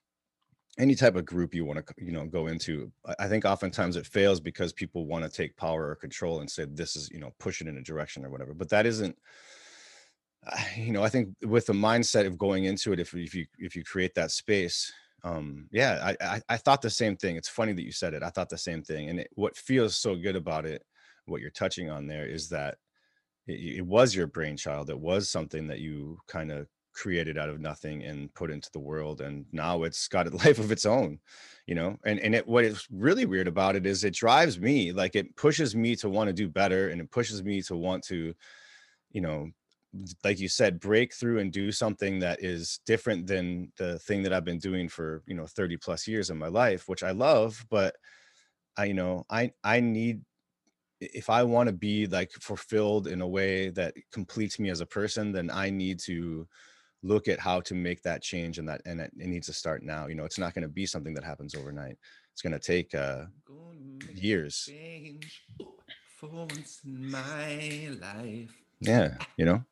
any 0.79 0.95
type 0.95 1.15
of 1.15 1.25
group 1.25 1.53
you 1.53 1.65
want 1.65 1.85
to 1.85 1.93
you 2.03 2.11
know 2.11 2.25
go 2.25 2.47
into. 2.47 2.91
I- 3.19 3.27
think 3.27 3.45
oftentimes 3.45 3.95
it 3.95 4.07
fails 4.07 4.39
because 4.39 4.73
people 4.73 5.05
want 5.05 5.23
to 5.25 5.29
take 5.29 5.55
power 5.57 5.89
or 5.89 5.95
control 5.95 6.39
and 6.39 6.49
say 6.49 6.65
this 6.65 6.95
is 6.95 7.09
you 7.11 7.19
know 7.19 7.33
push 7.39 7.61
it 7.61 7.67
in 7.67 7.77
a 7.77 7.83
direction 7.83 8.25
or 8.25 8.29
whatever. 8.29 8.53
But 8.53 8.69
that 8.69 8.85
isn't 8.85 9.15
you 10.77 10.91
know 10.91 11.03
i 11.03 11.09
think 11.09 11.29
with 11.43 11.65
the 11.65 11.73
mindset 11.73 12.25
of 12.25 12.37
going 12.37 12.65
into 12.65 12.93
it 12.93 12.99
if, 12.99 13.13
if 13.13 13.33
you 13.35 13.45
if 13.57 13.75
you 13.75 13.83
create 13.83 14.13
that 14.15 14.31
space 14.31 14.91
um 15.23 15.67
yeah 15.71 16.13
I, 16.21 16.25
I 16.35 16.41
i 16.49 16.57
thought 16.57 16.81
the 16.81 16.89
same 16.89 17.17
thing 17.17 17.35
it's 17.35 17.49
funny 17.49 17.73
that 17.73 17.85
you 17.85 17.91
said 17.91 18.13
it 18.13 18.23
i 18.23 18.29
thought 18.29 18.49
the 18.49 18.57
same 18.57 18.83
thing 18.83 19.09
and 19.09 19.19
it, 19.19 19.29
what 19.35 19.57
feels 19.57 19.95
so 19.95 20.15
good 20.15 20.35
about 20.35 20.65
it 20.65 20.83
what 21.25 21.41
you're 21.41 21.51
touching 21.51 21.89
on 21.89 22.07
there 22.07 22.25
is 22.25 22.49
that 22.49 22.77
it, 23.47 23.79
it 23.79 23.85
was 23.85 24.15
your 24.15 24.27
brainchild 24.27 24.89
it 24.89 24.99
was 24.99 25.29
something 25.29 25.67
that 25.67 25.79
you 25.79 26.17
kind 26.27 26.51
of 26.51 26.67
created 27.01 27.37
out 27.37 27.49
of 27.49 27.59
nothing 27.59 28.03
and 28.03 28.33
put 28.33 28.51
into 28.51 28.69
the 28.73 28.79
world 28.91 29.21
and 29.21 29.45
now 29.51 29.83
it's 29.83 30.07
got 30.07 30.27
a 30.27 30.35
life 30.43 30.59
of 30.59 30.71
its 30.71 30.85
own 30.85 31.19
you 31.69 31.75
know? 31.75 31.95
And 32.03 32.19
and 32.19 32.33
it 32.33 32.47
what 32.47 32.65
is 32.65 32.87
really 32.91 33.27
weird 33.27 33.47
about 33.47 33.75
it 33.75 33.85
is 33.85 34.03
it 34.03 34.15
drives 34.15 34.59
me 34.59 34.91
like 34.91 35.15
it 35.15 35.35
pushes 35.35 35.75
me 35.75 35.95
to 35.97 36.09
want 36.09 36.27
to 36.27 36.33
do 36.33 36.49
better 36.49 36.89
and 36.89 36.99
it 36.99 37.11
pushes 37.11 37.43
me 37.43 37.61
to 37.61 37.75
want 37.75 38.03
to 38.05 38.33
you 39.11 39.21
know 39.21 39.49
like 40.23 40.39
you 40.39 40.47
said 40.47 40.79
break 40.79 41.13
through 41.13 41.37
and 41.37 41.51
do 41.51 41.71
something 41.71 42.17
that 42.19 42.43
is 42.43 42.79
different 42.87 43.27
than 43.27 43.71
the 43.77 43.99
thing 43.99 44.23
that 44.23 44.33
i've 44.33 44.45
been 44.45 44.57
doing 44.57 44.89
for 44.89 45.21
you 45.27 45.35
know 45.35 45.45
30 45.45 45.77
plus 45.77 46.07
years 46.07 46.31
in 46.31 46.37
my 46.37 46.47
life 46.47 46.87
which 46.87 47.03
i 47.03 47.11
love 47.11 47.63
but 47.69 47.95
i 48.77 48.85
you 48.85 48.93
know 48.93 49.25
i 49.29 49.51
i 49.63 49.79
need 49.79 50.21
if 50.99 51.29
i 51.29 51.43
want 51.43 51.67
to 51.67 51.73
be 51.73 52.07
like 52.07 52.31
fulfilled 52.33 53.07
in 53.07 53.21
a 53.21 53.27
way 53.27 53.69
that 53.69 53.93
completes 54.11 54.59
me 54.59 54.69
as 54.69 54.81
a 54.81 54.85
person 54.85 55.31
then 55.31 55.49
i 55.51 55.69
need 55.69 55.99
to 55.99 56.47
look 57.03 57.27
at 57.27 57.39
how 57.39 57.61
to 57.61 57.73
make 57.73 58.01
that 58.03 58.21
change 58.21 58.57
and 58.57 58.67
that 58.67 58.81
and 58.85 58.99
it, 58.99 59.11
it 59.17 59.27
needs 59.27 59.47
to 59.47 59.53
start 59.53 59.83
now 59.83 60.07
you 60.07 60.15
know 60.15 60.25
it's 60.25 60.39
not 60.39 60.53
going 60.53 60.63
to 60.63 60.67
be 60.67 60.85
something 60.85 61.13
that 61.13 61.23
happens 61.23 61.55
overnight 61.55 61.97
it's 62.33 62.41
going 62.41 62.53
to 62.53 62.59
take 62.59 62.93
uh 62.93 63.23
years 64.13 64.69
for 66.17 66.29
once 66.29 66.81
in 66.85 67.09
my 67.09 67.89
life. 68.01 68.51
yeah 68.81 69.15
you 69.37 69.45
know 69.45 69.63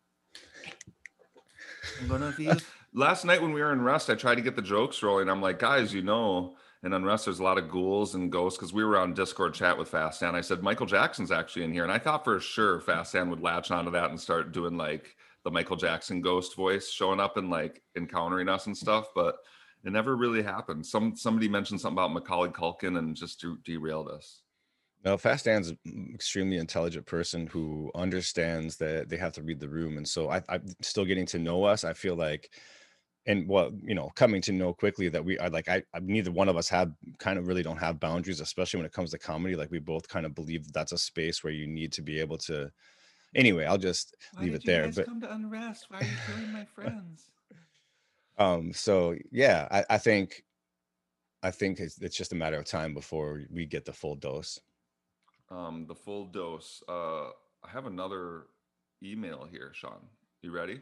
I'm 2.01 2.07
gonna 2.07 2.31
feel. 2.31 2.55
Last 2.93 3.25
night 3.25 3.41
when 3.41 3.53
we 3.53 3.61
were 3.61 3.73
in 3.73 3.81
Rust, 3.81 4.09
I 4.09 4.15
tried 4.15 4.35
to 4.35 4.41
get 4.41 4.55
the 4.55 4.61
jokes 4.61 5.03
rolling. 5.03 5.29
I'm 5.29 5.41
like, 5.41 5.59
guys, 5.59 5.93
you 5.93 6.01
know, 6.01 6.55
in 6.83 6.93
Unrest 6.93 7.25
there's 7.25 7.39
a 7.39 7.43
lot 7.43 7.57
of 7.57 7.69
ghouls 7.69 8.15
and 8.15 8.31
ghosts 8.31 8.57
because 8.57 8.73
we 8.73 8.83
were 8.83 8.97
on 8.97 9.13
Discord 9.13 9.53
chat 9.53 9.77
with 9.77 9.89
Fast 9.89 10.21
Dan. 10.21 10.35
I 10.35 10.41
said 10.41 10.63
Michael 10.63 10.85
Jackson's 10.85 11.31
actually 11.31 11.65
in 11.65 11.73
here, 11.73 11.83
and 11.83 11.91
I 11.91 11.99
thought 11.99 12.23
for 12.23 12.39
sure 12.39 12.79
Fast 12.79 13.13
would 13.13 13.41
latch 13.41 13.71
onto 13.71 13.91
that 13.91 14.09
and 14.09 14.19
start 14.19 14.51
doing 14.51 14.77
like 14.77 15.16
the 15.47 15.51
Michael 15.51 15.77
Jackson 15.77 16.19
ghost 16.19 16.57
voice, 16.57 16.91
showing 16.91 17.21
up 17.21 17.37
and 17.37 17.49
like 17.49 17.81
encountering 17.95 18.49
us 18.49 18.67
and 18.67 18.77
stuff. 18.77 19.07
But 19.15 19.37
it 19.85 19.93
never 19.93 20.17
really 20.17 20.43
happened. 20.43 20.85
Some 20.85 21.15
somebody 21.15 21.47
mentioned 21.47 21.79
something 21.79 21.97
about 21.97 22.11
Macaulay 22.11 22.49
Culkin 22.49 22.99
and 22.99 23.15
just 23.15 23.39
de- 23.39 23.55
derailed 23.63 24.09
us. 24.09 24.41
No, 25.05 25.17
Fast 25.17 25.45
Dan's 25.45 25.69
an 25.69 26.11
extremely 26.13 26.57
intelligent 26.57 27.05
person 27.05 27.47
who 27.47 27.89
understands 27.95 28.75
that 28.77 29.07
they 29.07 29.15
have 29.15 29.31
to 29.33 29.41
read 29.41 29.61
the 29.61 29.69
room, 29.69 29.95
and 29.95 30.05
so 30.05 30.29
I, 30.29 30.41
I'm 30.49 30.65
still 30.81 31.05
getting 31.05 31.25
to 31.27 31.39
know 31.39 31.63
us. 31.63 31.85
I 31.85 31.93
feel 31.93 32.15
like, 32.15 32.51
and 33.25 33.47
well, 33.47 33.71
you 33.81 33.95
know, 33.95 34.09
coming 34.15 34.41
to 34.41 34.51
know 34.51 34.73
quickly 34.73 35.07
that 35.07 35.23
we 35.23 35.39
are 35.39 35.49
like 35.49 35.69
I, 35.69 35.81
I 35.93 35.99
neither 36.01 36.31
one 36.31 36.49
of 36.49 36.57
us 36.57 36.67
have 36.67 36.91
kind 37.19 37.39
of 37.39 37.47
really 37.47 37.63
don't 37.63 37.77
have 37.77 38.01
boundaries, 38.01 38.41
especially 38.41 38.79
when 38.79 38.85
it 38.85 38.91
comes 38.91 39.11
to 39.11 39.17
comedy. 39.17 39.55
Like 39.55 39.71
we 39.71 39.79
both 39.79 40.09
kind 40.09 40.25
of 40.25 40.35
believe 40.35 40.65
that 40.65 40.73
that's 40.73 40.91
a 40.91 40.97
space 40.97 41.41
where 41.41 41.53
you 41.53 41.67
need 41.67 41.93
to 41.93 42.01
be 42.01 42.19
able 42.19 42.37
to. 42.39 42.69
Anyway, 43.35 43.65
I'll 43.65 43.77
just 43.77 44.15
leave 44.39 44.53
it 44.53 44.63
there. 44.65 44.89
But 44.91 45.05
come 45.05 45.21
to 45.21 45.31
Unrest? 45.33 45.85
Why 45.89 45.99
are 45.99 46.03
you 46.03 46.09
killing 46.25 46.51
my 46.51 46.65
friends? 46.65 47.29
um, 48.37 48.73
so 48.73 49.15
yeah, 49.31 49.67
I, 49.71 49.85
I 49.91 49.97
think, 49.97 50.43
I 51.43 51.51
think 51.51 51.79
it's, 51.79 52.01
it's 52.01 52.15
just 52.15 52.31
a 52.31 52.35
matter 52.35 52.57
of 52.57 52.65
time 52.65 52.93
before 52.93 53.43
we 53.51 53.65
get 53.65 53.85
the 53.85 53.93
full 53.93 54.15
dose. 54.15 54.59
um, 55.49 55.85
the 55.87 55.95
full 55.95 56.25
dose. 56.25 56.83
Uh, 56.89 57.27
I 57.63 57.69
have 57.69 57.85
another 57.85 58.43
email 59.03 59.47
here, 59.49 59.71
Sean. 59.73 59.99
You 60.41 60.51
ready? 60.51 60.81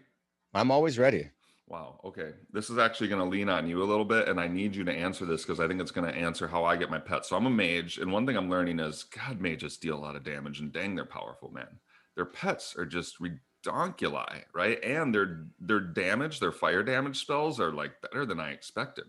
I'm 0.53 0.71
always 0.71 0.97
ready. 0.97 1.29
Wow. 1.67 1.99
Okay. 2.05 2.31
This 2.53 2.69
is 2.69 2.77
actually 2.77 3.07
going 3.07 3.21
to 3.21 3.27
lean 3.27 3.49
on 3.49 3.67
you 3.67 3.81
a 3.81 3.85
little 3.85 4.05
bit, 4.05 4.27
and 4.29 4.39
I 4.39 4.47
need 4.47 4.75
you 4.75 4.83
to 4.83 4.91
answer 4.91 5.25
this 5.25 5.41
because 5.43 5.59
I 5.59 5.67
think 5.67 5.81
it's 5.81 5.91
going 5.91 6.07
to 6.11 6.17
answer 6.17 6.47
how 6.47 6.63
I 6.63 6.75
get 6.75 6.91
my 6.91 6.99
pets. 6.99 7.29
So 7.29 7.35
I'm 7.35 7.47
a 7.47 7.49
mage, 7.49 7.97
and 7.97 8.11
one 8.11 8.25
thing 8.25 8.37
I'm 8.37 8.49
learning 8.49 8.79
is 8.79 9.03
God 9.03 9.41
mages 9.41 9.77
deal 9.77 9.95
a 9.95 9.99
lot 9.99 10.15
of 10.15 10.23
damage, 10.23 10.59
and 10.59 10.71
dang, 10.71 10.95
they're 10.95 11.05
powerful, 11.05 11.49
man. 11.51 11.67
Their 12.15 12.25
pets 12.25 12.75
are 12.77 12.85
just 12.85 13.17
redonkuli, 13.19 14.43
right? 14.53 14.83
And 14.83 15.13
their 15.13 15.45
their 15.59 15.79
damage, 15.79 16.39
their 16.39 16.51
fire 16.51 16.83
damage 16.83 17.19
spells 17.19 17.59
are 17.59 17.71
like 17.71 18.01
better 18.01 18.25
than 18.25 18.39
I 18.39 18.51
expected. 18.51 19.05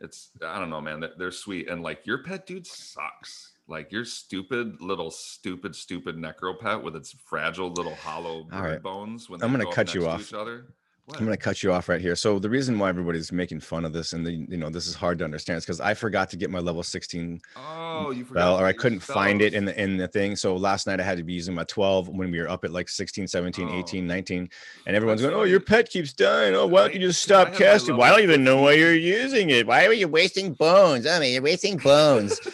It's 0.00 0.30
I 0.44 0.58
don't 0.58 0.70
know, 0.70 0.80
man. 0.80 1.00
They're, 1.00 1.12
they're 1.16 1.30
sweet, 1.30 1.68
and 1.68 1.82
like 1.82 2.06
your 2.06 2.22
pet 2.22 2.46
dude 2.46 2.66
sucks. 2.66 3.52
Like 3.68 3.90
your 3.90 4.04
stupid 4.04 4.80
little 4.80 5.10
stupid 5.10 5.74
stupid 5.74 6.16
necro 6.16 6.58
pet 6.58 6.82
with 6.82 6.94
its 6.94 7.16
fragile 7.24 7.70
little 7.70 7.96
hollow 7.96 8.46
All 8.52 8.62
right. 8.62 8.80
bones. 8.80 9.28
When 9.28 9.42
I'm 9.42 9.50
gonna 9.50 9.64
go 9.64 9.72
cut 9.72 9.94
you 9.94 10.06
off. 10.06 10.20
Each 10.20 10.34
other. 10.34 10.66
What? 11.06 11.18
I'm 11.20 11.24
going 11.24 11.36
to 11.36 11.42
cut 11.42 11.62
you 11.62 11.72
off 11.72 11.88
right 11.88 12.00
here. 12.00 12.16
So 12.16 12.40
the 12.40 12.50
reason 12.50 12.80
why 12.80 12.88
everybody's 12.88 13.30
making 13.30 13.60
fun 13.60 13.84
of 13.84 13.92
this 13.92 14.12
and 14.12 14.26
the, 14.26 14.32
you 14.32 14.56
know 14.56 14.68
this 14.70 14.88
is 14.88 14.96
hard 14.96 15.18
to 15.20 15.24
understand 15.24 15.58
is 15.58 15.64
because 15.64 15.80
I 15.80 15.94
forgot 15.94 16.28
to 16.30 16.36
get 16.36 16.50
my 16.50 16.58
level 16.58 16.82
16 16.82 17.40
Oh, 17.56 18.10
you 18.10 18.24
forgot. 18.24 18.60
or 18.60 18.66
I 18.66 18.72
couldn't 18.72 18.98
find 18.98 19.40
it 19.40 19.54
in 19.54 19.66
the 19.66 19.80
in 19.80 19.98
the 19.98 20.08
thing. 20.08 20.34
So 20.34 20.56
last 20.56 20.88
night 20.88 20.98
I 20.98 21.04
had 21.04 21.16
to 21.18 21.22
be 21.22 21.32
using 21.32 21.54
my 21.54 21.62
12 21.62 22.08
when 22.08 22.32
we 22.32 22.40
were 22.40 22.50
up 22.50 22.64
at 22.64 22.72
like 22.72 22.88
16, 22.88 23.28
17, 23.28 23.68
Oh. 23.68 23.78
18, 23.78 24.04
19, 24.04 24.50
and 24.88 24.96
everyone's 24.96 25.20
That's 25.22 25.30
going, 25.30 25.40
"Oh, 25.40 25.44
your 25.44 25.60
pet 25.60 25.88
keeps 25.88 26.12
dying. 26.12 26.56
Oh, 26.56 26.66
why 26.66 26.80
don't 26.80 26.94
you 26.94 26.98
just 27.06 27.22
stop 27.22 27.54
casting? 27.54 27.96
Why 27.96 28.08
don't 28.10 28.18
you 28.18 28.24
even 28.24 28.42
know 28.42 28.62
why 28.62 28.72
you're 28.72 28.92
using 28.92 29.50
it. 29.50 29.64
Why 29.64 29.86
are 29.86 29.92
you 29.92 30.08
wasting 30.08 30.54
bones? 30.54 31.06
I 31.06 31.20
mean, 31.20 31.32
you're 31.34 31.42
wasting 31.42 31.76
bones. 31.76 32.40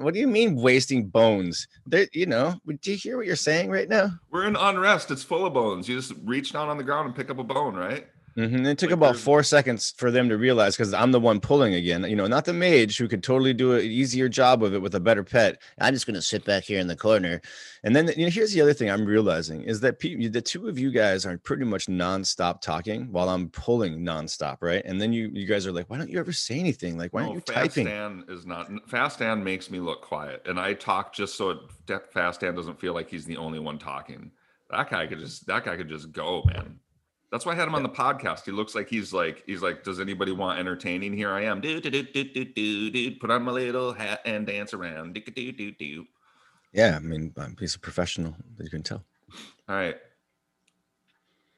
What 0.00 0.14
do 0.14 0.20
you 0.20 0.26
mean 0.26 0.56
wasting 0.56 1.08
bones? 1.08 1.68
You 2.12 2.26
know. 2.26 2.54
Do 2.66 2.90
you 2.90 2.96
hear 2.96 3.18
what 3.18 3.26
you're 3.26 3.36
saying 3.36 3.70
right 3.70 3.88
now? 3.88 4.10
We're 4.30 4.46
in 4.46 4.56
unrest. 4.56 5.10
It's 5.10 5.22
full 5.22 5.44
of 5.44 5.52
bones. 5.52 5.88
You 5.88 5.96
just 5.96 6.14
reach 6.24 6.52
down 6.52 6.68
on 6.68 6.78
the 6.78 6.84
ground 6.84 7.06
and 7.06 7.14
pick 7.14 7.28
up 7.30 7.38
a 7.38 7.44
bone, 7.44 7.74
right? 7.74 8.06
Mhm, 8.36 8.66
It 8.66 8.78
took 8.78 8.90
Like 8.90 8.96
about 8.96 9.16
four 9.16 9.42
seconds 9.42 9.92
for 9.96 10.10
them 10.10 10.28
to 10.28 10.36
realize 10.36 10.76
because 10.76 10.94
I'm 10.94 11.10
the 11.10 11.18
one 11.20 11.40
pulling 11.40 11.74
again. 11.74 12.04
You 12.04 12.14
know, 12.14 12.26
not 12.26 12.44
the 12.44 12.52
mage 12.52 12.96
who 12.96 13.08
could 13.08 13.22
totally 13.22 13.52
do 13.52 13.74
an 13.74 13.82
easier 13.82 14.28
job 14.28 14.62
of 14.62 14.72
it 14.72 14.80
with 14.80 14.94
a 14.94 15.00
better 15.00 15.24
pet. 15.24 15.60
I'm 15.80 15.92
just 15.92 16.06
gonna 16.06 16.22
sit 16.22 16.44
back 16.44 16.62
here 16.62 16.78
in 16.78 16.86
the 16.86 16.96
corner. 16.96 17.40
And 17.82 17.94
then 17.94 18.08
you 18.16 18.26
know, 18.26 18.30
here's 18.30 18.52
the 18.52 18.60
other 18.60 18.72
thing 18.72 18.90
I'm 18.90 19.04
realizing 19.04 19.62
is 19.62 19.80
that 19.80 19.98
pe- 19.98 20.28
the 20.28 20.40
two 20.40 20.68
of 20.68 20.78
you 20.78 20.90
guys 20.90 21.26
are 21.26 21.38
pretty 21.38 21.64
much 21.64 21.86
nonstop 21.86 22.60
talking 22.60 23.10
while 23.10 23.28
I'm 23.28 23.48
pulling 23.50 24.00
nonstop, 24.00 24.58
right? 24.60 24.82
And 24.84 25.00
then 25.00 25.12
you 25.12 25.30
you 25.32 25.46
guys 25.46 25.66
are 25.66 25.72
like, 25.72 25.90
why 25.90 25.98
don't 25.98 26.10
you 26.10 26.20
ever 26.20 26.32
say 26.32 26.58
anything? 26.60 26.96
Like, 26.96 27.12
why 27.12 27.22
aren't 27.22 27.34
you 27.34 27.40
Fast 27.40 27.74
typing? 27.74 27.86
Dan 27.86 28.24
is 28.28 28.46
not. 28.46 28.70
Fast 28.88 29.18
Dan 29.18 29.42
makes 29.42 29.70
me 29.70 29.80
look 29.80 30.02
quiet, 30.02 30.42
and 30.46 30.60
I 30.60 30.74
talk 30.74 31.12
just 31.12 31.34
so 31.36 31.50
it, 31.50 32.12
Fast 32.12 32.40
Dan 32.40 32.54
doesn't 32.54 32.78
feel 32.78 32.94
like 32.94 33.08
he's 33.10 33.24
the 33.24 33.36
only 33.36 33.58
one 33.58 33.78
talking. 33.78 34.30
That 34.70 34.88
guy 34.88 35.06
could 35.08 35.18
just. 35.18 35.46
That 35.46 35.64
guy 35.64 35.76
could 35.76 35.88
just 35.88 36.12
go, 36.12 36.44
man. 36.46 36.78
That's 37.30 37.46
why 37.46 37.52
I 37.52 37.54
had 37.54 37.68
him 37.68 37.76
on 37.76 37.84
the 37.84 37.88
podcast. 37.88 38.44
He 38.44 38.50
looks 38.50 38.74
like 38.74 38.88
he's 38.88 39.12
like 39.12 39.44
he's 39.46 39.62
like, 39.62 39.84
does 39.84 40.00
anybody 40.00 40.32
want 40.32 40.58
entertaining? 40.58 41.12
Here 41.12 41.30
I 41.30 41.44
am. 41.44 41.60
Do 41.60 41.80
do 41.80 41.90
do 41.90 42.02
do 42.02 42.24
do 42.24 42.44
do 42.44 42.90
do. 42.90 43.10
Put 43.16 43.30
on 43.30 43.44
my 43.44 43.52
little 43.52 43.92
hat 43.92 44.20
and 44.24 44.46
dance 44.46 44.74
around. 44.74 45.14
Do 45.14 45.20
do 45.20 45.52
do 45.52 45.70
do. 45.70 46.06
Yeah, 46.72 46.96
I 46.96 46.98
mean, 47.00 47.34
he's 47.58 47.74
a 47.74 47.80
professional. 47.80 48.34
You 48.58 48.70
can 48.70 48.82
tell. 48.82 49.04
All 49.68 49.76
right. 49.76 49.96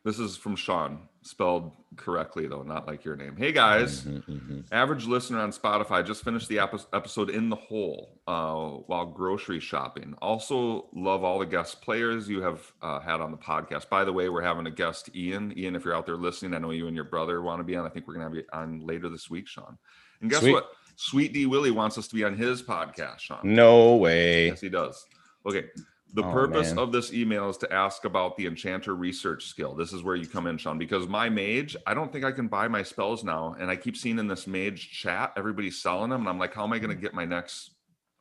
This 0.04 0.18
is 0.18 0.36
from 0.36 0.56
Sean, 0.56 1.08
spelled 1.22 1.72
correctly 1.96 2.46
though, 2.46 2.62
not 2.62 2.86
like 2.86 3.04
your 3.04 3.16
name. 3.16 3.36
Hey 3.36 3.52
guys, 3.52 4.02
Mhm, 4.02 4.22
mhm. 4.26 4.64
average 4.72 5.06
listener 5.06 5.38
on 5.40 5.50
Spotify 5.52 6.04
just 6.04 6.24
finished 6.24 6.48
the 6.48 6.58
episode 6.58 7.30
in 7.30 7.48
the 7.48 7.56
hole 7.56 8.20
uh, 8.26 8.54
while 8.86 9.06
grocery 9.06 9.60
shopping. 9.60 10.14
Also, 10.20 10.88
love 10.94 11.22
all 11.22 11.38
the 11.38 11.46
guest 11.46 11.80
players 11.82 12.28
you 12.28 12.42
have 12.42 12.72
uh, 12.82 12.98
had 13.00 13.20
on 13.20 13.30
the 13.30 13.36
podcast. 13.36 13.88
By 13.88 14.04
the 14.04 14.12
way, 14.12 14.28
we're 14.28 14.42
having 14.42 14.66
a 14.66 14.70
guest, 14.70 15.10
Ian. 15.14 15.56
Ian, 15.56 15.76
if 15.76 15.84
you're 15.84 15.94
out 15.94 16.06
there 16.06 16.16
listening, 16.16 16.54
I 16.54 16.58
know 16.58 16.70
you 16.72 16.86
and 16.86 16.96
your 16.96 17.04
brother 17.04 17.40
want 17.42 17.60
to 17.60 17.64
be 17.64 17.76
on. 17.76 17.86
I 17.86 17.88
think 17.88 18.06
we're 18.08 18.14
gonna 18.14 18.26
have 18.26 18.34
you 18.34 18.44
on 18.52 18.80
later 18.80 19.08
this 19.08 19.30
week, 19.30 19.46
Sean. 19.46 19.78
And 20.20 20.30
guess 20.30 20.40
Sweet. 20.40 20.52
what? 20.52 20.70
Sweet 20.96 21.32
D 21.32 21.46
Willie 21.46 21.70
wants 21.70 21.98
us 21.98 22.06
to 22.08 22.14
be 22.14 22.24
on 22.24 22.36
his 22.36 22.62
podcast, 22.62 23.20
Sean. 23.20 23.40
No 23.44 23.96
way. 23.96 24.48
Yes, 24.48 24.60
he 24.60 24.68
does. 24.68 25.06
Okay. 25.46 25.66
The 26.14 26.22
Oh, 26.22 26.30
purpose 26.30 26.70
man. 26.70 26.78
of 26.78 26.92
this 26.92 27.12
email 27.12 27.48
is 27.48 27.56
to 27.58 27.72
ask 27.72 28.04
about 28.04 28.36
the 28.36 28.46
enchanter 28.46 28.94
research 28.94 29.46
skill. 29.46 29.74
This 29.74 29.94
is 29.94 30.02
where 30.02 30.14
you 30.14 30.26
come 30.26 30.46
in, 30.46 30.58
Sean, 30.58 30.76
because 30.78 31.08
my 31.08 31.30
mage, 31.30 31.74
I 31.86 31.94
don't 31.94 32.12
think 32.12 32.24
I 32.24 32.32
can 32.32 32.48
buy 32.48 32.68
my 32.68 32.82
spells 32.82 33.24
now. 33.24 33.56
And 33.58 33.70
I 33.70 33.76
keep 33.76 33.96
seeing 33.96 34.18
in 34.18 34.26
this 34.28 34.46
mage 34.46 34.90
chat, 34.90 35.32
everybody's 35.38 35.80
selling 35.80 36.10
them. 36.10 36.20
And 36.20 36.28
I'm 36.28 36.38
like, 36.38 36.52
how 36.54 36.64
am 36.64 36.72
I 36.74 36.78
going 36.78 36.94
to 36.94 37.00
get 37.00 37.14
my 37.14 37.24
next 37.24 37.70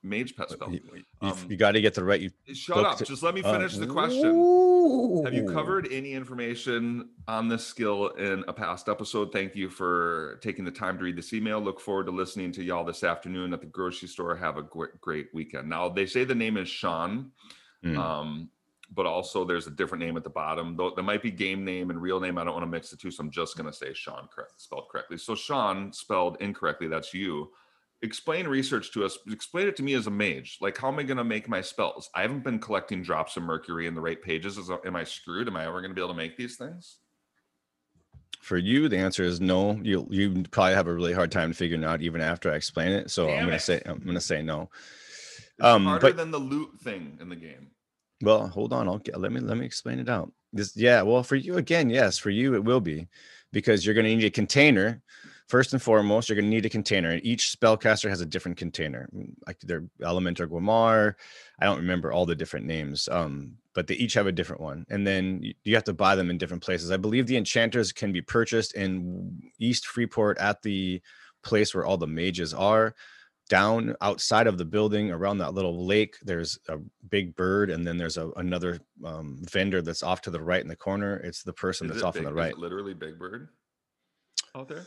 mage 0.03 0.37
pet 0.37 0.49
spell? 0.51 0.71
You, 0.71 0.79
Um, 1.19 1.37
you 1.49 1.57
got 1.57 1.73
to 1.73 1.81
get 1.81 1.93
the 1.93 2.03
right. 2.05 2.21
You 2.21 2.29
Shut 2.53 2.77
up. 2.85 2.97
to- 2.99 3.03
Just 3.03 3.23
let 3.23 3.35
me 3.35 3.43
uh, 3.43 3.51
finish 3.51 3.75
the 3.75 3.87
question. 3.87 4.25
Have 5.25 5.33
you 5.33 5.51
covered 5.51 5.89
any 5.91 6.13
information 6.13 7.09
on 7.27 7.49
this 7.49 7.65
skill 7.67 8.07
in 8.11 8.45
a 8.47 8.53
past 8.53 8.87
episode? 8.87 9.33
Thank 9.33 9.53
you 9.53 9.69
for 9.69 10.39
taking 10.41 10.63
the 10.63 10.71
time 10.71 10.97
to 10.97 11.03
read 11.03 11.17
this 11.17 11.33
email. 11.33 11.59
Look 11.59 11.81
forward 11.81 12.05
to 12.05 12.11
listening 12.13 12.53
to 12.53 12.63
y'all 12.63 12.85
this 12.85 13.03
afternoon 13.03 13.51
at 13.53 13.59
the 13.59 13.67
grocery 13.67 14.07
store. 14.07 14.33
Have 14.37 14.55
a 14.57 14.63
gr- 14.63 14.85
great 15.01 15.27
weekend. 15.33 15.67
Now, 15.69 15.89
they 15.89 16.05
say 16.05 16.23
the 16.23 16.33
name 16.33 16.55
is 16.57 16.67
Sean, 16.69 17.31
Mm. 17.83 17.97
um, 17.97 18.49
but 18.93 19.05
also 19.05 19.45
there's 19.45 19.67
a 19.67 19.71
different 19.71 20.03
name 20.03 20.17
at 20.17 20.23
the 20.23 20.29
bottom. 20.29 20.75
Though 20.75 20.91
there 20.91 21.03
might 21.03 21.21
be 21.21 21.31
game 21.31 21.63
name 21.63 21.89
and 21.89 22.01
real 22.01 22.19
name. 22.19 22.37
I 22.37 22.43
don't 22.43 22.53
want 22.53 22.63
to 22.63 22.69
mix 22.69 22.89
the 22.89 22.97
two, 22.97 23.11
so 23.11 23.21
I'm 23.23 23.31
just 23.31 23.57
going 23.57 23.69
to 23.69 23.75
say 23.75 23.93
Sean 23.93 24.27
correct, 24.33 24.61
spelled 24.61 24.89
correctly. 24.89 25.17
So 25.17 25.35
Sean 25.35 25.93
spelled 25.93 26.37
incorrectly. 26.41 26.87
That's 26.87 27.13
you. 27.13 27.51
Explain 28.03 28.47
research 28.47 28.91
to 28.93 29.05
us. 29.05 29.17
Explain 29.31 29.67
it 29.67 29.75
to 29.77 29.83
me 29.83 29.93
as 29.93 30.07
a 30.07 30.11
mage. 30.11 30.57
Like, 30.59 30.77
how 30.77 30.87
am 30.87 30.99
I 30.99 31.03
going 31.03 31.17
to 31.17 31.23
make 31.23 31.47
my 31.47 31.61
spells? 31.61 32.09
I 32.15 32.23
haven't 32.23 32.43
been 32.43 32.59
collecting 32.59 33.03
drops 33.03 33.37
of 33.37 33.43
mercury 33.43 33.85
in 33.85 33.93
the 33.93 34.01
right 34.01 34.21
pages. 34.21 34.57
Is, 34.57 34.71
am 34.85 34.95
I 34.95 35.03
screwed? 35.03 35.47
Am 35.47 35.55
I 35.55 35.67
ever 35.67 35.81
going 35.81 35.91
to 35.91 35.95
be 35.95 36.01
able 36.01 36.09
to 36.09 36.17
make 36.17 36.35
these 36.35 36.57
things? 36.57 36.97
For 38.41 38.57
you, 38.57 38.89
the 38.89 38.97
answer 38.97 39.23
is 39.23 39.39
no. 39.39 39.79
You 39.83 40.07
you 40.09 40.43
probably 40.49 40.73
have 40.73 40.87
a 40.87 40.93
really 40.93 41.13
hard 41.13 41.31
time 41.31 41.53
figuring 41.53 41.83
out 41.83 42.01
even 42.01 42.21
after 42.21 42.51
I 42.51 42.55
explain 42.55 42.91
it. 42.91 43.11
So 43.11 43.29
I'm 43.29 43.45
gonna 43.45 43.57
it. 43.57 43.61
say 43.61 43.81
I'm 43.85 43.99
gonna 43.99 44.19
say 44.19 44.41
no. 44.41 44.71
Um, 45.59 45.85
harder 45.85 46.07
but- 46.07 46.17
than 46.17 46.31
the 46.31 46.39
loot 46.39 46.79
thing 46.81 47.17
in 47.21 47.29
the 47.29 47.35
game. 47.35 47.67
Well, 48.23 48.47
hold 48.47 48.71
on. 48.71 48.87
I'll 48.87 48.99
get, 48.99 49.19
let 49.19 49.31
me 49.31 49.39
let 49.39 49.57
me 49.57 49.65
explain 49.65 49.97
it 49.97 50.07
out. 50.07 50.31
This 50.53 50.77
yeah. 50.77 51.01
Well, 51.01 51.23
for 51.23 51.35
you 51.35 51.57
again, 51.57 51.89
yes. 51.89 52.17
For 52.19 52.29
you, 52.29 52.53
it 52.53 52.63
will 52.63 52.79
be 52.81 53.07
because 53.51 53.83
you're 53.83 53.95
gonna 53.95 54.15
need 54.15 54.23
a 54.23 54.29
container. 54.29 55.01
First 55.49 55.73
and 55.73 55.81
foremost, 55.81 56.29
you're 56.29 56.35
gonna 56.35 56.47
need 56.47 56.65
a 56.65 56.69
container, 56.69 57.09
and 57.09 57.25
each 57.25 57.57
spellcaster 57.59 58.09
has 58.09 58.21
a 58.21 58.25
different 58.25 58.57
container. 58.57 59.09
Mm, 59.13 59.33
Like 59.47 59.59
their 59.61 59.81
Elementor 60.01 60.47
Guamar, 60.47 61.15
I 61.59 61.65
don't 61.65 61.79
remember 61.79 62.11
all 62.13 62.25
the 62.27 62.35
different 62.35 62.67
names, 62.67 63.09
um, 63.11 63.57
but 63.73 63.87
they 63.87 63.95
each 63.95 64.13
have 64.13 64.27
a 64.27 64.31
different 64.31 64.61
one. 64.61 64.85
And 64.89 65.05
then 65.05 65.39
you, 65.41 65.53
you 65.63 65.75
have 65.75 65.83
to 65.85 65.93
buy 65.93 66.15
them 66.15 66.29
in 66.29 66.37
different 66.37 66.63
places. 66.63 66.91
I 66.91 66.97
believe 66.97 67.25
the 67.27 67.37
enchanters 67.37 67.91
can 67.91 68.11
be 68.13 68.21
purchased 68.21 68.75
in 68.75 69.41
East 69.59 69.87
Freeport 69.87 70.37
at 70.37 70.61
the 70.61 71.01
place 71.43 71.73
where 71.73 71.85
all 71.85 71.97
the 71.97 72.07
mages 72.07 72.53
are 72.53 72.93
down 73.51 73.93
outside 73.99 74.47
of 74.47 74.57
the 74.57 74.63
building 74.63 75.11
around 75.11 75.37
that 75.37 75.53
little 75.53 75.85
lake 75.85 76.15
there's 76.23 76.57
a 76.69 76.77
big 77.09 77.35
bird 77.35 77.69
and 77.69 77.85
then 77.85 77.97
there's 77.97 78.15
a, 78.17 78.29
another 78.37 78.79
um, 79.03 79.37
vendor 79.51 79.81
that's 79.81 80.03
off 80.03 80.21
to 80.21 80.31
the 80.31 80.41
right 80.41 80.61
in 80.61 80.69
the 80.69 80.75
corner 80.87 81.17
it's 81.17 81.43
the 81.43 81.51
person 81.51 81.87
Is 81.87 81.95
that's 81.95 82.03
off 82.03 82.13
big, 82.13 82.25
on 82.25 82.31
the 82.33 82.33
right 82.41 82.53
it 82.53 82.57
literally 82.57 82.93
Big 82.93 83.19
Bird 83.19 83.49
out 84.55 84.69
there? 84.69 84.85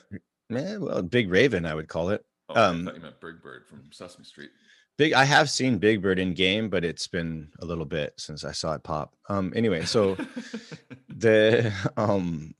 Eh, 0.50 0.76
well 0.78 1.02
big 1.02 1.28
raven 1.30 1.66
i 1.66 1.74
would 1.74 1.88
call 1.88 2.08
it 2.08 2.24
Oh, 2.48 2.54
I 2.54 2.64
Um, 2.66 2.84
thought 2.84 2.94
you 2.96 3.00
meant 3.02 3.20
Big 3.20 3.40
Bird 3.42 3.62
from 3.68 3.82
Sesame 3.92 4.24
Street. 4.24 4.50
big 4.96 5.12
i 5.12 5.24
have 5.24 5.48
seen 5.50 5.76
big 5.78 6.00
bird 6.00 6.18
in 6.18 6.32
game 6.34 6.68
but 6.70 6.84
it's 6.84 7.06
been 7.06 7.48
a 7.60 7.64
little 7.66 7.84
bit 7.98 8.14
since 8.16 8.44
i 8.44 8.52
saw 8.52 8.74
it 8.74 8.82
pop 8.82 9.14
um 9.28 9.52
anyway 9.54 9.84
so 9.84 10.16
the 11.08 11.70
um 11.96 12.54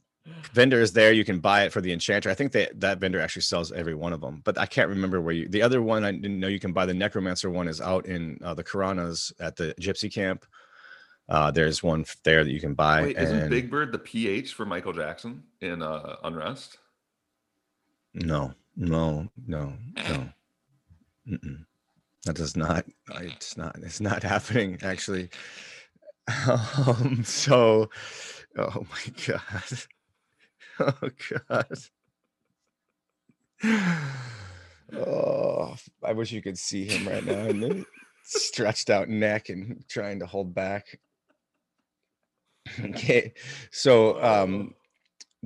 vendor 0.53 0.81
is 0.81 0.93
there 0.93 1.12
you 1.12 1.25
can 1.25 1.39
buy 1.39 1.64
it 1.64 1.72
for 1.72 1.81
the 1.81 1.93
enchanter. 1.93 2.31
I 2.31 2.35
think 2.35 2.53
that 2.53 2.81
that 2.81 2.99
vendor 2.99 3.20
actually 3.20 3.43
sells 3.43 3.72
every 3.72 3.95
one 3.95 4.12
of 4.12 4.20
them 4.20 4.41
but 4.45 4.57
i 4.59 4.66
can't 4.66 4.89
remember 4.89 5.20
where 5.20 5.35
you 5.35 5.49
the 5.49 5.62
other 5.62 5.83
one 5.83 6.05
i 6.05 6.12
didn't 6.12 6.41
know 6.41 6.49
you 6.49 6.61
can 6.61 6.72
buy 6.72 6.87
the 6.87 6.95
necromancer 6.95 7.51
one 7.51 7.68
is 7.68 7.81
out 7.81 8.07
in 8.07 8.39
uh, 8.43 8.55
the 8.55 8.64
Karanas 8.64 9.33
at 9.41 9.57
the 9.57 9.75
gypsy 9.81 10.12
camp. 10.12 10.47
Uh 11.29 11.51
there's 11.51 11.83
one 11.83 12.05
there 12.25 12.45
that 12.45 12.51
you 12.51 12.61
can 12.61 12.75
buy 12.75 13.03
Wait, 13.03 13.16
isn't 13.18 13.51
Big 13.51 13.70
Bird 13.70 13.93
the 13.93 13.99
PH 13.99 14.53
for 14.55 14.64
Michael 14.66 14.93
Jackson 14.93 15.43
in 15.61 15.83
uh, 15.83 16.16
Unrest? 16.25 16.79
no 18.14 18.53
no 18.77 19.29
no 19.47 19.72
no. 19.97 20.29
Mm-mm. 21.29 21.64
that 22.25 22.37
does 22.37 22.57
not 22.57 22.85
it's 23.20 23.57
not 23.57 23.77
it's 23.83 24.01
not 24.01 24.22
happening 24.22 24.79
actually. 24.83 25.29
Um 26.47 27.22
so 27.25 27.91
oh 28.57 28.87
my 28.91 29.12
god 29.27 29.62
oh 30.81 31.09
god. 31.31 31.79
Oh 34.97 35.77
i 36.03 36.12
wish 36.12 36.33
you 36.33 36.43
could 36.43 36.59
see 36.59 36.85
him 36.85 37.09
right 37.09 37.25
now 37.25 37.47
and 37.47 37.85
stretched 38.25 38.91
out 38.91 39.09
neck 39.09 39.49
and 39.49 39.85
trying 39.89 40.18
to 40.20 40.27
hold 40.27 40.55
back. 40.55 41.01
Okay 42.81 43.35
so 43.70 44.22
um 44.22 44.75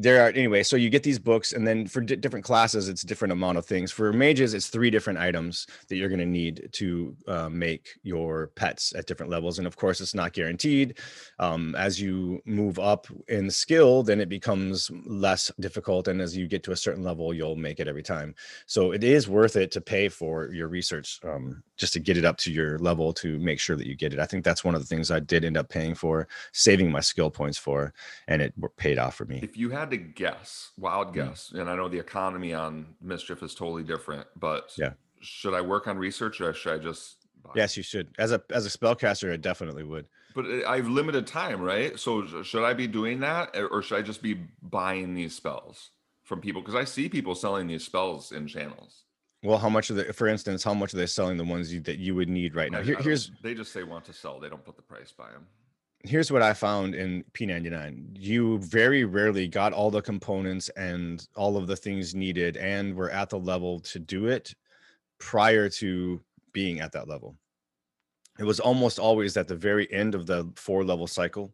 there 0.01 0.25
are 0.25 0.29
anyway 0.29 0.63
so 0.63 0.77
you 0.77 0.89
get 0.89 1.03
these 1.03 1.19
books 1.19 1.53
and 1.53 1.67
then 1.67 1.85
for 1.85 2.01
di- 2.01 2.15
different 2.15 2.45
classes 2.45 2.89
it's 2.89 3.03
different 3.03 3.33
amount 3.33 3.59
of 3.59 3.67
things. 3.67 3.91
For 3.91 4.13
mages 4.13 4.55
it's 4.55 4.69
three 4.69 4.91
different 4.91 5.19
items 5.19 5.67
that 5.89 5.97
you're 5.97 6.09
going 6.09 6.21
to 6.21 6.27
need 6.27 6.69
to 6.75 7.17
uh, 7.27 7.49
make 7.49 7.99
your 8.05 8.49
pets 8.55 8.95
at 8.95 9.07
different 9.07 9.31
levels 9.31 9.59
and 9.59 9.67
of 9.67 9.77
course 9.77 10.01
it's 10.01 10.15
not 10.15 10.33
guaranteed. 10.33 10.99
Um, 11.41 11.75
as 11.75 12.01
you 12.01 12.41
move 12.45 12.79
up 12.79 13.09
in 13.27 13.51
skill 13.51 14.05
then 14.05 14.21
it 14.21 14.29
becomes 14.29 14.89
less 15.05 15.51
difficult 15.59 16.07
and 16.07 16.23
as 16.23 16.37
you 16.37 16.47
get 16.47 16.63
to 16.63 16.73
a 16.73 16.77
certain 16.77 17.03
level 17.03 17.35
you'll 17.35 17.57
make 17.57 17.81
it 17.81 17.89
every 17.89 18.05
time. 18.05 18.37
So 18.67 18.93
it 18.93 19.03
is 19.03 19.29
worth 19.29 19.57
it 19.57 19.73
to 19.73 19.81
pay 19.81 20.09
for 20.09 20.53
your 20.53 20.69
research 20.69 21.19
um, 21.25 21.65
just 21.77 21.93
to 21.95 22.01
get 22.01 22.17
it 22.17 22.25
up 22.25 22.37
to 22.39 22.53
your 22.53 22.79
level 22.79 23.13
to 23.15 23.37
make 23.41 23.59
sure 23.59 23.75
that 23.75 23.87
you 23.87 23.97
get 23.97 24.13
it. 24.13 24.21
I 24.21 24.27
think 24.27 24.45
that's 24.45 24.65
one 24.65 24.77
of 24.77 24.81
the 24.81 24.87
things 24.87 25.11
i 25.11 25.19
did 25.19 25.45
end 25.45 25.57
up 25.57 25.69
paying 25.69 25.97
for 25.97 26.29
saving 26.53 26.93
my 26.93 27.01
skill 27.01 27.31
points 27.31 27.59
for 27.59 27.93
and 28.29 28.41
it 28.41 28.55
paid 28.77 28.99
off 28.99 29.17
for 29.17 29.25
me. 29.25 29.41
If 29.43 29.57
you 29.57 29.71
had 29.71 29.88
to 29.91 29.97
guess, 29.97 30.71
wild 30.79 31.09
Mm. 31.09 31.15
guess, 31.15 31.51
and 31.53 31.69
I 31.69 31.77
know 31.77 31.89
the 31.89 31.99
economy 31.99 32.55
on 32.55 32.95
Mischief 33.01 33.43
is 33.43 33.55
totally 33.55 33.83
different, 33.85 34.27
but 34.37 34.73
Yeah. 34.77 34.93
should 35.21 35.55
I 35.55 35.61
work 35.61 35.87
on 35.87 35.99
research 35.99 36.41
or 36.41 36.53
should 36.55 36.75
I 36.75 36.83
just? 36.83 37.17
buy? 37.43 37.53
Yes, 37.55 37.77
you 37.77 37.83
should. 37.85 38.09
As 38.19 38.33
a 38.33 38.43
as 38.51 38.67
a 38.67 38.69
spellcaster, 38.69 39.33
I 39.33 39.37
definitely 39.37 39.85
would. 39.85 40.07
But 40.35 40.47
I- 40.47 40.75
I've 40.75 40.89
limited 40.89 41.27
time, 41.27 41.61
right? 41.63 41.99
So 41.99 42.43
should 42.43 42.65
I 42.65 42.75
be 42.75 42.87
doing 42.89 43.21
that 43.21 43.57
or- 43.57 43.81
should 43.83 43.99
I 43.99 44.03
just 44.03 44.23
be 44.23 44.35
buying 44.63 45.15
these 45.15 45.35
spells 45.37 45.91
from 46.25 46.41
people? 46.41 46.61
Because 46.63 46.75
I 46.75 46.85
see 46.85 47.09
people 47.09 47.35
selling 47.35 47.67
these 47.69 47.85
spells 47.85 48.33
in 48.33 48.47
channels. 48.49 49.05
Well, 49.45 49.59
how 49.59 49.69
much 49.69 49.89
of 49.89 49.95
the, 49.97 50.13
for 50.13 50.27
instance, 50.27 50.65
how 50.65 50.75
much 50.75 50.93
are 50.93 50.97
they 50.97 51.07
selling 51.07 51.37
the 51.37 51.45
ones 51.45 51.73
you, 51.73 51.81
that 51.83 51.99
you 51.99 52.17
would 52.17 52.29
need 52.29 52.57
right 52.57 52.73
now? 52.73 52.83
Here, 52.83 52.97
here's 52.97 53.31
they 53.41 53.55
just 53.55 53.73
say 53.73 53.85
want 53.85 54.05
to 54.07 54.13
sell. 54.13 54.41
They 54.41 54.49
don't 54.49 54.65
put 54.65 54.75
the 54.77 54.83
price 54.83 55.13
by 55.13 55.31
them. 55.31 55.47
Here's 56.05 56.31
what 56.31 56.43
I 56.43 56.55
found 56.55 56.95
in 56.95 57.25
P99. 57.33 58.17
You 58.19 58.59
very 58.59 59.05
rarely 59.05 59.49
got 59.49 59.73
all 59.73 59.91
the 59.91 60.03
components 60.03 60.69
and 60.71 61.27
all 61.35 61.57
of 61.57 61.67
the 61.67 61.77
things 61.77 62.15
needed, 62.15 62.57
and 62.57 62.95
were 62.95 63.11
at 63.11 63.31
the 63.31 63.39
level 63.39 63.81
to 63.81 63.99
do 63.99 64.27
it 64.27 64.55
prior 65.19 65.69
to 65.69 66.21
being 66.53 66.81
at 66.81 66.93
that 66.93 67.09
level. 67.09 67.37
It 68.39 68.45
was 68.45 68.61
almost 68.61 68.99
always 68.99 69.37
at 69.37 69.49
the 69.49 69.57
very 69.57 69.93
end 69.93 70.15
of 70.15 70.27
the 70.27 70.51
four 70.55 70.85
level 70.85 71.07
cycle 71.09 71.53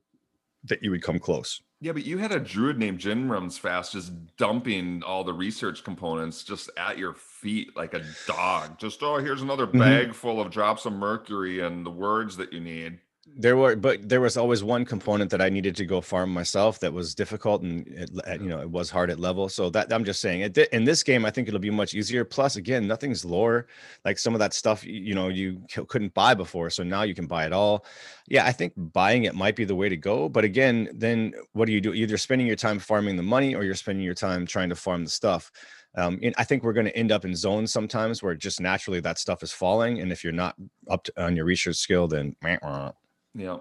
that 0.64 0.82
you 0.82 0.90
would 0.90 1.02
come 1.02 1.18
close. 1.18 1.62
Yeah, 1.80 1.92
but 1.92 2.04
you 2.06 2.16
had 2.18 2.32
a 2.32 2.40
druid 2.40 2.78
named 2.78 2.98
Jin 2.98 3.28
Runs 3.28 3.58
Fast 3.58 3.92
just 3.92 4.12
dumping 4.36 5.02
all 5.02 5.24
the 5.24 5.34
research 5.34 5.84
components 5.84 6.42
just 6.44 6.70
at 6.78 6.96
your 6.96 7.12
feet 7.14 7.76
like 7.76 7.92
a 7.92 8.02
dog. 8.26 8.78
Just, 8.78 9.02
oh, 9.02 9.16
here's 9.18 9.42
another 9.42 9.66
Mhm. 9.66 9.78
bag 9.78 10.14
full 10.14 10.40
of 10.40 10.50
drops 10.50 10.86
of 10.86 10.94
mercury 10.94 11.60
and 11.60 11.84
the 11.84 11.90
words 11.90 12.36
that 12.38 12.52
you 12.52 12.60
need. 12.60 13.00
There 13.26 13.56
were, 13.56 13.74
but 13.74 14.08
there 14.08 14.20
was 14.20 14.36
always 14.36 14.62
one 14.62 14.84
component 14.84 15.30
that 15.30 15.40
I 15.40 15.48
needed 15.48 15.74
to 15.76 15.86
go 15.86 16.00
farm 16.00 16.30
myself 16.30 16.78
that 16.80 16.92
was 16.92 17.14
difficult 17.14 17.62
and 17.62 17.86
it, 17.88 18.10
you 18.40 18.48
know 18.48 18.60
it 18.60 18.70
was 18.70 18.90
hard 18.90 19.10
at 19.10 19.18
level. 19.18 19.48
So 19.48 19.70
that 19.70 19.92
I'm 19.92 20.04
just 20.04 20.20
saying, 20.20 20.42
it, 20.42 20.58
in 20.72 20.84
this 20.84 21.02
game, 21.02 21.24
I 21.24 21.30
think 21.30 21.48
it'll 21.48 21.60
be 21.60 21.70
much 21.70 21.94
easier. 21.94 22.24
Plus, 22.24 22.56
again, 22.56 22.86
nothing's 22.86 23.24
lore. 23.24 23.66
Like 24.04 24.18
some 24.18 24.34
of 24.34 24.40
that 24.40 24.52
stuff, 24.52 24.84
you 24.84 25.14
know, 25.14 25.28
you 25.28 25.62
couldn't 25.88 26.12
buy 26.12 26.34
before, 26.34 26.68
so 26.70 26.82
now 26.82 27.02
you 27.02 27.14
can 27.14 27.26
buy 27.26 27.46
it 27.46 27.52
all. 27.52 27.86
Yeah, 28.28 28.44
I 28.44 28.52
think 28.52 28.74
buying 28.76 29.24
it 29.24 29.34
might 29.34 29.56
be 29.56 29.64
the 29.64 29.74
way 29.74 29.88
to 29.88 29.96
go. 29.96 30.28
But 30.28 30.44
again, 30.44 30.90
then 30.92 31.32
what 31.52 31.66
do 31.66 31.72
you 31.72 31.80
do? 31.80 31.94
Either 31.94 32.18
spending 32.18 32.46
your 32.46 32.56
time 32.56 32.78
farming 32.78 33.16
the 33.16 33.22
money, 33.22 33.54
or 33.54 33.64
you're 33.64 33.74
spending 33.74 34.04
your 34.04 34.14
time 34.14 34.46
trying 34.46 34.68
to 34.68 34.76
farm 34.76 35.04
the 35.04 35.10
stuff. 35.10 35.50
Um, 35.96 36.18
and 36.22 36.34
I 36.36 36.44
think 36.44 36.62
we're 36.62 36.72
going 36.72 36.86
to 36.86 36.96
end 36.96 37.12
up 37.12 37.24
in 37.24 37.36
zones 37.36 37.72
sometimes 37.72 38.22
where 38.22 38.34
just 38.34 38.60
naturally 38.60 39.00
that 39.00 39.18
stuff 39.18 39.42
is 39.42 39.52
falling, 39.52 40.00
and 40.00 40.12
if 40.12 40.24
you're 40.24 40.32
not 40.32 40.56
up 40.90 41.04
to, 41.04 41.24
on 41.24 41.36
your 41.36 41.46
research 41.46 41.76
skill, 41.76 42.06
then. 42.08 42.36
Yeah. 43.34 43.58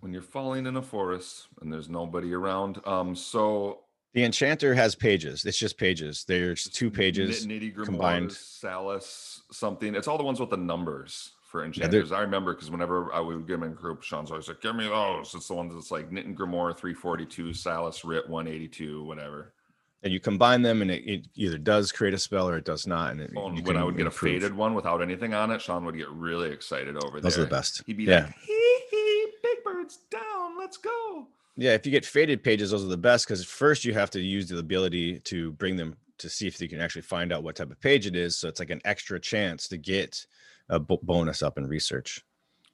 When 0.00 0.12
you're 0.12 0.22
falling 0.22 0.66
in 0.66 0.76
a 0.76 0.82
forest 0.82 1.48
and 1.60 1.72
there's 1.72 1.88
nobody 1.88 2.32
around. 2.34 2.80
Um, 2.86 3.14
so 3.16 3.80
The 4.14 4.24
enchanter 4.24 4.74
has 4.74 4.94
pages. 4.94 5.44
It's 5.44 5.58
just 5.58 5.76
pages. 5.78 6.24
There's 6.26 6.64
two 6.64 6.90
pages. 6.90 7.46
Nitty 7.46 7.84
combined. 7.84 8.32
Salus, 8.32 9.42
something. 9.50 9.94
It's 9.94 10.06
all 10.08 10.18
the 10.18 10.24
ones 10.24 10.38
with 10.40 10.50
the 10.50 10.56
numbers 10.56 11.32
for 11.50 11.64
enchanters. 11.64 12.12
I 12.12 12.20
remember 12.20 12.54
because 12.54 12.70
whenever 12.70 13.12
I 13.12 13.20
would 13.20 13.46
get 13.46 13.54
them 13.60 13.64
in 13.64 13.74
group, 13.74 14.02
Sean's 14.02 14.30
always 14.30 14.48
like, 14.48 14.60
"Give 14.60 14.74
me 14.76 14.86
those." 14.88 15.34
It's 15.34 15.48
the 15.48 15.54
ones 15.54 15.74
that's 15.74 15.90
like 15.90 16.10
Knit 16.12 16.26
and 16.26 16.36
Grimoire 16.36 16.76
342, 16.76 17.52
Salil's 17.52 18.04
Writ 18.04 18.28
182, 18.28 19.04
whatever. 19.04 19.52
And 20.04 20.12
you 20.12 20.18
combine 20.18 20.62
them, 20.62 20.82
and 20.82 20.90
it, 20.90 21.04
it 21.08 21.28
either 21.36 21.58
does 21.58 21.92
create 21.92 22.12
a 22.14 22.18
spell 22.18 22.48
or 22.48 22.56
it 22.56 22.64
does 22.64 22.86
not. 22.88 23.12
And 23.12 23.20
it, 23.20 23.30
Oh, 23.36 23.50
when 23.50 23.76
I 23.76 23.84
would 23.84 23.96
get 23.96 24.02
a 24.04 24.06
improve. 24.06 24.32
faded 24.32 24.52
one 24.54 24.74
without 24.74 25.00
anything 25.00 25.32
on 25.32 25.50
it, 25.52 25.60
Sean 25.62 25.84
would 25.84 25.96
get 25.96 26.08
really 26.10 26.50
excited 26.50 26.96
over 26.96 27.20
Those 27.20 27.36
there. 27.36 27.44
are 27.44 27.46
the 27.46 27.50
best. 27.50 27.82
He'd 27.86 27.96
be 27.98 28.04
Yeah. 28.04 28.24
like, 28.24 28.34
hee 29.90 31.24
Yeah, 31.56 31.74
if 31.74 31.84
you 31.86 31.92
get 31.92 32.04
faded 32.04 32.42
pages, 32.42 32.70
those 32.70 32.84
are 32.84 32.88
the 32.88 32.96
best 32.96 33.26
because 33.26 33.44
first 33.44 33.84
you 33.84 33.92
have 33.94 34.10
to 34.10 34.20
use 34.20 34.48
the 34.48 34.58
ability 34.58 35.20
to 35.20 35.52
bring 35.52 35.76
them 35.76 35.96
to 36.18 36.28
see 36.28 36.46
if 36.46 36.60
you 36.60 36.68
can 36.68 36.80
actually 36.80 37.02
find 37.02 37.32
out 37.32 37.42
what 37.42 37.56
type 37.56 37.70
of 37.70 37.80
page 37.80 38.06
it 38.06 38.14
is. 38.16 38.36
So 38.38 38.48
it's 38.48 38.60
like 38.60 38.70
an 38.70 38.80
extra 38.84 39.18
chance 39.20 39.68
to 39.68 39.76
get 39.76 40.24
a 40.68 40.78
bonus 40.78 41.42
up 41.42 41.58
in 41.58 41.66
research. 41.66 42.24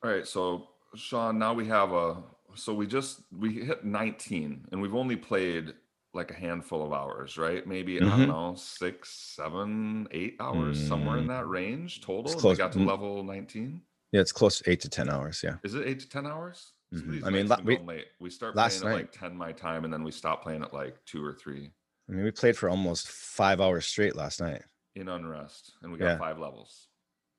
All 0.03 0.11
right, 0.11 0.27
so 0.27 0.69
Sean, 0.95 1.39
now 1.39 1.53
we 1.55 1.67
have 1.67 1.93
a 1.93 2.23
so 2.55 2.73
we 2.75 2.87
just 2.87 3.21
we 3.37 3.53
hit 3.53 3.85
19 3.85 4.67
and 4.73 4.81
we've 4.83 4.95
only 4.95 5.17
played 5.17 5.75
like 6.15 6.31
a 6.31 6.35
handful 6.35 6.85
of 6.85 6.93
hours, 6.93 7.37
right? 7.37 7.67
Maybe 7.67 8.01
I 8.01 8.05
Mhm. 8.05 8.09
don't 8.19 8.29
know, 8.29 8.55
six, 8.57 9.11
seven, 9.11 10.09
eight 10.11 10.37
hours, 10.41 10.79
somewhere 10.89 11.19
in 11.19 11.25
Mm. 11.25 11.29
that 11.29 11.47
range 11.47 12.01
total. 12.01 12.27
and 12.33 12.37
We 12.37 12.41
close. 12.41 12.59
got 12.59 12.73
to 12.73 12.79
Mm. 12.79 12.87
level 12.87 13.23
19. 13.23 13.83
Yeah, 14.13 14.23
it's 14.23 14.33
close 14.33 14.59
to 14.59 14.71
eight 14.71 14.81
to 14.81 14.89
10 14.89 15.09
hours. 15.11 15.43
Yeah. 15.43 15.57
Is 15.63 15.75
it 15.75 15.87
eight 15.87 16.01
to 16.01 16.09
ten 16.09 16.27
hours? 16.27 16.73
Mhm. 16.95 17.25
I 17.25 17.31
mean, 17.31 17.49
la- 17.49 17.61
we- 17.63 17.79
late. 17.79 18.07
We 18.19 18.31
start 18.31 18.57
last 18.57 18.81
playing 18.81 18.97
at 18.99 19.03
like 19.03 19.13
10 19.13 19.37
my 19.37 19.53
time 19.53 19.85
and 19.85 19.93
then 19.93 20.03
we 20.05 20.11
stop 20.11 20.43
playing 20.43 20.63
at 20.63 20.73
like 20.73 20.97
two 21.05 21.23
or 21.25 21.35
three 21.35 21.71
I 22.09 22.13
mean, 22.13 22.25
we 22.25 22.31
played 22.31 22.57
for 22.57 22.71
almost 22.71 23.09
five 23.09 23.61
hours 23.61 23.87
straight 23.87 24.17
last 24.17 24.41
night. 24.41 24.63
in 24.95 25.09
unrest 25.09 25.75
and 25.83 25.93
we 25.93 25.99
got 25.99 26.07
Yeah. 26.07 26.19
five 26.19 26.39
levels. 26.39 26.89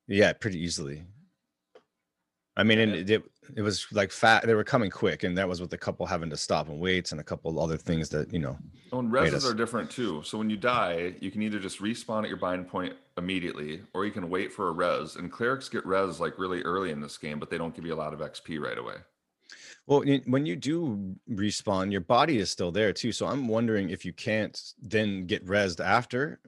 Yeah, 0.07 0.31
pretty 0.33 0.59
easily. 0.59 1.05
I 2.55 2.63
mean, 2.63 2.79
and 2.79 3.07
Yeah. 3.09 3.17
it, 3.17 3.31
it 3.57 3.61
was 3.61 3.87
like 3.91 4.11
fat. 4.11 4.45
They 4.45 4.53
were 4.53 4.63
coming 4.63 4.89
quick, 4.91 5.23
and 5.23 5.37
that 5.37 5.47
was 5.47 5.59
with 5.61 5.71
a 5.73 5.77
couple 5.77 6.05
having 6.05 6.29
to 6.29 6.37
stop 6.37 6.67
and 6.69 6.79
wait, 6.79 7.11
and 7.11 7.19
a 7.21 7.23
couple 7.23 7.57
other 7.59 7.77
things 7.77 8.09
that 8.09 8.31
you 8.33 8.39
know. 8.39 8.57
Oh, 8.91 8.99
and 8.99 9.11
reses 9.11 9.33
us- 9.33 9.45
are 9.49 9.53
different 9.53 9.89
too. 9.89 10.21
So 10.23 10.37
when 10.37 10.49
you 10.49 10.57
die, 10.57 11.15
you 11.21 11.31
can 11.31 11.41
either 11.41 11.59
just 11.59 11.79
respawn 11.79 12.23
at 12.23 12.29
your 12.29 12.37
bind 12.37 12.67
point 12.67 12.95
immediately, 13.17 13.81
or 13.93 14.05
you 14.05 14.11
can 14.11 14.29
wait 14.29 14.51
for 14.51 14.67
a 14.67 14.71
res. 14.71 15.15
And 15.15 15.31
clerics 15.31 15.69
get 15.69 15.85
res 15.85 16.19
like 16.19 16.37
really 16.37 16.61
early 16.63 16.91
in 16.91 16.99
this 17.01 17.17
game, 17.17 17.39
but 17.39 17.49
they 17.49 17.57
don't 17.57 17.73
give 17.75 17.85
you 17.85 17.93
a 17.93 17.95
lot 17.95 18.13
of 18.13 18.19
XP 18.21 18.57
right 18.59 18.77
away. 18.77 18.97
Well, 19.89 20.03
when 20.27 20.45
you 20.45 20.55
do 20.55 21.15
respawn, 21.27 21.91
your 21.91 22.01
body 22.01 22.37
is 22.37 22.51
still 22.51 22.71
there 22.71 22.93
too. 22.93 23.11
So 23.11 23.25
I'm 23.25 23.47
wondering 23.47 23.89
if 23.89 24.05
you 24.05 24.13
can't 24.13 24.55
then 24.79 25.25
get 25.25 25.43
resed 25.47 25.83
after. 25.83 26.39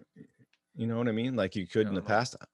You 0.76 0.86
know 0.86 1.00
what 1.00 1.08
I 1.08 1.12
mean? 1.12 1.36
Like 1.36 1.56
you 1.56 1.66
could 1.66 1.88
in 1.88 1.96
the 1.96 2.04
past. 2.04 2.36
Uh, 2.40 2.46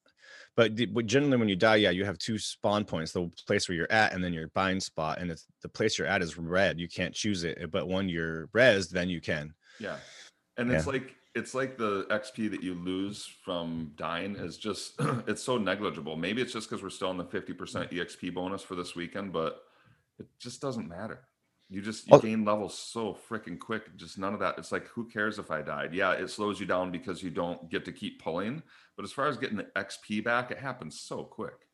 but, 0.56 0.78
the- 0.78 0.86
but 0.86 1.06
generally, 1.06 1.36
when 1.36 1.50
you 1.50 1.58
die, 1.58 1.76
yeah, 1.76 1.90
you 1.90 2.06
have 2.06 2.18
two 2.18 2.40
spawn 2.40 2.86
points: 2.86 3.12
the 3.12 3.30
place 3.46 3.68
where 3.68 3.76
you're 3.76 3.92
at, 3.92 4.14
and 4.14 4.24
then 4.24 4.32
your 4.32 4.48
bind 4.56 4.82
spot. 4.82 5.20
And 5.20 5.30
it's 5.30 5.46
the 5.62 5.68
place 5.68 5.98
you're 5.98 6.08
at 6.08 6.22
is 6.22 6.38
red. 6.38 6.80
You 6.80 6.88
can't 6.88 7.14
choose 7.14 7.44
it. 7.44 7.58
Eh, 7.60 7.66
but 7.66 7.90
when 7.90 8.08
you're 8.08 8.48
resed, 8.56 8.92
then 8.92 9.10
you 9.10 9.20
can. 9.20 9.54
Yeah. 9.82 9.98
And 10.56 10.72
it's 10.72 10.88
like 10.88 11.16
it's 11.36 11.54
like 11.54 11.78
the 11.78 12.06
XP 12.06 12.50
that 12.52 12.64
you 12.64 12.76
lose 12.76 13.30
from 13.44 13.92
dying 13.98 14.38
is 14.38 14.58
just 14.58 14.94
it's 15.28 15.44
so 15.44 15.58
negligible. 15.58 16.16
Maybe 16.16 16.42
it's 16.42 16.54
just 16.54 16.70
because 16.70 16.82
we're 16.82 16.90
still 16.92 17.12
in 17.12 17.18
the 17.18 17.26
50% 17.26 17.58
mm. 17.58 17.92
EXP 17.92 18.34
bonus 18.34 18.62
for 18.62 18.76
this 18.76 18.96
weekend, 18.96 19.34
but 19.34 19.67
it 20.20 20.28
just 20.40 20.62
doesn't 20.62 20.88
matter. 20.88 21.28
You 21.70 21.82
just 21.82 22.08
you 22.08 22.16
Oh. 22.16 22.20
gain 22.20 22.46
levels 22.46 22.78
so 22.78 23.14
freaking 23.30 23.60
quick. 23.60 23.96
Just 23.98 24.18
none 24.18 24.34
of 24.34 24.40
that. 24.40 24.58
It's 24.58 24.72
like 24.72 24.88
who 24.88 25.06
cares 25.10 25.38
if 25.38 25.52
I 25.52 25.62
died? 25.62 25.94
Yeah, 25.94 26.14
it 26.14 26.30
slows 26.30 26.60
you 26.60 26.66
down 26.66 26.92
because 26.92 27.22
you 27.22 27.30
don't 27.30 27.70
get 27.70 27.84
to 27.86 27.92
keep 27.92 28.22
pulling. 28.22 28.64
But 28.96 29.04
as 29.04 29.12
far 29.12 29.28
as 29.28 29.38
getting 29.38 29.58
the 29.58 29.68
XP 29.76 30.24
back, 30.24 30.50
it 30.50 30.58
happens 30.60 31.00
so 31.00 31.24
quick. 31.26 31.68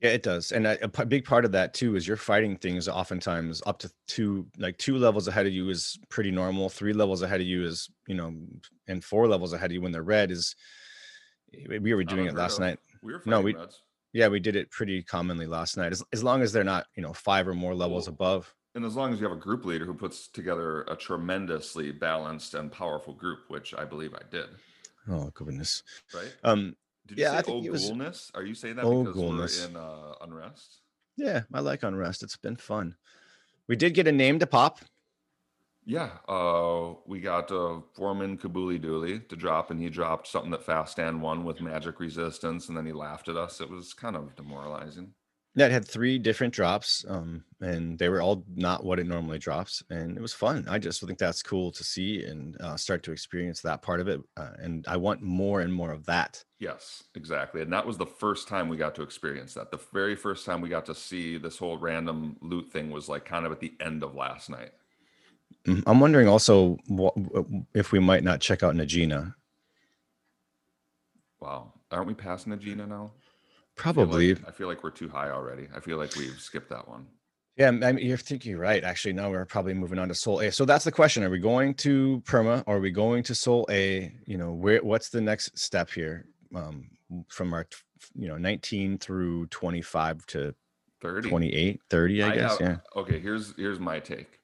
Yeah, 0.00 0.10
it 0.12 0.22
does. 0.22 0.50
And 0.50 0.66
a 0.66 0.88
big 1.04 1.26
part 1.26 1.44
of 1.44 1.52
that 1.52 1.74
too 1.74 1.94
is 1.94 2.08
you're 2.08 2.16
fighting 2.16 2.56
things 2.56 2.88
oftentimes 2.88 3.60
up 3.66 3.78
to 3.80 3.90
two, 4.06 4.46
like 4.56 4.78
two 4.78 4.96
levels 4.96 5.28
ahead 5.28 5.46
of 5.46 5.52
you 5.52 5.68
is 5.68 5.98
pretty 6.08 6.30
normal. 6.30 6.70
Three 6.70 6.94
levels 6.94 7.20
ahead 7.20 7.42
of 7.42 7.46
you 7.46 7.66
is, 7.66 7.90
you 8.08 8.14
know, 8.14 8.34
and 8.88 9.04
four 9.04 9.28
levels 9.28 9.52
ahead 9.52 9.70
of 9.70 9.74
you 9.74 9.82
when 9.82 9.92
they're 9.92 10.02
red 10.02 10.30
is. 10.30 10.56
we- 11.68 11.80
We 11.80 11.92
were 11.94 12.04
doing 12.04 12.26
it 12.26 12.34
last 12.34 12.54
of. 12.54 12.60
night. 12.60 12.78
We 13.02 13.12
were 13.12 13.20
No, 13.26 13.42
we- 13.42 13.54
reds. 13.54 13.82
Yeah, 14.12 14.28
we 14.28 14.40
did 14.40 14.56
it 14.56 14.70
pretty 14.70 15.02
commonly 15.02 15.46
last 15.46 15.76
night. 15.76 15.92
As, 15.92 16.02
as 16.12 16.24
long 16.24 16.42
as 16.42 16.52
they're 16.52 16.64
not, 16.64 16.86
you 16.96 17.02
know, 17.02 17.12
five 17.12 17.46
or 17.46 17.54
more 17.54 17.74
levels 17.74 18.06
Cool. 18.06 18.14
above. 18.14 18.54
And 18.74 18.84
as 18.84 18.94
long 18.96 19.12
as 19.12 19.20
you 19.20 19.26
have 19.28 19.36
a 19.36 19.40
group 19.40 19.64
leader 19.64 19.84
who 19.84 19.94
puts 19.94 20.28
together 20.28 20.82
a 20.82 20.96
tremendously 20.96 21.90
balanced 21.92 22.54
and 22.54 22.70
powerful 22.70 23.14
group, 23.14 23.40
which 23.48 23.74
I 23.74 23.84
believe 23.84 24.14
I 24.14 24.22
did, 24.30 24.46
Oh 25.08 25.30
goodness. 25.34 25.82
right? 26.14 26.32
Um. 26.44 26.76
Did 27.06 27.18
you 27.18 27.24
Yeah, 27.24 27.32
I 27.32 27.36
say 27.38 27.42
think 27.42 27.66
it 27.66 27.70
was- 27.72 28.30
Are 28.34 28.44
you 28.44 28.54
saying 28.54 28.76
that 28.76 28.84
Oh, 28.84 29.02
because 29.02 29.16
we're 29.20 29.68
in 29.68 29.74
uh, 29.76 30.12
unrest? 30.20 30.82
Yeah, 31.16 31.42
I 31.52 31.60
like 31.60 31.82
unrest. 31.82 32.22
It's 32.22 32.36
been 32.36 32.54
fun. 32.56 32.94
We 33.66 33.74
did 33.74 33.94
get 33.94 34.06
a 34.06 34.12
name 34.12 34.38
to 34.38 34.46
pop. 34.46 34.78
Yeah, 35.90 36.10
uh, 36.28 36.94
we 37.04 37.18
got 37.20 37.50
uh, 37.50 37.80
Foreman 37.94 38.38
Kabuli 38.38 38.80
Dooley 38.80 39.18
to 39.28 39.34
drop, 39.34 39.72
and 39.72 39.80
he 39.82 39.88
dropped 39.88 40.28
something 40.28 40.52
that 40.52 40.62
Fast 40.62 40.98
Dan 40.98 41.20
won 41.20 41.42
with 41.44 41.60
magic 41.60 41.98
resistance, 41.98 42.68
and 42.68 42.76
then 42.76 42.86
he 42.86 42.92
laughed 42.92 43.28
at 43.28 43.36
us. 43.36 43.60
It 43.60 43.68
was 43.68 43.92
kind 43.92 44.14
of 44.14 44.36
demoralizing. 44.36 45.14
that 45.56 45.72
had 45.72 45.84
three 45.84 46.16
different 46.16 46.54
drops 46.54 47.04
um 47.08 47.42
and 47.60 47.98
they 47.98 48.08
were 48.08 48.22
all 48.22 48.44
not 48.54 48.84
what 48.84 49.00
it 49.00 49.06
normally 49.14 49.38
drops 49.38 49.82
and 49.90 50.16
it 50.16 50.20
was 50.20 50.32
fun 50.32 50.64
i 50.68 50.78
just 50.78 51.04
think 51.04 51.18
that's 51.18 51.42
cool 51.42 51.72
to 51.72 51.82
see 51.82 52.22
and 52.24 52.56
uh, 52.60 52.76
start 52.76 53.02
to 53.02 53.10
experience 53.10 53.60
that 53.60 53.82
part 53.82 54.00
of 54.00 54.06
it 54.06 54.20
uh, 54.36 54.52
and 54.64 54.84
i 54.86 54.96
want 54.96 55.20
more 55.22 55.60
and 55.60 55.74
more 55.74 55.90
of 55.90 56.06
that 56.06 56.44
Yes, 56.60 57.04
exactly. 57.14 57.62
And 57.62 57.72
that 57.72 57.86
was 57.86 57.96
the 57.96 58.06
first 58.22 58.46
time 58.46 58.68
we 58.68 58.76
got 58.76 58.94
to 58.96 59.02
experience 59.02 59.54
that. 59.54 59.70
The 59.70 59.80
very 59.94 60.14
first 60.14 60.44
time 60.44 60.60
we 60.60 60.68
got 60.68 60.84
to 60.86 60.94
see 60.94 61.38
this 61.38 61.56
whole 61.56 61.78
random 61.78 62.36
loot 62.42 62.70
thing 62.70 62.90
was 62.90 63.08
like 63.08 63.24
kind 63.24 63.46
of 63.46 63.52
at 63.52 63.60
the 63.60 63.72
end 63.80 64.02
of 64.02 64.14
last 64.14 64.50
night. 64.50 64.72
Mhm. 65.66 65.82
i'm 65.86 66.00
wondering 66.00 66.26
also 66.28 66.78
wha- 66.88 67.12
w- 67.14 67.64
if 67.74 67.92
we 67.92 67.98
might 67.98 68.24
not 68.24 68.40
check 68.40 68.62
out 68.62 68.74
Najena 68.74 69.34
Wow. 71.40 71.72
Aren't 71.90 72.06
we 72.06 72.14
passing 72.14 72.52
Agena 72.52 72.86
now? 72.86 73.12
I 73.14 73.82
feel 73.82 73.94
probably 73.94 74.34
like- 74.34 74.48
I 74.48 74.50
feel 74.52 74.68
like 74.68 74.84
we're 74.84 74.90
too 74.90 75.08
high 75.08 75.30
already. 75.30 75.68
I 75.74 75.80
feel 75.80 75.96
like 75.96 76.14
we've 76.16 76.38
skipped 76.40 76.68
that 76.70 76.86
one. 76.88 77.06
yeah 77.56 77.68
i 77.68 77.92
mean 77.92 77.98
you're 78.06 78.16
thinking 78.16 78.56
right 78.56 78.84
actually 78.84 79.12
now 79.12 79.28
we're 79.30 79.44
probably 79.44 79.74
moving 79.74 79.98
on 79.98 80.08
to 80.08 80.14
Sol 80.14 80.40
A 80.40 80.50
so 80.52 80.64
that's 80.64 80.84
the 80.84 80.92
question 80.92 81.22
are 81.24 81.30
we 81.30 81.38
going 81.38 81.74
to 81.74 82.22
perma 82.24 82.62
or 82.66 82.76
are 82.76 82.80
we 82.80 82.90
going 82.90 83.22
to 83.24 83.34
Sol 83.34 83.66
A 83.70 84.12
you 84.24 84.38
know 84.38 84.52
where 84.52 84.82
what's 84.82 85.08
the 85.10 85.20
next 85.20 85.58
step 85.58 85.90
here 85.90 86.26
um 86.54 86.88
from 87.28 87.52
our 87.52 87.66
you 88.14 88.28
know 88.28 88.38
19 88.38 88.98
through 88.98 89.46
25 89.48 90.24
to 90.26 90.54
30. 91.02 91.28
28 91.28 91.80
30 91.90 92.22
i, 92.22 92.34
guess 92.34 92.50
have- 92.52 92.60
yeah 92.60 92.76
Okay, 92.96 93.18
here's 93.18 93.54
here's 93.56 93.80
my 93.80 93.98
take. 93.98 94.39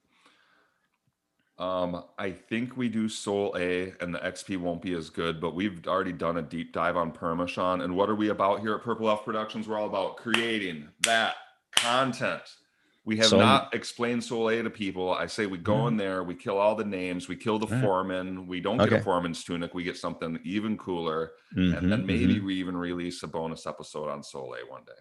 Um, 1.58 2.04
I 2.18 2.32
think 2.32 2.76
we 2.76 2.88
do 2.90 3.08
Sol 3.08 3.54
A 3.56 3.94
and 4.00 4.14
the 4.14 4.18
XP 4.18 4.58
won't 4.58 4.82
be 4.82 4.92
as 4.92 5.08
good, 5.08 5.40
but 5.40 5.54
we've 5.54 5.86
already 5.86 6.12
done 6.12 6.36
a 6.36 6.42
deep 6.42 6.72
dive 6.72 6.96
on 6.98 7.12
Perma, 7.12 7.48
Sean. 7.48 7.80
And 7.80 7.96
what 7.96 8.10
are 8.10 8.14
we 8.14 8.28
about 8.28 8.60
here 8.60 8.74
at 8.74 8.82
Purple 8.82 9.08
Elf 9.08 9.24
Productions? 9.24 9.66
We're 9.66 9.78
all 9.78 9.86
about 9.86 10.16
creating 10.18 10.88
that 11.04 11.34
content. 11.74 12.42
We 13.06 13.16
have 13.18 13.26
So- 13.28 13.38
not 13.38 13.72
explained 13.74 14.22
Sol 14.24 14.50
A 14.50 14.62
to 14.62 14.68
people. 14.68 15.14
I 15.14 15.26
say 15.26 15.46
we 15.46 15.58
go 15.58 15.86
in 15.86 15.96
there, 15.96 16.24
we 16.24 16.34
kill 16.34 16.58
all 16.58 16.74
the 16.74 16.84
names, 16.84 17.28
we 17.28 17.36
kill 17.36 17.58
the 17.58 17.66
Alright. 17.66 17.82
foreman, 17.82 18.46
we 18.48 18.60
don't 18.60 18.78
get 18.78 18.92
a 18.92 19.00
foreman's 19.02 19.42
tunic, 19.44 19.72
we 19.74 19.84
get 19.84 19.96
something 19.96 20.38
even 20.44 20.76
cooler, 20.76 21.32
Mhm, 21.56 21.78
and 21.78 21.92
then 21.92 22.02
mhm. 22.02 22.06
maybe 22.06 22.40
we 22.40 22.56
even 22.56 22.76
release 22.76 23.22
a 23.22 23.28
bonus 23.28 23.64
episode 23.66 24.08
on 24.08 24.22
Sol 24.24 24.54
A 24.60 24.66
one 24.70 24.82
day. 24.84 24.92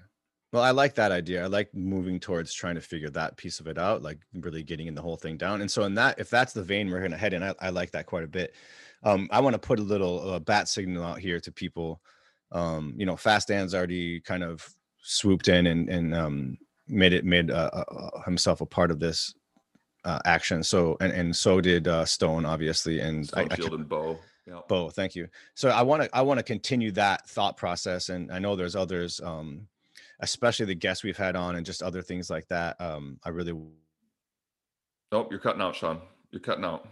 Well, 0.55 0.63
I 0.63 0.71
like 0.71 0.95
that 0.95 1.11
idea. 1.11 1.43
I 1.43 1.47
like 1.47 1.75
moving 1.75 2.17
towards 2.17 2.53
trying 2.53 2.75
to 2.75 2.81
figure 2.81 3.09
that 3.09 3.35
piece 3.35 3.59
of 3.59 3.67
it 3.67 3.77
out, 3.77 4.01
like 4.01 4.19
really 4.35 4.63
getting 4.63 4.87
in 4.87 4.95
the 4.95 5.01
whole 5.01 5.17
thing 5.17 5.35
down. 5.35 5.59
And 5.59 5.69
so, 5.69 5.83
in 5.83 5.95
that, 5.95 6.17
if 6.17 6.29
that's 6.29 6.53
the 6.53 6.63
vein 6.63 6.89
we're 6.89 6.99
going 6.99 7.11
to 7.11 7.17
head 7.17 7.33
in, 7.33 7.43
I, 7.43 7.53
I 7.59 7.71
like 7.71 7.91
that 7.91 8.05
quite 8.05 8.23
a 8.23 8.27
bit. 8.27 8.55
Um, 9.03 9.27
I 9.33 9.41
want 9.41 9.55
to 9.55 9.59
put 9.59 9.79
a 9.79 9.83
little 9.83 10.31
uh, 10.31 10.39
bat 10.39 10.69
signal 10.69 11.03
out 11.03 11.19
here 11.19 11.41
to 11.41 11.51
people. 11.51 11.99
Um, 12.53 12.93
you 12.95 13.05
know, 13.05 13.17
Fast 13.17 13.49
Dan's 13.49 13.75
already 13.75 14.21
kind 14.21 14.45
of 14.45 14.65
swooped 15.01 15.49
in 15.49 15.67
and 15.67 15.89
and 15.89 16.15
um, 16.15 16.57
made 16.87 17.11
it 17.11 17.25
made 17.25 17.51
uh, 17.51 17.69
uh, 17.73 17.93
uh, 17.93 18.21
himself 18.21 18.61
a 18.61 18.65
part 18.65 18.91
of 18.91 18.99
this 19.01 19.33
uh, 20.05 20.19
action. 20.23 20.63
So 20.63 20.95
and 21.01 21.11
and 21.11 21.35
so 21.35 21.59
did 21.59 21.89
uh, 21.89 22.05
Stone, 22.05 22.45
obviously, 22.45 23.01
and 23.01 23.25
I, 23.33 23.43
Stone 23.43 23.47
I 23.51 23.55
Shield 23.55 23.73
and 23.73 23.89
Bow. 23.89 24.17
Yeah. 24.47 24.61
Bo, 24.69 24.89
thank 24.89 25.15
you. 25.15 25.27
So 25.55 25.67
I 25.67 25.81
want 25.81 26.03
to 26.03 26.09
I 26.15 26.21
want 26.21 26.37
to 26.37 26.43
continue 26.43 26.91
that 26.93 27.27
thought 27.27 27.57
process, 27.57 28.07
and 28.07 28.31
I 28.31 28.39
know 28.39 28.55
there's 28.55 28.77
others, 28.77 29.19
um, 29.19 29.67
especially 30.19 30.65
the 30.65 30.75
guests 30.75 31.03
we've 31.03 31.17
had 31.17 31.35
on, 31.35 31.55
and 31.55 31.65
just 31.65 31.83
other 31.83 32.01
things 32.01 32.29
like 32.29 32.47
that. 32.49 32.79
Um, 32.79 33.19
I 33.23 33.29
really 33.29 33.53
Nope, 35.11 35.31
you're 35.31 35.39
cutting 35.39 35.61
out, 35.61 35.75
Sean. 35.75 36.01
You're 36.31 36.41
cutting 36.41 36.65
out. 36.65 36.87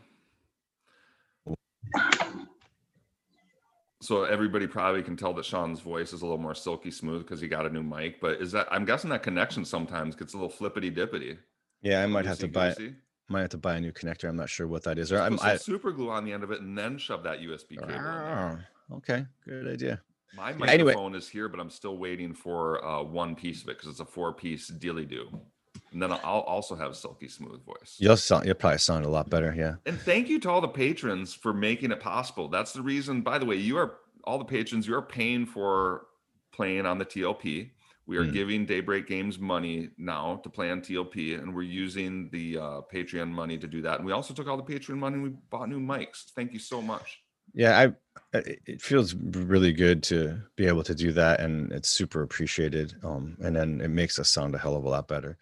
So 4.02 4.26
everybody 4.26 4.68
probably 4.68 5.02
can 5.02 5.16
tell 5.16 5.34
that 5.34 5.46
Sean's 5.46 5.80
voice 5.80 6.12
is 6.12 6.22
a 6.22 6.26
little 6.26 6.38
more 6.38 6.54
silky 6.54 6.92
smooth 6.92 7.22
because 7.22 7.40
he 7.40 7.48
got 7.48 7.66
a 7.66 7.70
new 7.70 7.82
mic. 7.82 8.20
But 8.20 8.42
is 8.42 8.52
that 8.52 8.68
I'm 8.70 8.84
guessing 8.84 9.10
that 9.12 9.24
connection 9.24 9.64
sometimes 9.64 10.16
gets 10.16 10.34
a 10.34 10.38
little 10.38 10.50
flippity 10.50 10.92
dippity. 10.92 11.38
yeah 11.82 12.04
I 12.04 12.08
might 12.08 12.26
have 12.26 12.38
to 12.40 12.50
buy 12.50 12.76
might 13.30 13.42
have 13.42 13.50
to 13.52 13.58
buy 13.58 13.76
a 13.76 13.82
new 13.82 13.94
connector. 13.94 14.28
I'm 14.28 14.36
not 14.36 14.50
sure 14.50 14.68
what 14.68 14.84
that 14.84 15.00
is. 15.00 15.12
Or 15.14 15.20
I'm 15.20 15.40
I, 15.42 15.56
super 15.56 15.94
glue 15.94 16.10
on 16.10 16.26
the 16.26 16.34
end 16.34 16.44
of 16.44 16.52
it 16.52 16.60
and 16.60 16.78
then 16.78 16.98
shove 16.98 17.24
that 17.24 17.40
USB 17.40 17.80
cable. 17.80 17.94
Ah, 17.98 18.60
okay, 18.92 19.26
good 19.48 19.70
idea. 19.70 20.02
My 20.36 20.52
Anyway. 20.52 20.92
microphone 20.94 21.16
is 21.16 21.30
here, 21.30 21.48
but 21.48 21.60
I'm 21.60 21.70
still 21.70 21.98
waiting 21.98 22.34
for 22.34 22.84
uh, 22.84 23.04
one 23.04 23.36
piece 23.36 23.62
of 23.64 23.70
it 23.70 23.78
because 23.78 23.90
it's 23.90 24.00
a 24.00 24.06
four 24.06 24.34
piece 24.34 24.68
dilly 24.68 25.06
do. 25.06 25.28
And 25.92 26.02
then 26.02 26.12
I'll 26.12 26.42
also 26.48 26.76
have 26.76 26.96
silky 26.96 27.28
smooth 27.28 27.64
voice. 27.66 27.98
You'll 28.00 28.18
sound 28.18 28.46
you'll 28.46 28.56
probably 28.56 28.80
sound 28.80 29.06
a 29.06 29.10
lot 29.10 29.30
better. 29.30 29.54
Yeah. 29.56 29.76
And 29.86 30.00
thank 30.00 30.28
you 30.30 30.40
to 30.40 30.50
all 30.50 30.62
the 30.62 30.68
patrons 30.68 31.34
for 31.36 31.54
making 31.54 31.92
it 31.92 32.00
possible. 32.00 32.48
That's 32.48 32.74
the 32.74 32.82
reason, 32.82 33.22
by 33.22 33.38
the 33.38 33.46
way, 33.46 33.56
you 33.58 33.78
are 33.78 33.98
all 34.24 34.40
the 34.40 34.46
patrons, 34.46 34.88
you 34.88 34.96
are 34.96 35.02
paying 35.02 35.46
for 35.46 36.08
playing 36.52 36.86
on 36.86 36.98
the 36.98 37.06
TLP. 37.06 37.72
We 38.06 38.18
are 38.18 38.26
Mm. 38.26 38.34
giving 38.34 38.66
Daybreak 38.66 39.08
Games 39.08 39.40
money 39.40 39.90
now 39.98 40.38
to 40.44 40.50
play 40.50 40.70
on 40.72 40.82
TLP, 40.82 41.36
and 41.36 41.54
we're 41.56 41.62
using 41.62 42.30
the 42.32 42.58
uh, 42.58 42.82
Patreon 42.94 43.30
money 43.30 43.58
to 43.58 43.68
do 43.68 43.82
that. 43.82 43.98
And 43.98 44.06
we 44.06 44.12
also 44.12 44.34
took 44.34 44.48
all 44.48 44.58
the 44.58 44.64
Patreon 44.64 44.98
money 44.98 45.16
and 45.16 45.24
we 45.24 45.30
bought 45.50 45.70
new 45.70 45.80
mics. 45.80 46.26
Thank 46.36 46.52
you 46.54 46.60
so 46.60 46.82
much. 46.82 47.22
Yeah, 47.54 47.80
I 47.80 47.94
it 48.34 48.60
it 48.66 48.82
feels 48.82 49.14
really 49.16 49.74
good 49.74 50.04
to 50.04 50.42
be 50.56 50.68
able 50.68 50.84
to 50.84 50.96
do 50.96 51.12
that, 51.14 51.40
and 51.40 51.72
it's 51.72 51.90
super 51.90 52.22
appreciated. 52.24 52.96
Um, 53.04 53.38
and 53.42 53.56
then 53.56 53.82
it 53.82 53.90
makes 53.90 54.20
us 54.20 54.30
sound 54.30 54.56
a 54.56 54.58
hell 54.58 54.76
of 54.76 54.84
a 54.86 54.90
lot 54.90 55.08
better. 55.08 55.38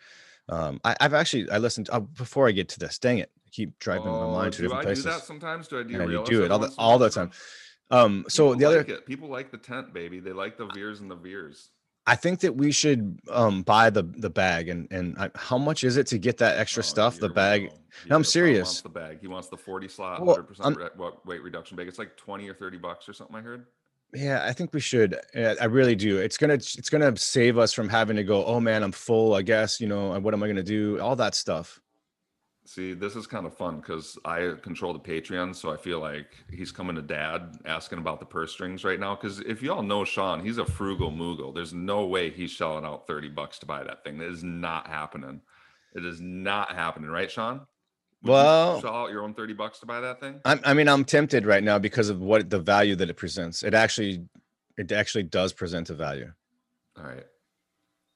Um, 0.49 0.81
I, 0.83 0.95
I've 0.99 1.13
actually 1.13 1.49
I 1.49 1.57
listened 1.57 1.89
uh, 1.91 1.99
before 2.01 2.47
I 2.47 2.51
get 2.51 2.69
to 2.69 2.79
this. 2.79 2.99
Dang 2.99 3.19
it, 3.19 3.31
I 3.45 3.49
keep 3.51 3.77
driving 3.79 4.13
my 4.13 4.25
Oh, 4.25 4.27
mind 4.27 4.53
to 4.53 4.57
do 4.59 4.63
different 4.63 4.81
I 4.81 4.85
places. 4.85 5.05
do 5.05 5.09
that 5.11 5.21
sometimes? 5.23 5.67
Do 5.67 5.79
I 5.79 5.83
do 5.83 5.93
Yeah, 5.93 6.05
you 6.05 6.23
do 6.23 6.43
it 6.43 6.51
all 6.51 6.59
the 6.59 6.67
once 6.67 6.77
in 6.77 6.83
a 6.83 6.87
all 6.87 6.97
the 6.99 7.09
time. 7.09 7.31
Um, 7.89 8.25
so 8.27 8.49
People 8.49 8.59
the 8.59 8.65
other 8.65 8.83
like 8.83 9.05
people 9.05 9.27
like 9.29 9.51
the 9.51 9.57
tent, 9.57 9.93
baby. 9.93 10.19
They 10.19 10.33
like 10.33 10.57
the 10.57 10.65
veers 10.65 10.99
and 11.01 11.11
the 11.11 11.15
veers. 11.15 11.69
I 12.07 12.15
think 12.15 12.39
that 12.39 12.55
we 12.55 12.71
should 12.71 13.19
um 13.29 13.61
buy 13.63 13.89
the 13.89 14.03
the 14.03 14.29
bag 14.29 14.69
and 14.69 14.87
and 14.91 15.15
I, 15.17 15.29
how 15.35 15.57
much 15.57 15.83
is 15.83 15.97
it 15.97 16.07
to 16.07 16.17
get 16.17 16.37
that 16.37 16.57
extra 16.57 16.81
Oh, 16.81 16.83
stuff? 16.83 17.19
The 17.19 17.29
bag. 17.29 17.63
No, 17.63 17.69
I'm 17.69 17.79
Sean 18.07 18.11
wants 18.17 18.29
serious. 18.31 18.81
the 18.81 18.89
bag. 18.89 19.19
He 19.21 19.27
wants 19.27 19.49
the 19.49 19.57
40 19.57 19.87
slot, 19.87 20.25
Well, 20.25 20.37
100% 20.37 20.77
re- 20.97 21.09
weight 21.25 21.43
reduction 21.43 21.75
bag. 21.77 21.87
It's 21.87 21.99
like 21.99 22.15
20 22.17 22.47
or 22.49 22.53
30 22.53 22.77
bucks 22.77 23.09
or 23.09 23.13
something 23.13 23.35
I 23.35 23.41
heard. 23.41 23.65
Yeah, 24.13 24.43
I 24.43 24.53
think 24.53 24.73
we 24.73 24.79
should. 24.79 25.15
Uh, 25.35 25.55
I 25.61 25.65
really 25.65 25.95
do. 25.95 26.17
It's 26.17 26.37
gonna 26.37 26.55
it's 26.55 26.89
gonna 26.89 27.15
save 27.17 27.57
us 27.57 27.73
from 27.73 27.87
having 27.89 28.15
to 28.17 28.23
go. 28.23 28.45
Oh 28.45 28.59
man, 28.59 28.83
I'm 28.83 28.91
full. 28.91 29.33
I 29.35 29.41
guess 29.41 29.79
you 29.81 29.87
know. 29.87 30.17
What 30.19 30.33
am 30.33 30.41
I 30.43 30.47
gonna 30.47 30.63
do? 30.63 30.99
All 30.99 31.15
that 31.17 31.35
stuff. 31.35 31.79
See, 32.73 32.93
this 32.93 33.17
is 33.17 33.27
kind 33.27 33.45
of 33.45 33.53
fun 33.53 33.81
because 33.81 34.17
I 34.23 34.53
control 34.61 34.93
the 34.93 34.99
Patreon, 34.99 35.53
so 35.53 35.73
I 35.73 35.75
feel 35.75 35.99
like 35.99 36.37
he's 36.49 36.71
coming 36.71 36.95
to 36.95 37.01
dad 37.01 37.57
asking 37.65 37.97
about 37.97 38.21
the 38.21 38.25
purse 38.25 38.53
strings 38.53 38.85
right 38.85 38.97
now. 38.97 39.13
Because 39.13 39.41
if 39.41 39.61
you 39.61 39.73
all 39.73 39.83
know 39.83 40.05
Sean, 40.05 40.39
he's 40.39 40.57
a 40.57 40.63
frugal 40.63 41.11
moogle. 41.11 41.53
There's 41.53 41.73
no 41.73 42.05
way 42.05 42.29
he's 42.29 42.49
shelling 42.49 42.85
out 42.85 43.07
30 43.07 43.27
bucks 43.27 43.59
to 43.59 43.65
buy 43.65 43.83
that 43.83 44.05
thing. 44.05 44.19
That 44.19 44.29
is 44.29 44.41
not 44.41 44.87
happening. 44.87 45.41
It 45.95 46.05
is 46.05 46.21
not 46.21 46.71
happening, 46.71 47.09
right, 47.09 47.29
Sean? 47.29 47.67
Would 48.23 48.29
you 48.29 48.31
Well- 48.31 48.79
shell 48.79 48.95
out 48.95 49.11
your 49.11 49.23
own 49.23 49.33
30 49.33 49.51
bucks 49.51 49.79
to 49.79 49.85
buy 49.85 49.99
that 49.99 50.21
thing? 50.21 50.39
I, 50.45 50.57
I 50.63 50.73
mean, 50.73 50.87
I'm 50.87 51.03
tempted 51.03 51.45
right 51.45 51.65
now 51.65 51.77
because 51.77 52.07
of 52.07 52.21
what 52.21 52.49
the 52.49 52.59
value 52.59 52.95
that 52.95 53.09
it 53.09 53.17
presents. 53.17 53.63
It 53.63 53.73
actually, 53.73 54.29
it 54.77 54.93
actually 54.93 55.23
does 55.23 55.51
present 55.51 55.89
a 55.89 55.93
value. 55.93 56.31
All 56.97 57.03
right. 57.03 57.25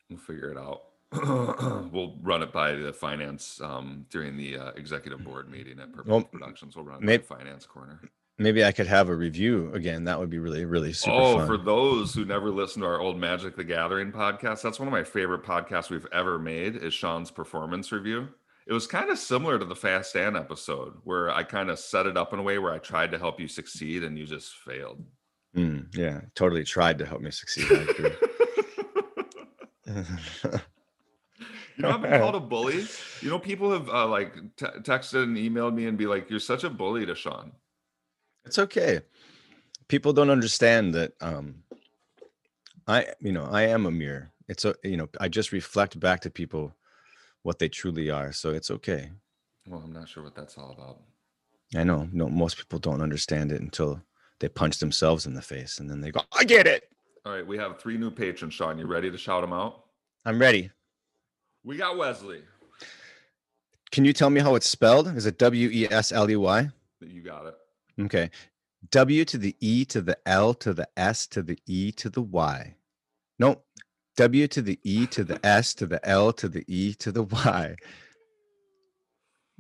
We'll 0.10 0.18
figure 0.18 0.50
it 0.50 0.58
out. 0.58 0.82
we'll 1.92 2.18
run 2.22 2.42
it 2.42 2.52
by 2.52 2.74
the 2.74 2.94
finance 2.94 3.60
um, 3.62 4.06
during 4.10 4.38
the 4.38 4.58
uh, 4.58 4.72
executive 4.72 5.24
board 5.24 5.50
meeting 5.50 5.80
at 5.80 5.92
Purple 5.94 6.12
Well, 6.18 6.24
Productions. 6.24 6.76
We'll 6.76 6.86
run 6.86 6.98
it 6.98 7.06
may- 7.06 7.18
by 7.18 7.22
the 7.22 7.28
finance 7.28 7.66
corner. 7.66 8.02
Maybe 8.38 8.66
I 8.66 8.74
could 8.74 8.88
have 8.88 9.08
a 9.08 9.16
review 9.16 9.72
again. 9.74 10.04
That 10.04 10.20
would 10.20 10.30
be 10.30 10.40
really, 10.40 10.66
really 10.66 10.92
super 10.92 11.16
oh, 11.16 11.38
fun. 11.38 11.48
for 11.48 11.58
those 11.58 12.14
who 12.14 12.26
never 12.26 12.50
listened 12.50 12.84
to 12.84 12.88
our 12.88 13.00
old 13.00 13.18
Magic 13.18 13.56
the 13.56 13.64
Gathering 13.64 14.12
podcast, 14.12 14.62
that's 14.62 14.78
one 14.78 14.90
of 14.90 14.92
my 14.92 15.06
favorite 15.06 15.44
podcasts 15.44 15.90
we've 15.90 16.08
ever 16.12 16.38
made. 16.38 16.76
Is 16.76 16.94
Sean's 16.94 17.32
performance 17.32 17.94
review. 17.94 18.28
It 18.68 18.74
was 18.74 18.88
kind 18.88 19.10
of 19.10 19.20
similar 19.20 19.58
to 19.58 19.64
the 19.64 19.76
Fast 19.76 20.16
Dan 20.16 20.36
episode, 20.36 20.96
where 21.06 21.30
I 21.30 21.44
kind 21.44 21.70
of 21.70 21.80
set 21.80 22.08
it 22.08 22.18
up 22.18 22.34
in 22.34 22.40
a 22.40 22.44
way 22.44 22.60
where 22.60 22.74
I 22.74 22.80
tried 22.80 23.12
to 23.12 23.18
help 23.18 23.40
you 23.40 23.48
succeed 23.48 24.04
and 24.04 24.18
you 24.18 24.26
just 24.26 24.54
failed. 24.58 25.06
Mm, 25.56 25.96
yeah, 25.96 26.22
totally 26.34 26.66
tried 26.66 26.98
to 26.98 27.06
help 27.06 27.22
me 27.22 27.32
succeed. 27.32 27.88
You 31.78 31.84
know, 31.84 31.90
I've 31.90 32.02
been 32.02 32.20
called 32.22 32.36
a 32.36 32.40
bully. 32.54 32.86
You 33.22 33.30
know, 33.30 33.40
people 33.40 33.72
have 33.72 33.90
uh, 33.90 34.08
like 34.08 34.34
t- 34.56 34.66
texted 34.66 35.24
and 35.24 35.38
emailed 35.38 35.74
me 35.74 35.88
and 35.88 35.98
be 35.98 36.08
like, 36.08 36.30
"You're 36.30 36.40
such 36.40 36.64
a 36.64 36.70
bully 36.70 37.06
to 37.06 37.16
Sean." 37.16 37.52
it's 38.46 38.60
okay. 38.60 39.02
People 39.88 40.14
don't 40.14 40.30
understand 40.30 40.94
that. 40.94 41.14
Um, 41.22 41.64
I, 42.88 43.08
you 43.20 43.32
know, 43.32 43.46
I 43.52 43.64
am 43.64 43.86
a 43.86 43.92
mirror. 43.92 44.32
It's 44.48 44.64
a, 44.66 44.76
you 44.84 44.98
know, 44.98 45.10
I 45.20 45.28
just 45.28 45.52
reflect 45.52 46.00
back 46.00 46.22
to 46.22 46.30
people 46.30 46.76
what 47.42 47.60
they 47.60 47.68
truly 47.68 48.10
are. 48.10 48.32
So 48.32 48.52
it's 48.52 48.70
okay. 48.70 49.12
Well, 49.68 49.82
I'm 49.84 49.92
not 49.94 50.08
sure 50.08 50.24
what 50.24 50.36
that's 50.36 50.58
all 50.58 50.72
about. 50.72 51.02
I 51.76 51.84
know. 51.84 52.08
No, 52.12 52.30
most 52.30 52.58
people 52.58 52.78
don't 52.78 53.02
understand 53.02 53.52
it 53.52 53.62
until 53.62 54.02
they 54.40 54.48
punch 54.48 54.78
themselves 54.78 55.26
in 55.26 55.34
the 55.34 55.42
face, 55.42 55.80
and 55.80 55.90
then 55.90 56.02
they 56.02 56.12
go, 56.12 56.22
"I 56.32 56.44
get 56.44 56.68
it. 56.68 56.92
All 57.26 57.32
right, 57.32 57.46
we 57.46 57.58
have 57.58 57.80
three 57.80 57.98
new 57.98 58.12
patrons. 58.12 58.54
Sean, 58.54 58.78
you 58.78 58.86
ready 58.86 59.10
to 59.10 59.18
shout 59.18 59.42
them 59.42 59.54
out? 59.54 59.86
I'm 60.26 60.40
ready." 60.40 60.72
We 61.66 61.78
got 61.78 61.98
Wesley. 61.98 62.44
Can 63.92 64.06
you 64.06 64.14
tell 64.14 64.30
me 64.30 64.40
how 64.40 64.54
it's 64.54 64.70
spelled? 64.70 65.08
Is 65.18 65.26
it 65.26 65.40
W 65.40 65.70
E 65.70 65.88
S 65.90 66.12
L 66.12 66.30
E 66.30 66.36
Y? 66.36 66.70
You 67.02 67.22
got 67.24 67.48
it. 67.48 67.56
Okay. 68.00 68.30
W 68.92 69.26
to 69.26 69.38
the 69.40 69.56
E 69.60 69.84
to 69.86 70.02
the 70.02 70.16
L 70.28 70.54
to 70.54 70.76
the 70.76 70.88
S 70.96 71.26
to 71.28 71.42
the 71.42 71.58
E 71.66 71.92
to 71.94 72.10
the 72.10 72.22
Y. 72.22 72.76
No. 73.40 73.64
W 74.16 74.48
to 74.48 74.62
the 74.62 74.80
E 74.84 75.08
to 75.08 75.24
the 75.24 75.44
S 75.44 75.74
to 75.74 75.88
the 75.88 76.08
L 76.08 76.32
to 76.34 76.48
the 76.48 76.64
E 76.68 76.94
to 76.94 77.12
the 77.12 77.24
Y. 77.24 77.76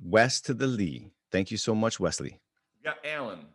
West 0.03 0.45
to 0.45 0.53
the 0.53 0.67
Lee. 0.67 1.09
Thank 1.31 1.49
you 1.49 1.57
so 1.57 1.73
much, 1.73 1.99
Wesley. 1.99 2.39
We 2.77 2.83
got 2.83 2.97
Alan. 3.03 3.47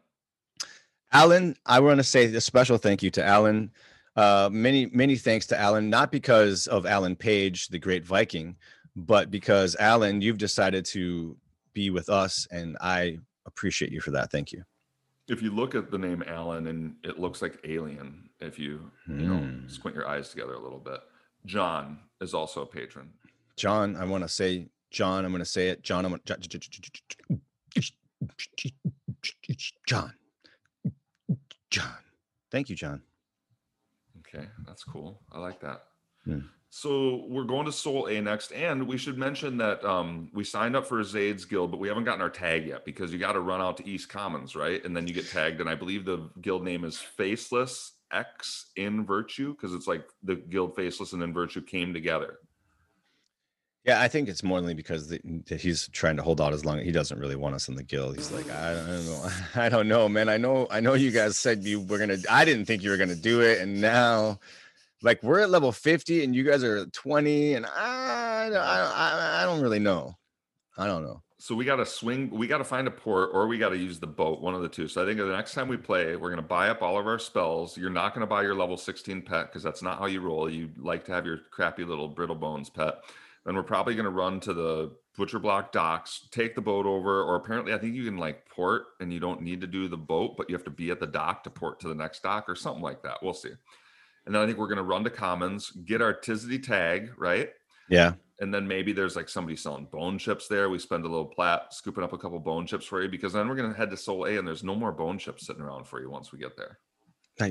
Alan, 1.12 1.56
I 1.66 1.78
want 1.78 1.98
to 1.98 2.04
say 2.04 2.24
a 2.24 2.40
special 2.40 2.78
thank 2.78 3.02
you 3.02 3.10
to 3.12 3.24
Alan. 3.24 3.70
Uh, 4.16 4.48
many, 4.52 4.86
many 4.86 5.16
thanks 5.16 5.46
to 5.46 5.58
Alan, 5.58 5.88
not 5.88 6.10
because 6.10 6.66
of 6.66 6.84
Alan 6.86 7.14
Page, 7.16 7.68
the 7.68 7.78
great 7.78 8.04
Viking, 8.04 8.56
but 8.96 9.30
because 9.30 9.76
Alan, 9.76 10.20
you've 10.20 10.38
decided 10.38 10.84
to 10.86 11.36
be 11.72 11.90
with 11.90 12.08
us, 12.08 12.46
and 12.50 12.76
I 12.80 13.18
appreciate 13.46 13.92
you 13.92 14.00
for 14.00 14.10
that. 14.10 14.30
Thank 14.32 14.52
you. 14.52 14.64
If 15.28 15.42
you 15.42 15.50
look 15.52 15.76
at 15.76 15.90
the 15.92 15.98
name 15.98 16.24
Alan 16.26 16.66
and 16.66 16.96
it 17.04 17.20
looks 17.20 17.40
like 17.40 17.60
alien, 17.64 18.28
if 18.40 18.58
you 18.58 18.90
you 19.06 19.28
know 19.28 19.38
Hmm. 19.38 19.68
squint 19.68 19.94
your 19.96 20.08
eyes 20.08 20.28
together 20.30 20.54
a 20.54 20.60
little 20.60 20.80
bit. 20.80 21.00
John 21.46 22.00
is 22.20 22.34
also 22.34 22.62
a 22.62 22.66
patron. 22.66 23.12
John, 23.56 23.94
I 23.96 24.04
want 24.04 24.24
to 24.24 24.28
say, 24.28 24.66
John, 24.90 25.24
I'm 25.24 25.30
going 25.30 25.38
to 25.40 25.44
say 25.46 25.68
it. 25.68 25.82
John, 25.82 26.04
I'm 26.04 26.18
to, 26.18 26.36
John, 29.86 30.12
John. 31.70 31.96
Thank 32.50 32.68
you, 32.68 32.76
John. 32.76 33.02
Okay, 34.32 34.46
that's 34.66 34.84
cool. 34.84 35.20
I 35.32 35.38
like 35.38 35.60
that. 35.60 35.82
Hmm. 36.24 36.40
So 36.72 37.24
we're 37.28 37.44
going 37.44 37.66
to 37.66 37.72
Sol 37.72 38.06
A 38.06 38.20
next, 38.20 38.52
and 38.52 38.86
we 38.86 38.96
should 38.96 39.18
mention 39.18 39.56
that 39.56 39.84
um, 39.84 40.30
we 40.32 40.44
signed 40.44 40.76
up 40.76 40.86
for 40.86 41.02
Zayd's 41.02 41.44
Guild, 41.44 41.72
but 41.72 41.80
we 41.80 41.88
haven't 41.88 42.04
gotten 42.04 42.20
our 42.20 42.30
tag 42.30 42.64
yet 42.64 42.84
because 42.84 43.12
you 43.12 43.18
got 43.18 43.32
to 43.32 43.40
run 43.40 43.60
out 43.60 43.76
to 43.78 43.88
East 43.88 44.08
Commons, 44.08 44.54
right? 44.54 44.84
And 44.84 44.96
then 44.96 45.08
you 45.08 45.12
get 45.12 45.28
tagged, 45.28 45.60
and 45.60 45.68
I 45.68 45.74
believe 45.74 46.04
the 46.04 46.30
guild 46.40 46.62
name 46.62 46.84
is 46.84 46.96
Faceless 46.96 47.92
X 48.12 48.66
in 48.76 49.04
Virtue 49.04 49.52
because 49.54 49.74
it's 49.74 49.88
like 49.88 50.08
the 50.22 50.36
guild 50.36 50.76
Faceless 50.76 51.12
and 51.12 51.20
then 51.20 51.32
Virtue 51.32 51.60
came 51.60 51.92
together. 51.92 52.38
Yeah, 53.84 54.00
I 54.00 54.08
think 54.08 54.28
it's 54.28 54.42
more 54.42 54.58
only 54.58 54.74
because 54.74 55.08
the, 55.08 55.20
he's 55.46 55.88
trying 55.88 56.16
to 56.16 56.22
hold 56.22 56.40
out 56.40 56.52
as 56.52 56.66
long. 56.66 56.80
He 56.80 56.92
doesn't 56.92 57.18
really 57.18 57.36
want 57.36 57.54
us 57.54 57.68
in 57.68 57.76
the 57.76 57.82
guild. 57.82 58.16
He's 58.16 58.30
like, 58.30 58.50
I 58.50 58.74
don't, 58.74 59.06
know, 59.06 59.28
I 59.54 59.68
don't 59.70 59.88
know, 59.88 60.08
man. 60.08 60.28
I 60.28 60.36
know, 60.36 60.66
I 60.70 60.80
know 60.80 60.94
you 60.94 61.10
guys 61.10 61.38
said 61.38 61.64
you 61.64 61.80
were 61.80 61.98
gonna. 61.98 62.18
I 62.28 62.44
didn't 62.44 62.66
think 62.66 62.82
you 62.82 62.90
were 62.90 62.98
gonna 62.98 63.16
do 63.16 63.40
it, 63.40 63.60
and 63.60 63.80
now, 63.80 64.38
like, 65.02 65.22
we're 65.22 65.40
at 65.40 65.48
level 65.48 65.72
fifty, 65.72 66.22
and 66.22 66.36
you 66.36 66.42
guys 66.44 66.62
are 66.62 66.84
twenty, 66.86 67.54
and 67.54 67.64
I, 67.64 68.50
I, 68.52 68.52
I, 68.52 69.42
I 69.42 69.46
don't 69.46 69.62
really 69.62 69.78
know. 69.78 70.14
I 70.76 70.86
don't 70.86 71.02
know. 71.02 71.22
So 71.38 71.54
we 71.54 71.64
got 71.64 71.76
to 71.76 71.86
swing, 71.86 72.28
we 72.28 72.46
got 72.46 72.58
to 72.58 72.64
find 72.64 72.86
a 72.86 72.90
port 72.90 73.30
or 73.32 73.46
we 73.46 73.56
got 73.56 73.70
to 73.70 73.78
use 73.78 73.98
the 73.98 74.06
boat, 74.06 74.42
one 74.42 74.54
of 74.54 74.60
the 74.60 74.68
two. 74.68 74.88
So 74.88 75.02
I 75.02 75.06
think 75.06 75.16
the 75.16 75.24
next 75.24 75.54
time 75.54 75.68
we 75.68 75.78
play, 75.78 76.14
we're 76.14 76.28
to 76.36 76.42
buy 76.42 76.68
up 76.68 76.82
all 76.82 76.98
of 76.98 77.06
our 77.06 77.18
spells. 77.18 77.78
You're 77.78 77.88
not 77.88 78.12
to 78.22 78.26
buy 78.26 78.42
your 78.42 78.54
level 78.54 78.76
16 78.76 79.22
pet 79.22 79.46
because 79.46 79.62
that's 79.62 79.82
not 79.82 79.98
how 79.98 80.04
you 80.04 80.20
roll. 80.20 80.50
You 80.50 80.68
like 80.76 81.02
to 81.06 81.12
have 81.12 81.24
your 81.24 81.38
crappy 81.50 81.82
little 81.84 82.08
brittle 82.08 82.36
bones 82.36 82.68
pet. 82.68 82.96
Then 83.44 83.54
we're 83.54 83.62
probably 83.62 83.94
going 83.94 84.04
to 84.04 84.10
run 84.10 84.40
to 84.40 84.52
the 84.52 84.92
butcher 85.16 85.38
block 85.38 85.72
docks, 85.72 86.28
take 86.30 86.54
the 86.54 86.60
boat 86.60 86.86
over, 86.86 87.22
or 87.22 87.36
apparently 87.36 87.72
I 87.72 87.78
think 87.78 87.94
you 87.94 88.04
can 88.04 88.18
like 88.18 88.48
port 88.48 88.84
and 89.00 89.12
you 89.12 89.20
don't 89.20 89.42
need 89.42 89.60
to 89.62 89.66
do 89.66 89.88
the 89.88 89.96
boat, 89.96 90.36
but 90.36 90.48
you 90.48 90.54
have 90.54 90.64
to 90.64 90.70
be 90.70 90.90
at 90.90 91.00
the 91.00 91.06
dock 91.06 91.44
to 91.44 91.50
port 91.50 91.80
to 91.80 91.88
the 91.88 91.94
next 91.94 92.22
dock 92.22 92.48
or 92.48 92.54
something 92.54 92.82
like 92.82 93.02
that. 93.02 93.18
We'll 93.22 93.34
see. 93.34 93.52
And 94.26 94.34
then 94.34 94.42
I 94.42 94.46
think 94.46 94.58
we're 94.58 94.66
going 94.66 94.76
to 94.76 94.82
run 94.82 95.04
to 95.04 95.10
commons, 95.10 95.70
get 95.70 96.02
our 96.02 96.14
Tizzity 96.14 96.62
tag, 96.62 97.10
right? 97.16 97.50
Yeah, 97.88 98.12
and 98.40 98.52
then 98.52 98.66
maybe 98.66 98.92
there's 98.92 99.16
like 99.16 99.28
somebody 99.28 99.54
selling 99.54 99.84
bone 99.84 100.18
chips 100.18 100.48
there. 100.48 100.70
We 100.70 100.78
spend 100.78 101.04
a 101.04 101.08
little 101.08 101.26
plat 101.26 101.74
scooping 101.74 102.02
up 102.02 102.14
a 102.14 102.18
couple 102.18 102.38
bone 102.40 102.66
chips 102.66 102.86
for 102.86 103.02
you 103.02 103.08
because 103.08 103.34
then 103.34 103.48
we're 103.48 103.54
gonna 103.54 103.74
head 103.74 103.90
to 103.90 103.96
Sol 103.96 104.24
A 104.24 104.38
and 104.38 104.48
there's 104.48 104.64
no 104.64 104.74
more 104.74 104.92
bone 104.92 105.18
chips 105.18 105.46
sitting 105.46 105.62
around 105.62 105.86
for 105.86 106.00
you 106.00 106.10
once 106.10 106.32
we 106.32 106.38
get 106.38 106.56
there. 106.56 106.78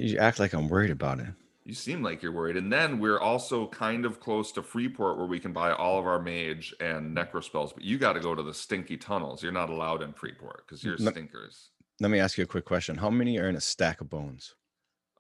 you 0.02 0.18
act 0.18 0.40
like 0.40 0.54
I'm 0.54 0.68
worried 0.68 0.92
about 0.92 1.20
it. 1.20 1.28
You 1.70 1.76
seem 1.76 2.02
like 2.02 2.24
you're 2.24 2.32
worried. 2.32 2.58
And 2.58 2.74
then 2.74 2.98
we're 2.98 3.20
also 3.20 3.68
kind 3.68 4.04
of 4.04 4.20
close 4.20 4.52
to 4.54 4.64
Freeport 4.64 5.18
where 5.20 5.28
we 5.28 5.40
can 5.40 5.54
buy 5.54 5.72
all 5.72 6.00
of 6.00 6.08
our 6.08 6.20
mage 6.20 6.74
and 6.80 7.16
necro 7.16 7.44
spells, 7.44 7.74
but 7.74 7.84
you 7.84 8.00
got 8.00 8.14
to 8.14 8.20
go 8.20 8.34
to 8.34 8.42
the 8.42 8.56
stinky 8.56 8.98
tunnels. 8.98 9.44
You're 9.44 9.52
not 9.52 9.70
allowed 9.70 10.02
in 10.02 10.12
Freeport 10.14 10.64
because 10.66 10.84
you're 10.84 10.98
No- 10.98 11.12
stinkers. 11.12 11.70
Let 12.00 12.10
me 12.10 12.18
ask 12.18 12.40
you 12.40 12.44
a 12.44 12.48
quick 12.48 12.66
question. 12.66 12.96
How 12.98 13.12
many 13.12 13.38
are 13.38 13.48
in 13.48 13.56
a 13.56 13.62
stack 13.62 14.02
of 14.02 14.10
bones? 14.10 14.56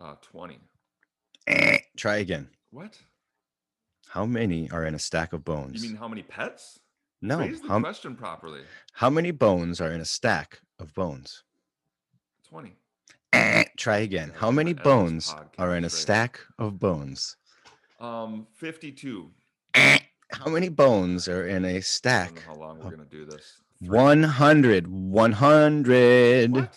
Uh 0.02 0.16
20. 0.24 0.58
Try 1.97 2.16
again. 2.18 2.50
What? 2.72 2.97
How 4.08 4.26
many 4.26 4.72
are 4.72 4.84
in 4.86 4.95
a 4.95 5.00
stack 5.00 5.34
of 5.34 5.45
bones? 5.45 5.84
You 5.84 5.89
mean 5.89 6.00
how 6.00 6.08
many 6.08 6.24
pets? 6.24 6.80
no. 7.22 7.38
Raise 7.38 7.62
the 7.62 7.68
How, 7.68 7.80
question 7.80 8.16
properly. 8.16 8.62
how 8.93 9.12
many 9.12 9.30
bones 9.30 9.80
are 9.80 9.91
in 9.91 10.02
a 10.02 10.06
stack 10.06 10.62
of 10.80 10.95
bones? 10.95 11.43
20. 12.47 12.76
Try 13.80 13.99
again. 13.99 14.34
How 14.36 14.51
many 14.51 14.73
bones 14.73 15.34
are 15.57 15.75
in 15.75 15.86
a 15.86 15.89
stack 15.89 16.39
of 16.57 16.80
bones? 16.80 17.38
Um, 17.99 18.47
52. 18.55 19.32
How 19.73 20.47
many 20.47 20.69
bones 20.69 21.27
are 21.27 21.47
in 21.47 21.63
a 21.65 21.67
I 21.67 21.71
don't 21.71 21.75
know 21.75 21.80
stack? 21.82 22.43
how 22.45 22.55
long 22.55 22.80
we're 22.80 22.91
gonna 22.91 23.05
do 23.05 23.25
this. 23.25 23.61
100. 23.80 24.88
100. 24.88 26.51
What? 26.51 26.73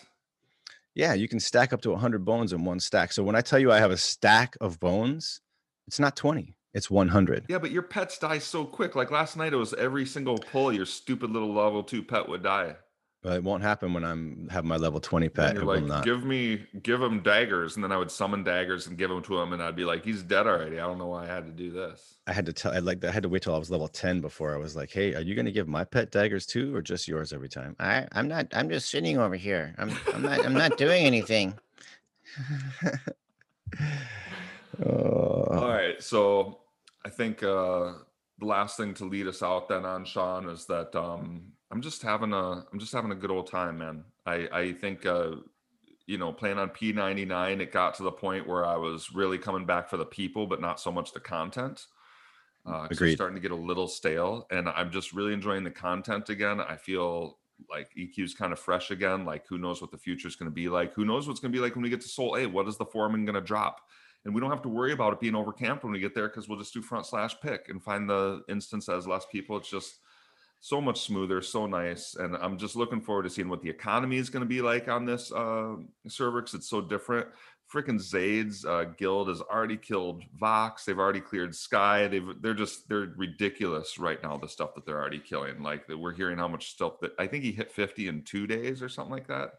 Yeah, 0.95 1.15
you 1.15 1.27
can 1.27 1.41
stack 1.41 1.73
up 1.73 1.81
to 1.83 1.91
100 1.91 2.25
bones 2.25 2.53
in 2.53 2.65
one 2.65 2.79
stack. 2.79 3.13
So 3.13 3.23
when 3.23 3.35
I 3.35 3.41
tell 3.41 3.59
you 3.59 3.73
I 3.73 3.79
have 3.79 3.91
a 3.91 3.97
stack 3.97 4.57
of 4.61 4.79
bones, 4.79 5.41
it's 5.87 5.99
not 5.99 6.17
20, 6.17 6.55
it's 6.75 6.91
100. 6.91 7.47
Yeah, 7.49 7.59
but 7.59 7.71
your 7.71 7.83
pets 7.83 8.19
die 8.19 8.39
so 8.39 8.65
quick. 8.65 8.95
Like 8.95 9.11
last 9.11 9.37
night, 9.37 9.53
it 9.53 9.57
was 9.57 9.75
every 9.75 10.07
single 10.07 10.39
pull. 10.39 10.73
Your 10.73 10.87
stupid 10.87 11.31
little 11.31 11.53
level 11.53 11.83
two 11.83 12.03
pet 12.03 12.29
would 12.29 12.43
die. 12.43 12.77
But 13.23 13.35
it 13.35 13.45
won't 13.45 13.63
happen 13.63 13.95
when 13.95 14.05
I'm 14.05 14.49
have 14.51 14.65
my 14.65 14.77
level 14.77 14.99
20 14.99 15.29
pet. 15.29 15.55
you're 15.55 15.65
will 15.65 15.77
like, 15.77 15.85
not. 15.85 16.05
give 16.05 16.25
me, 16.25 16.65
give 16.83 17.01
him 17.01 17.23
daggers, 17.23 17.77
and 17.77 17.85
then 17.85 17.93
I 17.93 17.97
would 17.97 18.11
summon 18.11 18.43
daggers 18.43 18.89
and 18.89 18.99
give 18.99 19.11
them 19.11 19.23
to 19.23 19.39
him, 19.39 19.53
and 19.53 19.63
I'd 19.63 19.77
be 19.77 19.85
like, 19.85 20.05
he's 20.05 20.25
dead 20.25 20.49
already. 20.49 20.81
I 20.81 20.87
don't 20.89 20.99
know 20.99 21.07
why 21.07 21.23
I 21.23 21.27
had 21.27 21.47
to 21.47 21.53
do 21.53 21.71
this. 21.71 22.17
I 22.27 22.33
had 22.33 22.47
to 22.47 22.53
tell 22.53 22.73
I 22.73 22.81
like 22.81 23.05
I 23.05 23.13
had 23.13 23.23
to 23.23 23.29
wait 23.29 23.43
till 23.43 23.55
I 23.55 23.59
was 23.59 23.71
level 23.71 23.87
10 23.87 24.21
before 24.21 24.53
I 24.55 24.59
was 24.59 24.75
like, 24.75 24.91
hey, 24.91 25.15
are 25.15 25.21
you 25.21 25.37
gonna 25.37 25.53
give 25.53 25.69
my 25.69 25.85
pet 25.85 26.11
daggers 26.11 26.47
too, 26.47 26.75
or 26.75 26.83
just 26.83 27.07
yours 27.07 27.33
every 27.33 27.49
time? 27.49 27.77
I, 27.79 28.09
I'm 28.11 28.27
not. 28.27 28.49
I'm 28.53 28.69
just 28.69 28.91
sitting 28.91 29.19
over 29.19 29.37
here. 29.37 29.75
I'm. 29.79 29.97
I'm 30.13 30.23
not. 30.23 30.45
I'm 30.45 30.55
not 30.55 30.77
doing 30.77 31.05
anything. 31.05 31.55
Oh, 34.85 35.45
All 35.51 35.69
right, 35.69 36.03
so 36.03 36.61
I 37.05 37.11
think 37.11 37.43
uh 37.43 37.93
the 38.39 38.47
last 38.47 38.77
thing 38.77 38.95
to 38.95 39.05
lead 39.05 39.27
us 39.27 39.43
out 39.43 39.69
then 39.69 39.85
on 39.85 40.05
Sean 40.05 40.49
is 40.49 40.65
that 40.67 40.95
um 40.97 41.43
I'm 41.73 41.81
just 41.83 42.03
having 42.03 42.33
a 42.33 42.67
I'm 42.73 42.79
just 42.79 42.93
having 42.93 43.13
a 43.13 43.17
good 43.17 43.31
old 43.31 43.51
time, 43.51 43.79
man. 43.79 44.05
I 44.27 44.49
I 44.53 44.73
think 44.75 45.07
uh 45.07 45.37
you 46.07 46.19
know 46.19 46.33
playing 46.33 46.59
on 46.59 46.71
P99 46.71 47.61
it 47.61 47.73
got 47.73 47.95
to 47.95 48.03
the 48.03 48.13
point 48.13 48.47
where 48.47 48.65
I 48.67 48.77
was 48.77 49.13
really 49.13 49.39
coming 49.39 49.67
back 49.67 49.89
for 49.89 49.97
the 49.97 50.07
people 50.07 50.47
but 50.47 50.61
not 50.61 50.81
so 50.81 50.93
much 50.93 51.13
the 51.13 51.21
content. 51.21 51.87
Uh 52.67 52.89
'cause 52.89 53.01
it's 53.01 53.01
Agreed. 53.01 53.15
starting 53.15 53.37
to 53.37 53.41
get 53.41 53.53
a 53.53 53.57
little 53.57 53.89
stale 53.89 54.47
and 54.51 54.69
I'm 54.69 54.91
just 54.91 55.13
really 55.13 55.33
enjoying 55.33 55.65
the 55.65 55.71
content 55.71 56.29
again. 56.29 56.61
I 56.61 56.77
feel 56.77 57.41
like 57.71 57.91
EQ's 57.97 58.35
kind 58.35 58.53
of 58.53 58.59
fresh 58.59 58.91
again. 58.91 59.25
Like 59.25 59.47
who 59.49 59.59
knows 59.59 59.81
what 59.81 59.91
the 59.93 59.99
future 59.99 60.29
is 60.29 60.37
going 60.37 60.51
to 60.51 60.55
be 60.55 60.69
like? 60.69 60.95
Who 60.95 61.05
knows 61.05 61.27
what's 61.29 61.41
going 61.41 61.53
to 61.53 61.57
be 61.57 61.63
like 61.63 61.75
when 61.75 61.83
we 61.83 61.91
get 61.91 62.01
to 62.03 62.09
Sol 62.09 62.37
A? 62.37 62.47
What 62.47 62.69
is 62.69 62.77
the 62.77 62.87
foreman 62.87 63.25
going 63.25 63.35
to 63.35 63.41
drop? 63.41 63.81
and 64.25 64.33
we 64.33 64.41
don't 64.41 64.51
have 64.51 64.63
to 64.63 64.69
worry 64.69 64.93
about 64.93 65.13
it 65.13 65.19
being 65.19 65.35
overcamped 65.35 65.83
when 65.83 65.93
we 65.93 65.99
get 65.99 66.15
there 66.15 66.29
because 66.29 66.49
we'll 66.49 66.59
just 66.59 66.73
do 66.73 66.81
front 66.81 67.05
slash 67.07 67.41
pick 67.41 67.69
and 67.69 67.83
find 67.83 68.09
the 68.09 68.45
instance 68.49 68.89
as 68.89 69.05
less 69.05 69.27
people. 69.33 69.57
It's 69.57 69.69
just 69.69 69.99
so 70.63 70.81
much 70.81 71.01
smoother, 71.01 71.43
so 71.43 71.67
nice, 71.67 72.15
and 72.15 72.37
I'm 72.37 72.57
just 72.57 72.77
looking 72.77 73.01
forward 73.01 73.25
to 73.25 73.31
seeing 73.31 73.49
what 73.49 73.63
the 73.63 73.69
economy 73.69 74.17
is 74.17 74.31
going 74.31 74.45
to 74.45 74.49
be 74.49 74.63
like 74.63 74.87
on 74.87 75.05
this 75.05 75.33
uh, 75.33 75.75
server 76.07 76.41
because 76.41 76.55
it's 76.55 76.69
so 76.69 76.81
different. 76.81 77.27
Freaking 77.71 77.99
Zayd's 77.99 78.65
uh, 78.65 78.85
guild 78.97 79.29
has 79.29 79.41
already 79.41 79.77
killed 79.77 80.23
Vox. 80.39 80.85
They've 80.85 80.99
already 80.99 81.21
cleared 81.21 81.53
Sky. 81.53 82.07
They've 82.07 82.41
they're 82.41 82.55
just 82.55 82.89
they're 82.89 83.13
ridiculous 83.17 83.99
right 83.99 84.23
now. 84.23 84.37
The 84.37 84.49
stuff 84.49 84.75
that 84.77 84.87
they're 84.87 85.01
already 85.01 85.19
killing. 85.19 85.65
Like 85.65 85.89
that 85.89 85.99
we're 85.99 86.15
hearing 86.15 86.39
how 86.39 86.47
much 86.49 86.71
stuff 86.71 87.01
that 87.01 87.11
I 87.19 87.27
think 87.27 87.43
he 87.43 87.51
hit 87.51 87.73
50 87.73 88.07
in 88.07 88.23
two 88.23 88.47
days 88.47 88.83
or 88.83 88.89
something 88.89 89.13
like 89.13 89.27
that. 89.27 89.55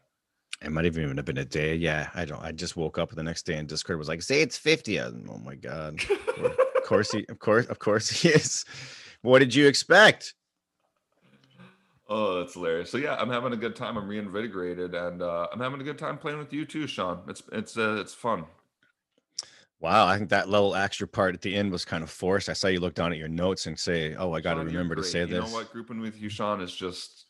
it 0.62 0.72
might 0.72 0.86
have 0.86 0.96
even 0.96 1.18
have 1.18 1.26
been 1.26 1.36
a 1.36 1.44
day. 1.44 1.74
Yeah, 1.74 2.08
I 2.14 2.24
don't 2.24 2.42
I 2.42 2.52
just 2.52 2.76
woke 2.76 2.98
up 2.98 3.10
the 3.10 3.22
next 3.22 3.42
day 3.44 3.56
and 3.56 3.68
Discord 3.68 3.98
was 3.98 4.08
like, 4.08 4.22
say 4.22 4.40
it's 4.40 4.56
50. 4.56 4.96
And, 4.96 5.28
Oh 5.28 5.38
my 5.38 5.56
god. 5.56 6.00
of 6.38 6.82
course 6.84 7.10
he 7.12 7.26
of 7.28 7.38
course, 7.40 7.66
of 7.66 7.78
course 7.78 8.08
he 8.08 8.30
is. 8.30 8.64
What 9.20 9.40
did 9.40 9.54
you 9.54 9.66
expect? 9.66 10.34
Oh, 12.06 12.40
that's 12.40 12.52
hilarious. 12.52 12.90
So 12.90 12.98
yeah, 12.98 13.14
I'm 13.14 13.30
having 13.30 13.52
a 13.52 13.56
good 13.56 13.74
time. 13.74 13.96
I'm 13.96 14.06
reinvigorated, 14.06 14.94
and 14.94 15.22
uh, 15.22 15.48
I'm 15.52 15.60
having 15.60 15.80
a 15.80 15.84
good 15.84 15.98
time 15.98 16.18
playing 16.18 16.38
with 16.38 16.52
you 16.52 16.66
too, 16.66 16.86
Sean. 16.86 17.22
It's 17.28 17.42
it's 17.50 17.78
uh, 17.78 17.96
it's 17.98 18.12
fun. 18.12 18.44
Wow, 19.80 20.06
I 20.06 20.16
think 20.16 20.30
that 20.30 20.48
little 20.48 20.74
extra 20.74 21.06
part 21.08 21.34
at 21.34 21.40
the 21.42 21.54
end 21.54 21.72
was 21.72 21.84
kind 21.84 22.02
of 22.02 22.10
forced. 22.10 22.48
I 22.48 22.52
saw 22.52 22.68
you 22.68 22.80
look 22.80 22.94
down 22.94 23.12
at 23.12 23.18
your 23.18 23.28
notes 23.28 23.66
and 23.66 23.78
say, 23.78 24.14
"Oh, 24.14 24.32
I 24.32 24.40
got 24.40 24.54
to 24.54 24.64
remember 24.64 24.94
to 24.94 25.02
say 25.02 25.20
you 25.20 25.26
this." 25.26 25.34
You 25.34 25.40
know 25.40 25.48
what? 25.48 25.72
Grouping 25.72 26.00
with 26.00 26.20
you, 26.20 26.28
Sean, 26.28 26.60
is 26.60 26.74
just 26.74 27.26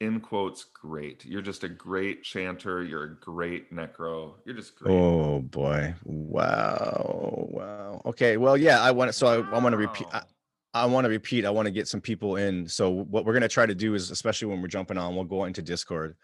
in 0.00 0.20
quotes 0.20 0.64
great. 0.64 1.24
You're 1.24 1.42
just 1.42 1.64
a 1.64 1.68
great 1.68 2.22
chanter. 2.22 2.82
You're 2.82 3.04
a 3.04 3.16
great 3.16 3.72
necro. 3.72 4.34
You're 4.44 4.54
just 4.54 4.76
great. 4.76 4.92
Oh 4.92 5.40
boy! 5.40 5.94
Wow! 6.04 7.48
Wow! 7.50 8.02
Okay. 8.04 8.36
Well, 8.36 8.56
yeah. 8.56 8.82
I 8.82 8.90
want 8.90 9.08
to. 9.08 9.12
So 9.12 9.26
I, 9.26 9.56
I 9.56 9.58
want 9.58 9.72
to 9.72 9.78
repeat. 9.78 10.06
I. 10.12 10.22
I 10.74 10.86
want 10.86 11.04
to 11.04 11.08
repeat. 11.08 11.44
I 11.46 11.50
want 11.50 11.66
to 11.66 11.72
get 11.72 11.86
some 11.88 12.00
people 12.00 12.36
in. 12.36 12.66
So 12.68 12.90
what 12.90 13.24
we're 13.24 13.32
gonna 13.32 13.48
try 13.48 13.64
to 13.64 13.74
do 13.74 13.94
is, 13.94 14.10
especially 14.10 14.48
when 14.48 14.60
we're 14.60 14.68
jumping 14.68 14.98
on, 14.98 15.14
we'll 15.14 15.24
go 15.24 15.44
into 15.44 15.62
Discord, 15.62 16.16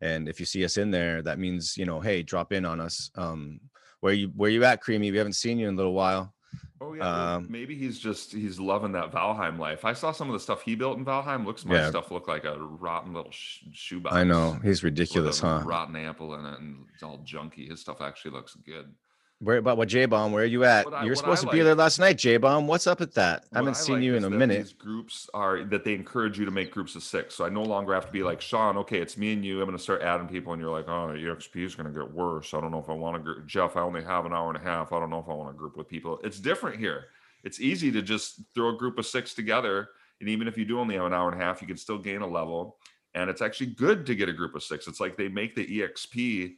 and 0.00 0.28
if 0.28 0.38
you 0.38 0.46
see 0.46 0.64
us 0.64 0.76
in 0.76 0.90
there, 0.92 1.22
that 1.22 1.38
means 1.38 1.76
you 1.76 1.84
know, 1.86 2.00
hey, 2.00 2.22
drop 2.22 2.52
in 2.52 2.64
on 2.64 2.80
us. 2.80 3.10
Um, 3.16 3.60
where 4.00 4.12
you 4.12 4.28
where 4.36 4.50
you 4.50 4.64
at, 4.64 4.80
Creamy? 4.80 5.10
We 5.10 5.18
haven't 5.18 5.32
seen 5.34 5.58
you 5.58 5.68
in 5.68 5.74
a 5.74 5.76
little 5.76 5.94
while. 5.94 6.32
Oh 6.80 6.92
yeah, 6.92 7.34
Um, 7.36 7.46
maybe 7.50 7.74
he's 7.74 7.98
just 7.98 8.32
he's 8.32 8.60
loving 8.60 8.92
that 8.92 9.10
Valheim 9.10 9.58
life. 9.58 9.84
I 9.86 9.94
saw 9.94 10.12
some 10.12 10.28
of 10.28 10.34
the 10.34 10.40
stuff 10.40 10.60
he 10.62 10.74
built 10.74 10.98
in 10.98 11.04
Valheim. 11.06 11.44
Looks 11.46 11.64
my 11.64 11.74
Yeah. 11.76 11.88
stuff 11.88 12.10
look 12.10 12.28
like 12.28 12.44
a 12.44 12.58
rotten 12.58 13.14
little 13.14 13.30
sh- 13.32 13.64
shoebox. 13.72 14.14
I 14.14 14.24
know 14.24 14.58
he's 14.62 14.84
ridiculous, 14.84 15.40
huh? 15.40 15.62
Rotten 15.64 15.96
apple 15.96 16.34
in 16.34 16.44
it, 16.44 16.60
and 16.60 16.84
it's 16.94 17.02
all 17.02 17.18
junky. 17.24 17.70
His 17.70 17.80
stuff 17.80 18.00
actually 18.02 18.32
looks 18.32 18.54
good. 18.54 18.94
Where 19.40 19.58
about 19.58 19.76
what 19.76 19.88
J 19.88 20.06
Bomb? 20.06 20.32
Where 20.32 20.44
are 20.44 20.46
you 20.46 20.64
at? 20.64 20.86
I- 20.86 21.02
you 21.02 21.10
were 21.10 21.10
what 21.10 21.18
supposed 21.18 21.44
I 21.46 21.50
to 21.50 21.56
be 21.56 21.62
there 21.62 21.74
last 21.74 21.98
night, 21.98 22.16
J 22.16 22.38
Bomb. 22.38 22.66
What's 22.66 22.86
up 22.86 23.00
with 23.00 23.12
that? 23.14 23.44
I 23.52 23.58
haven't 23.58 23.76
seen 23.76 23.96
like 23.96 24.04
you 24.04 24.14
in 24.14 24.24
a 24.24 24.30
minute. 24.30 24.62
These 24.62 24.72
groups 24.72 25.28
are 25.34 25.62
that 25.64 25.84
they 25.84 25.92
encourage 25.92 26.38
you 26.38 26.46
to 26.46 26.50
make 26.50 26.70
groups 26.70 26.94
of 26.94 27.02
six. 27.02 27.34
So 27.34 27.44
I 27.44 27.50
no 27.50 27.62
longer 27.62 27.92
have 27.92 28.06
to 28.06 28.12
be 28.12 28.22
like 28.22 28.40
Sean. 28.40 28.78
Okay, 28.78 28.98
it's 28.98 29.18
me 29.18 29.34
and 29.34 29.44
you. 29.44 29.60
I'm 29.60 29.66
going 29.66 29.76
to 29.76 29.82
start 29.82 30.00
adding 30.00 30.26
people, 30.26 30.54
and 30.54 30.62
you're 30.62 30.70
like, 30.70 30.88
oh, 30.88 31.08
the 31.08 31.18
EXP 31.18 31.56
is 31.56 31.74
going 31.74 31.92
to 31.92 31.98
get 31.98 32.10
worse. 32.10 32.54
I 32.54 32.62
don't 32.62 32.70
know 32.70 32.78
if 32.78 32.88
I 32.88 32.94
want 32.94 33.16
to 33.16 33.22
group. 33.22 33.46
Jeff, 33.46 33.76
I 33.76 33.80
only 33.80 34.02
have 34.02 34.24
an 34.24 34.32
hour 34.32 34.48
and 34.48 34.56
a 34.56 34.60
half. 34.66 34.92
I 34.92 34.98
don't 35.00 35.10
know 35.10 35.18
if 35.18 35.28
I 35.28 35.34
want 35.34 35.50
to 35.50 35.58
group 35.58 35.76
with 35.76 35.86
people. 35.86 36.18
It's 36.24 36.40
different 36.40 36.78
here. 36.78 37.04
It's 37.44 37.60
easy 37.60 37.92
to 37.92 38.00
just 38.00 38.40
throw 38.54 38.70
a 38.70 38.76
group 38.76 38.98
of 38.98 39.04
six 39.04 39.34
together, 39.34 39.90
and 40.20 40.30
even 40.30 40.48
if 40.48 40.56
you 40.56 40.64
do 40.64 40.80
only 40.80 40.94
have 40.94 41.04
an 41.04 41.12
hour 41.12 41.30
and 41.30 41.38
a 41.38 41.44
half, 41.44 41.60
you 41.60 41.68
can 41.68 41.76
still 41.76 41.98
gain 41.98 42.22
a 42.22 42.26
level. 42.26 42.78
And 43.14 43.28
it's 43.28 43.42
actually 43.42 43.66
good 43.66 44.06
to 44.06 44.14
get 44.14 44.30
a 44.30 44.32
group 44.32 44.54
of 44.54 44.62
six. 44.62 44.88
It's 44.88 45.00
like 45.00 45.18
they 45.18 45.28
make 45.28 45.54
the 45.54 45.66
EXP 45.66 46.54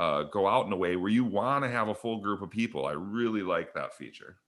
uh, 0.00 0.22
go 0.22 0.48
out 0.48 0.66
in 0.66 0.72
a 0.72 0.76
way 0.76 0.96
where 0.96 1.10
you 1.10 1.24
want 1.24 1.62
to 1.62 1.70
have 1.70 1.88
a 1.88 1.94
full 1.94 2.20
group 2.20 2.40
of 2.40 2.50
people. 2.50 2.86
I 2.86 2.92
really 2.92 3.42
like 3.42 3.74
that 3.74 3.94
feature. 3.94 4.38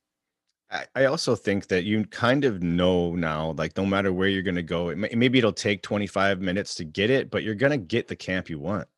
I, 0.94 1.04
also 1.04 1.36
think 1.36 1.66
that 1.66 1.84
you 1.84 2.06
kind 2.06 2.46
of 2.46 2.62
know 2.62 3.14
now, 3.14 3.52
like 3.58 3.76
no 3.76 3.84
matter 3.84 4.10
where 4.10 4.28
you're 4.28 4.40
going 4.40 4.54
to 4.54 4.62
go, 4.62 4.88
it 4.88 4.96
may, 4.96 5.10
maybe 5.14 5.36
it'll 5.36 5.52
take 5.52 5.82
25 5.82 6.40
minutes 6.40 6.74
to 6.76 6.84
get 6.84 7.10
it, 7.10 7.30
but 7.30 7.42
you're 7.42 7.54
going 7.54 7.72
to 7.72 7.76
get 7.76 8.08
the 8.08 8.16
camp 8.16 8.48
you 8.48 8.58
want, 8.58 8.88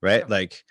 right? 0.00 0.20
Yeah. 0.20 0.28
Like 0.28 0.64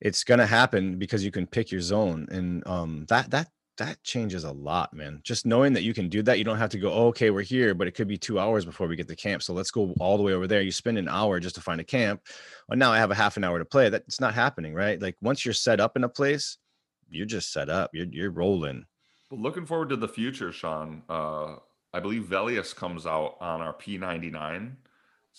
it's 0.00 0.24
going 0.24 0.40
to 0.40 0.46
happen 0.46 0.98
because 0.98 1.22
you 1.22 1.30
can 1.30 1.46
pick 1.46 1.70
your 1.70 1.82
zone, 1.82 2.26
and 2.30 2.66
um, 2.66 3.04
that 3.10 3.30
that 3.32 3.50
that 3.78 4.02
changes 4.02 4.44
a 4.44 4.52
lot, 4.52 4.92
man. 4.92 5.20
Just 5.22 5.46
knowing 5.46 5.72
that 5.72 5.82
you 5.82 5.94
can 5.94 6.08
do 6.08 6.22
that, 6.22 6.38
you 6.38 6.44
don't 6.44 6.58
have 6.58 6.70
to 6.70 6.78
go, 6.78 6.92
oh, 6.92 7.06
okay, 7.08 7.30
we're 7.30 7.42
here, 7.42 7.74
but 7.74 7.86
it 7.88 7.92
could 7.92 8.08
be 8.08 8.18
two 8.18 8.38
hours 8.38 8.64
before 8.64 8.86
we 8.86 8.96
get 8.96 9.08
to 9.08 9.16
camp, 9.16 9.42
so 9.42 9.52
let's 9.54 9.70
go 9.70 9.94
all 10.00 10.16
the 10.16 10.22
way 10.22 10.32
over 10.32 10.46
there. 10.46 10.62
You 10.62 10.72
spend 10.72 10.98
an 10.98 11.08
hour 11.08 11.40
just 11.40 11.54
to 11.54 11.60
find 11.60 11.80
a 11.80 11.84
camp. 11.84 12.20
Well, 12.68 12.78
now 12.78 12.92
I 12.92 12.98
have 12.98 13.10
a 13.10 13.14
half 13.14 13.36
an 13.36 13.44
hour 13.44 13.58
to 13.58 13.64
play. 13.64 13.88
That's 13.88 14.20
not 14.20 14.34
happening, 14.34 14.74
right? 14.74 15.00
Like 15.00 15.16
once 15.22 15.44
you're 15.44 15.54
set 15.54 15.80
up 15.80 15.96
in 15.96 16.04
a 16.04 16.08
place, 16.08 16.58
you're 17.10 17.26
just 17.26 17.52
set 17.52 17.70
up. 17.70 17.90
You're 17.94 18.06
you're 18.10 18.30
rolling. 18.30 18.84
Well, 19.30 19.40
looking 19.40 19.66
forward 19.66 19.88
to 19.90 19.96
the 19.96 20.08
future, 20.08 20.52
Sean. 20.52 21.02
Uh, 21.08 21.56
I 21.92 22.00
believe 22.00 22.24
Velius 22.24 22.74
comes 22.74 23.06
out 23.06 23.36
on 23.40 23.60
our 23.60 23.72
P99 23.72 24.72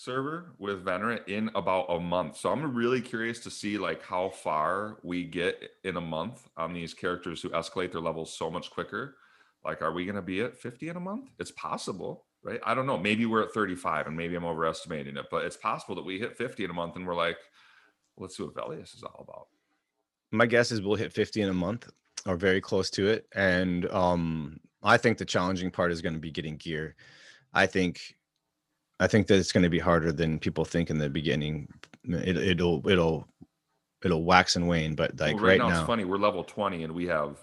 server 0.00 0.54
with 0.58 0.82
Venerant 0.82 1.28
in 1.28 1.50
about 1.54 1.84
a 1.90 2.00
month. 2.00 2.38
So 2.38 2.50
I'm 2.50 2.74
really 2.74 3.02
curious 3.02 3.38
to 3.40 3.50
see 3.50 3.76
like 3.76 4.02
how 4.02 4.30
far 4.30 4.96
we 5.02 5.24
get 5.24 5.72
in 5.84 5.98
a 5.98 6.00
month 6.00 6.48
on 6.56 6.72
these 6.72 6.94
characters 6.94 7.42
who 7.42 7.50
escalate 7.50 7.92
their 7.92 8.00
levels 8.00 8.32
so 8.32 8.50
much 8.50 8.70
quicker. 8.70 9.16
Like, 9.62 9.82
are 9.82 9.92
we 9.92 10.06
going 10.06 10.16
to 10.16 10.22
be 10.22 10.40
at 10.40 10.56
50 10.56 10.88
in 10.88 10.96
a 10.96 11.00
month? 11.00 11.28
It's 11.38 11.50
possible, 11.50 12.24
right? 12.42 12.60
I 12.64 12.74
don't 12.74 12.86
know. 12.86 12.96
Maybe 12.96 13.26
we're 13.26 13.42
at 13.42 13.52
35 13.52 14.06
and 14.06 14.16
maybe 14.16 14.36
I'm 14.36 14.44
overestimating 14.46 15.18
it, 15.18 15.26
but 15.30 15.44
it's 15.44 15.58
possible 15.58 15.94
that 15.96 16.04
we 16.04 16.18
hit 16.18 16.34
50 16.34 16.64
in 16.64 16.70
a 16.70 16.74
month 16.74 16.96
and 16.96 17.06
we're 17.06 17.14
like, 17.14 17.36
let's 18.16 18.38
see 18.38 18.42
what 18.42 18.54
Velius 18.54 18.94
is 18.94 19.02
all 19.02 19.26
about. 19.28 19.48
my 20.30 20.46
guess 20.46 20.72
is 20.72 20.80
we'll 20.80 20.96
hit 20.96 21.12
50 21.12 21.42
in 21.42 21.50
a 21.50 21.54
month 21.54 21.90
or 22.26 22.36
very 22.36 22.60
close 22.60 22.90
to 22.90 23.06
it 23.08 23.26
and 23.34 23.90
um 23.90 24.60
i 24.82 24.96
think 24.96 25.16
the 25.16 25.24
challenging 25.24 25.70
part 25.70 25.90
is 25.90 26.02
going 26.02 26.12
to 26.12 26.20
be 26.20 26.30
getting 26.30 26.56
gear 26.56 26.94
i 27.54 27.66
think 27.66 28.14
i 29.00 29.06
think 29.06 29.26
that 29.26 29.38
it's 29.38 29.50
going 29.52 29.62
to 29.64 29.68
be 29.70 29.78
harder 29.78 30.12
than 30.12 30.38
people 30.38 30.64
think 30.64 30.90
in 30.90 30.98
the 30.98 31.10
beginning 31.10 31.66
it, 32.04 32.36
it'll 32.36 32.88
it'll 32.88 33.26
it'll 34.04 34.24
wax 34.24 34.56
and 34.56 34.66
wane 34.68 34.94
but 34.94 35.18
like 35.18 35.34
Well, 35.34 35.44
right, 35.44 35.58
now, 35.58 35.68
now 35.68 35.78
it's 35.80 35.86
funny. 35.86 36.04
We're 36.04 36.16
level 36.18 36.44
20 36.44 36.84
and 36.84 36.94
we 36.94 37.06
have 37.08 37.36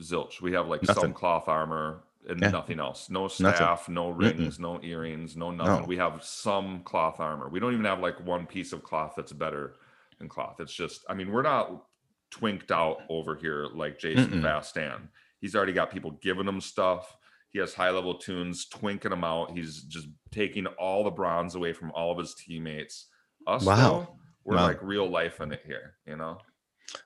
zilch. 0.00 0.40
We 0.40 0.52
have 0.52 0.66
like 0.66 0.82
Nothing. 0.82 1.00
some 1.02 1.12
cloth 1.12 1.46
armor 1.46 2.02
and 2.28 2.40
Yeah. 2.40 2.50
nothing 2.50 2.80
else. 2.80 3.08
No 3.10 3.28
staff, 3.28 3.88
no 3.88 4.10
rings, 4.10 4.58
no 4.58 4.80
earrings, 4.82 5.36
no 5.36 5.50
nothing. 5.52 5.82
No. 5.82 5.86
We 5.86 5.96
have 5.98 6.24
some 6.24 6.80
cloth 6.82 7.20
armor. 7.20 7.48
We 7.48 7.60
don't 7.60 7.72
even 7.72 7.84
have 7.84 8.00
like 8.00 8.18
one 8.26 8.44
piece 8.46 8.72
of 8.72 8.82
cloth 8.82 9.12
that's 9.16 9.32
better 9.32 9.74
than 10.18 10.28
cloth. 10.28 10.56
It's 10.58 10.74
just, 10.74 11.04
I 11.08 11.14
mean, 11.14 11.30
we're 11.30 11.42
not 11.42 11.84
twinked 12.30 12.72
out 12.72 13.02
over 13.08 13.36
here 13.36 13.66
like 13.72 13.98
Jason 13.98 14.30
Mm-mm. 14.30 14.42
Vastan. 14.42 15.08
He's 15.40 15.54
already 15.54 15.72
got 15.72 15.92
people 15.92 16.10
giving 16.20 16.48
him 16.48 16.60
stuff. 16.60 17.16
He 17.52 17.58
has 17.58 17.74
high 17.74 17.90
level 17.90 18.14
tunes, 18.14 18.66
twinking 18.72 19.10
them 19.10 19.24
out. 19.24 19.50
He's 19.50 19.82
just 19.82 20.08
taking 20.30 20.66
all 20.66 21.02
the 21.04 21.10
bronze 21.10 21.54
away 21.56 21.72
from 21.72 21.90
all 21.92 22.12
of 22.12 22.18
his 22.18 22.34
teammates. 22.34 23.08
Us, 23.46 23.64
Wow. 23.64 23.76
though, 23.76 24.16
we're 24.44 24.56
Wow. 24.56 24.66
like 24.66 24.82
real 24.82 25.08
life 25.08 25.40
in 25.40 25.52
it 25.52 25.62
here, 25.66 25.94
you 26.06 26.16
know? 26.16 26.38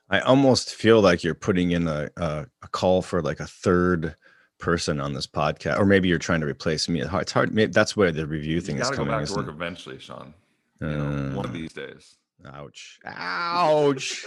i 0.09 0.18
almost 0.20 0.74
feel 0.74 1.01
like 1.03 1.22
you're 1.22 1.34
putting 1.34 1.72
in 1.72 1.86
a, 1.88 2.09
a, 2.16 2.47
a 2.62 2.68
call 2.68 3.03
for 3.03 3.20
like 3.20 3.38
a 3.40 3.47
third 3.47 4.16
person 4.59 4.99
on 5.01 5.12
this 5.12 5.26
podcast, 5.26 5.78
or 5.78 5.84
maybe 5.84 6.09
you're 6.09 6.18
trying 6.18 6.40
to 6.40 6.47
replace 6.47 6.88
me. 6.88 7.03
It's 7.03 7.32
hard. 7.32 7.53
Maybe 7.55 7.70
that's 7.72 7.95
where 7.97 8.11
the 8.11 8.26
review 8.26 8.61
thing 8.62 8.78
is 8.78 8.88
go 8.90 8.97
coming. 8.97 9.11
back 9.12 9.26
to 9.26 9.32
work 9.34 9.42
isn't 9.45 9.55
eventually, 9.55 9.99
Sean. 9.99 10.32
it? 10.80 10.86
You 10.86 10.90
know, 10.97 11.36
one 11.36 11.45
of 11.45 11.51
Uh, 11.51 11.55
these 11.55 11.72
days. 11.74 12.16
ouch! 12.47 12.99
Ouch! 13.05 14.24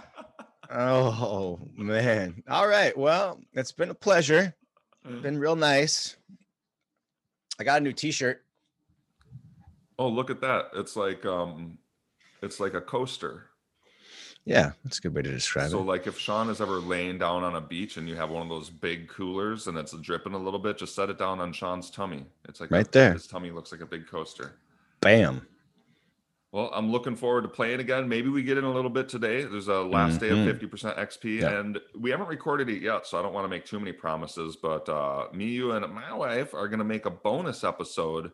oh 0.70 1.58
man! 1.76 2.42
All 2.48 2.66
right. 2.66 2.96
Well, 2.96 3.40
it's 3.52 3.72
been 3.72 3.90
a 3.90 3.94
pleasure. 3.94 4.54
Been 5.04 5.38
real 5.38 5.56
nice. 5.56 6.16
I 7.58 7.64
got 7.64 7.80
a 7.80 7.84
new 7.84 7.92
T-shirt. 7.92 8.42
Oh, 9.98 10.08
look 10.08 10.30
at 10.30 10.40
that! 10.40 10.70
It's 10.74 10.96
like 10.96 11.24
um, 11.26 11.78
it's 12.42 12.60
like 12.60 12.74
a 12.74 12.80
coaster. 12.80 13.44
Yeah, 14.44 14.72
that's 14.82 14.98
a 14.98 15.02
good 15.02 15.14
way 15.14 15.22
to 15.22 15.30
describe 15.30 15.70
So, 15.70 15.76
it. 15.76 15.80
So, 15.80 15.84
like, 15.86 16.06
if 16.08 16.18
Sean 16.18 16.50
is 16.50 16.60
ever 16.60 16.80
laying 16.80 17.16
down 17.16 17.44
on 17.44 17.54
a 17.54 17.60
beach 17.60 17.96
and 17.96 18.08
you 18.08 18.16
have 18.16 18.30
one 18.30 18.42
of 18.42 18.48
those 18.48 18.70
big 18.70 19.08
coolers 19.08 19.68
and 19.68 19.78
it's 19.78 19.92
dripping 19.98 20.32
a 20.34 20.38
little 20.38 20.58
bit, 20.58 20.78
just 20.78 20.96
set 20.96 21.08
it 21.10 21.16
down 21.18 21.38
on 21.38 21.52
Sean's 21.52 21.90
tummy. 21.90 22.24
It's 22.48 22.60
like 22.60 22.72
a- 22.72 22.74
Right 22.74 22.90
there. 22.90 23.12
His 23.12 23.28
tummy 23.28 23.52
looks 23.52 23.70
like 23.70 23.82
a 23.82 23.86
big 23.86 24.08
coaster. 24.08 24.56
Bam. 25.00 25.46
Well, 26.52 26.70
I'm 26.74 26.92
looking 26.92 27.16
forward 27.16 27.42
to 27.42 27.48
playing 27.48 27.80
again. 27.80 28.06
Maybe 28.10 28.28
we 28.28 28.42
get 28.42 28.58
in 28.58 28.64
a 28.64 28.70
little 28.72 28.90
bit 28.90 29.08
today. 29.08 29.42
There's 29.42 29.68
a 29.68 29.80
last 29.80 30.20
day 30.20 30.28
of 30.28 30.36
Mhm. 30.36 30.44
50% 30.44 30.98
XP, 30.98 31.38
Yeah. 31.40 31.58
and 31.58 31.80
we 31.98 32.10
haven't 32.10 32.28
recorded 32.28 32.68
it 32.68 32.82
yet, 32.82 33.06
so 33.06 33.18
I 33.18 33.22
don't 33.22 33.32
want 33.32 33.44
to 33.44 33.48
make 33.48 33.64
too 33.64 33.78
many 33.78 33.92
promises. 33.92 34.56
But 34.56 34.86
uh, 34.86 35.28
me, 35.32 35.46
you, 35.46 35.72
and 35.72 35.90
my 35.94 36.12
wife 36.12 36.52
are 36.52 36.68
going 36.68 36.78
to 36.78 36.84
make 36.84 37.06
a 37.06 37.10
bonus 37.10 37.64
episode 37.64 38.32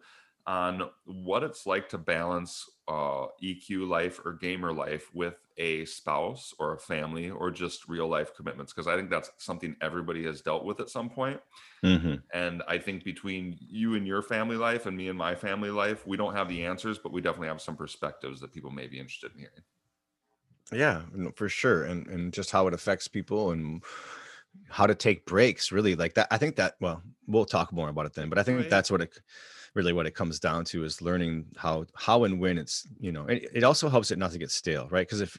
on 0.48 0.90
what 1.04 1.44
it's 1.44 1.64
like 1.64 1.88
to 1.90 1.98
balance 1.98 2.68
uh, 2.89 3.28
EQ 3.41 3.86
life 3.86 4.20
or 4.24 4.34
gamer 4.34 4.72
life 4.72 5.14
with 5.14 5.47
a 5.59 5.84
spouse 5.84 6.55
or 6.59 6.74
a 6.74 6.78
family 6.78 7.30
or 7.30 7.51
just 7.51 7.89
real 7.89 8.09
life 8.09 8.34
commitments. 8.34 8.72
Because 8.72 8.89
I 8.89 8.97
think 8.97 9.11
that's 9.11 9.30
something 9.39 9.76
everybody 9.80 10.24
has 10.24 10.43
dealt 10.43 10.64
with 10.64 10.80
at 10.80 10.91
some 10.91 11.11
point. 11.11 11.41
hmm 11.82 12.28
And 12.32 12.62
I 12.68 12.78
think 12.78 13.05
between 13.05 13.57
you 13.61 13.95
and 13.95 14.07
your 14.07 14.22
family 14.22 14.57
life 14.57 14.86
and 14.86 14.97
me 14.97 15.09
and 15.09 15.18
my 15.18 15.34
family 15.34 15.70
life, 15.70 16.07
we 16.07 16.16
don't 16.18 16.34
have 16.34 16.49
the 16.49 16.64
answers, 16.66 16.99
but 16.99 17.12
we 17.12 17.22
definitely 17.22 17.49
have 17.49 17.62
some 17.62 17.76
perspectives 17.76 18.41
that 18.41 18.53
people 18.53 18.70
may 18.70 18.86
be 18.86 18.99
interested 19.01 19.32
in 19.32 19.41
hearing. 19.41 19.64
Yeah, 20.70 21.07
for 21.34 21.49
sure, 21.49 21.84
and 21.84 22.07
and 22.09 22.32
just 22.32 22.51
how 22.51 22.66
it 22.66 22.74
affects 22.74 23.09
people 23.09 23.51
and 23.53 23.82
how 24.68 24.86
to 24.86 24.95
take 24.95 25.24
breaks. 25.26 25.72
Really, 25.72 25.95
like 25.95 26.14
that. 26.14 26.28
I 26.30 26.36
think 26.39 26.57
that. 26.57 26.76
Well, 26.80 27.03
we'll 27.26 27.47
talk 27.47 27.72
more 27.72 27.89
about 27.89 28.07
it 28.07 28.14
then. 28.14 28.28
But 28.28 28.39
I 28.39 28.43
think 28.43 28.68
Right. 28.68 28.68
that's 28.68 28.91
what 28.91 29.01
it 29.01 29.18
really 29.78 29.92
what 29.94 30.06
it 30.10 30.14
comes 30.20 30.38
down 30.48 30.64
to 30.70 30.84
is 30.84 31.00
learning 31.00 31.46
how 31.56 31.86
how 31.94 32.24
and 32.24 32.34
when 32.42 32.58
it's 32.58 32.86
you 33.00 33.12
know. 33.12 33.24
It, 33.26 33.48
it 33.60 33.64
also 33.64 33.88
helps 33.88 34.10
it 34.10 34.18
not 34.18 34.32
to 34.32 34.38
get 34.38 34.50
stale, 34.50 34.86
right? 34.90 35.06
Because 35.06 35.22
if 35.22 35.38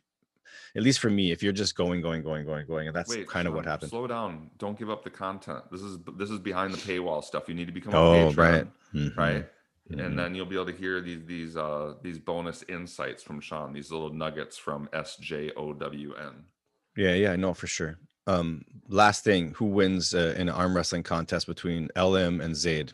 at 0.76 0.84
least 0.84 1.00
for 1.00 1.10
me, 1.10 1.32
if 1.32 1.44
you're 1.44 1.60
just 1.64 1.76
going, 1.76 2.00
going, 2.02 2.22
going, 2.24 2.46
going, 2.46 2.66
going, 2.66 2.88
and 2.88 2.96
that's 2.96 3.16
kind 3.28 3.48
of 3.48 3.54
what 3.54 3.66
happens. 3.66 3.92
Slow 3.92 4.08
down. 4.08 4.50
Don't 4.58 4.78
give 4.80 4.90
up 4.90 5.04
the 5.04 5.10
content. 5.10 5.64
This 5.72 5.82
is 5.82 5.98
this 6.22 6.30
is 6.30 6.40
behind 6.40 6.74
the 6.74 6.78
paywall 6.78 7.22
stuff. 7.24 7.44
You 7.50 7.56
need 7.60 7.68
to 7.68 7.74
become 7.74 7.94
a 7.94 7.98
Oh, 7.98 8.28
patron, 8.30 8.38
right, 8.38 8.68
Mhm, 8.94 9.18
right? 9.18 9.46
mhm. 9.92 10.06
And 10.06 10.18
then 10.20 10.36
you'll 10.36 10.46
be 10.54 10.56
able 10.56 10.68
to 10.68 10.80
hear 10.84 11.02
these 11.02 11.24
these 11.26 11.58
uh 11.58 11.96
these 12.02 12.20
bonus 12.20 12.64
insights 12.70 13.22
from 13.24 13.42
Sean, 13.42 13.74
these 13.74 13.92
little 13.92 14.14
nuggets 14.24 14.58
from 14.58 14.88
SJOWN. 14.94 16.36
Yeah, 16.96 17.14
yeah, 17.16 17.36
no, 17.36 17.54
for 17.54 17.68
sure. 17.68 17.98
Um, 18.28 18.64
last 18.88 19.24
thing, 19.24 19.54
who 19.56 19.66
wins 19.66 20.14
uh, 20.14 20.36
in 20.38 20.50
an 20.50 20.56
arm 20.62 20.76
wrestling 20.76 21.02
contest 21.04 21.48
between 21.48 21.90
LM 21.96 22.42
and 22.42 22.56
Zayd? 22.56 22.94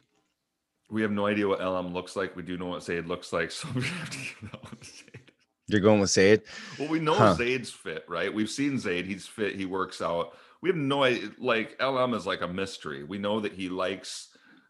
We 0.89 1.01
have 1.01 1.11
no 1.11 1.25
idea 1.25 1.47
what 1.47 1.59
LM 1.59 1.93
looks 1.93 2.15
like. 2.15 2.35
We 2.35 2.43
do 2.43 2.57
know 2.57 2.67
what 2.67 2.83
Zayd 2.83 3.07
looks 3.07 3.33
like, 3.33 3.51
so 3.51 3.67
we 3.75 3.81
have 3.83 4.09
to 4.09 4.17
give 4.17 4.51
that 4.51 4.63
one 4.63 4.77
to 4.79 4.85
Zayd. 4.85 5.31
You're 5.67 5.81
going 5.81 5.99
with 5.99 6.11
Zayd. 6.11 6.43
Well, 6.77 6.89
we 6.89 6.99
know 6.99 7.15
Huh. 7.15 7.33
Zayd's 7.33 7.71
fit, 7.71 8.05
right? 8.07 8.31
We've 8.33 8.49
seen 8.49 8.77
Zayd. 8.77 9.05
He's 9.05 9.25
fit. 9.25 9.55
He 9.55 9.65
works 9.65 9.99
out. 10.01 10.37
We 10.61 10.69
have 10.69 10.77
no 10.77 11.03
idea. 11.03 11.31
Like 11.39 11.75
LM 11.81 12.13
is 12.13 12.27
like 12.27 12.41
a 12.41 12.47
mystery. 12.47 13.03
We 13.03 13.17
know 13.17 13.39
that 13.39 13.51
he 13.53 13.67
likes, 13.69 14.29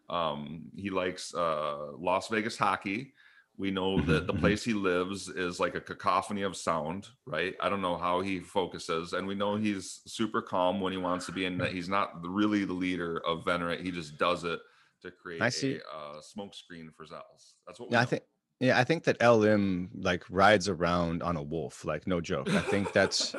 um, 0.10 0.64
he 0.76 0.90
likes 0.90 1.34
uh, 1.34 1.92
Las 1.98 2.30
Vegas 2.30 2.58
hockey. 2.58 3.14
We 3.58 3.72
know 3.72 4.02
that 4.02 4.28
the 4.28 4.34
Mhm, 4.34 4.38
mhm. 4.38 4.40
place 4.42 4.64
he 4.66 4.74
lives 4.74 5.30
is 5.30 5.60
like 5.62 5.76
a 5.76 5.82
cacophony 5.82 6.42
of 6.44 6.58
sound, 6.58 7.08
right? 7.26 7.56
I 7.62 7.70
don't 7.70 7.82
know 7.82 7.96
how 7.98 8.20
he 8.22 8.40
focuses, 8.42 9.14
and 9.14 9.26
we 9.28 9.36
know 9.36 9.56
he's 9.56 10.02
super 10.06 10.42
calm 10.42 10.80
when 10.82 10.92
he 10.92 10.98
wants 10.98 11.26
to 11.28 11.32
be, 11.32 11.46
and 11.46 11.60
that 11.62 11.72
he's 11.72 11.88
not 11.90 12.26
really 12.26 12.66
the 12.66 12.74
leader 12.74 13.22
of 13.26 13.46
Venerate. 13.46 13.80
He 13.82 13.92
just 13.92 14.18
does 14.18 14.44
it 14.44 14.60
to 15.06 15.12
create 15.12 15.42
I 15.42 15.50
see. 15.50 15.80
a 15.94 15.98
uh, 15.98 16.22
smoke 16.22 16.54
screen 16.54 16.90
for 16.96 17.06
Zels. 17.06 17.54
That's 17.66 17.80
what 17.80 17.90
we 17.90 17.94
Yeah, 17.94 18.00
I 18.00 18.04
know. 18.04 18.10
think 18.10 18.24
yeah, 18.60 18.80
I 18.80 18.84
think 18.86 19.04
that 19.04 19.22
LM 19.22 19.90
like 19.96 20.24
rides 20.30 20.70
around 20.70 21.22
on 21.22 21.36
a 21.36 21.44
wolf, 21.44 21.84
like 21.84 22.08
no 22.08 22.22
joke. 22.22 22.50
I 22.50 22.62
think 22.62 22.94
that's 22.94 23.36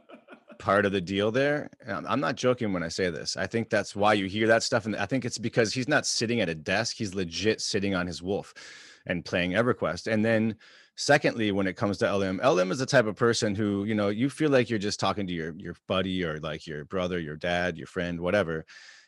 part 0.58 0.86
of 0.86 0.92
the 0.92 1.00
deal 1.02 1.30
there. 1.30 1.68
Um, 1.86 2.06
I'm 2.08 2.20
not 2.20 2.36
joking 2.36 2.72
when 2.72 2.82
I 2.82 2.88
say 2.88 3.10
this. 3.10 3.36
I 3.36 3.46
think 3.46 3.68
that's 3.68 3.94
why 3.94 4.14
you 4.14 4.26
hear 4.26 4.46
that 4.48 4.62
stuff, 4.62 4.86
and 4.86 4.96
I 4.96 5.04
think 5.06 5.24
it's 5.26 5.36
because 5.38 5.74
he's 5.74 5.88
not 5.88 6.06
sitting 6.06 6.40
at 6.40 6.48
a 6.48 6.54
desk; 6.54 6.96
he's 6.96 7.14
legit 7.14 7.60
sitting 7.60 7.94
on 7.94 8.06
his 8.06 8.22
wolf 8.22 8.54
and 9.06 9.22
playing 9.22 9.50
EverQuest. 9.52 10.10
And 10.10 10.24
then, 10.24 10.56
secondly, 10.96 11.52
when 11.52 11.66
it 11.66 11.76
comes 11.76 11.98
to 11.98 12.10
LM, 12.16 12.40
LM 12.42 12.72
is 12.72 12.78
the 12.78 12.86
type 12.86 13.04
of 13.06 13.16
person 13.16 13.54
who 13.54 13.84
you 13.84 13.94
know 13.94 14.08
you 14.08 14.30
feel 14.30 14.50
like 14.50 14.70
you're 14.70 14.78
just 14.78 14.98
talking 14.98 15.26
to 15.26 15.32
your 15.32 15.52
your 15.58 15.76
buddy 15.88 16.24
or 16.24 16.38
like 16.38 16.66
your 16.66 16.86
brother, 16.86 17.18
your 17.20 17.36
dad, 17.36 17.76
your 17.76 17.86
friend, 17.86 18.18
whatever. 18.18 18.64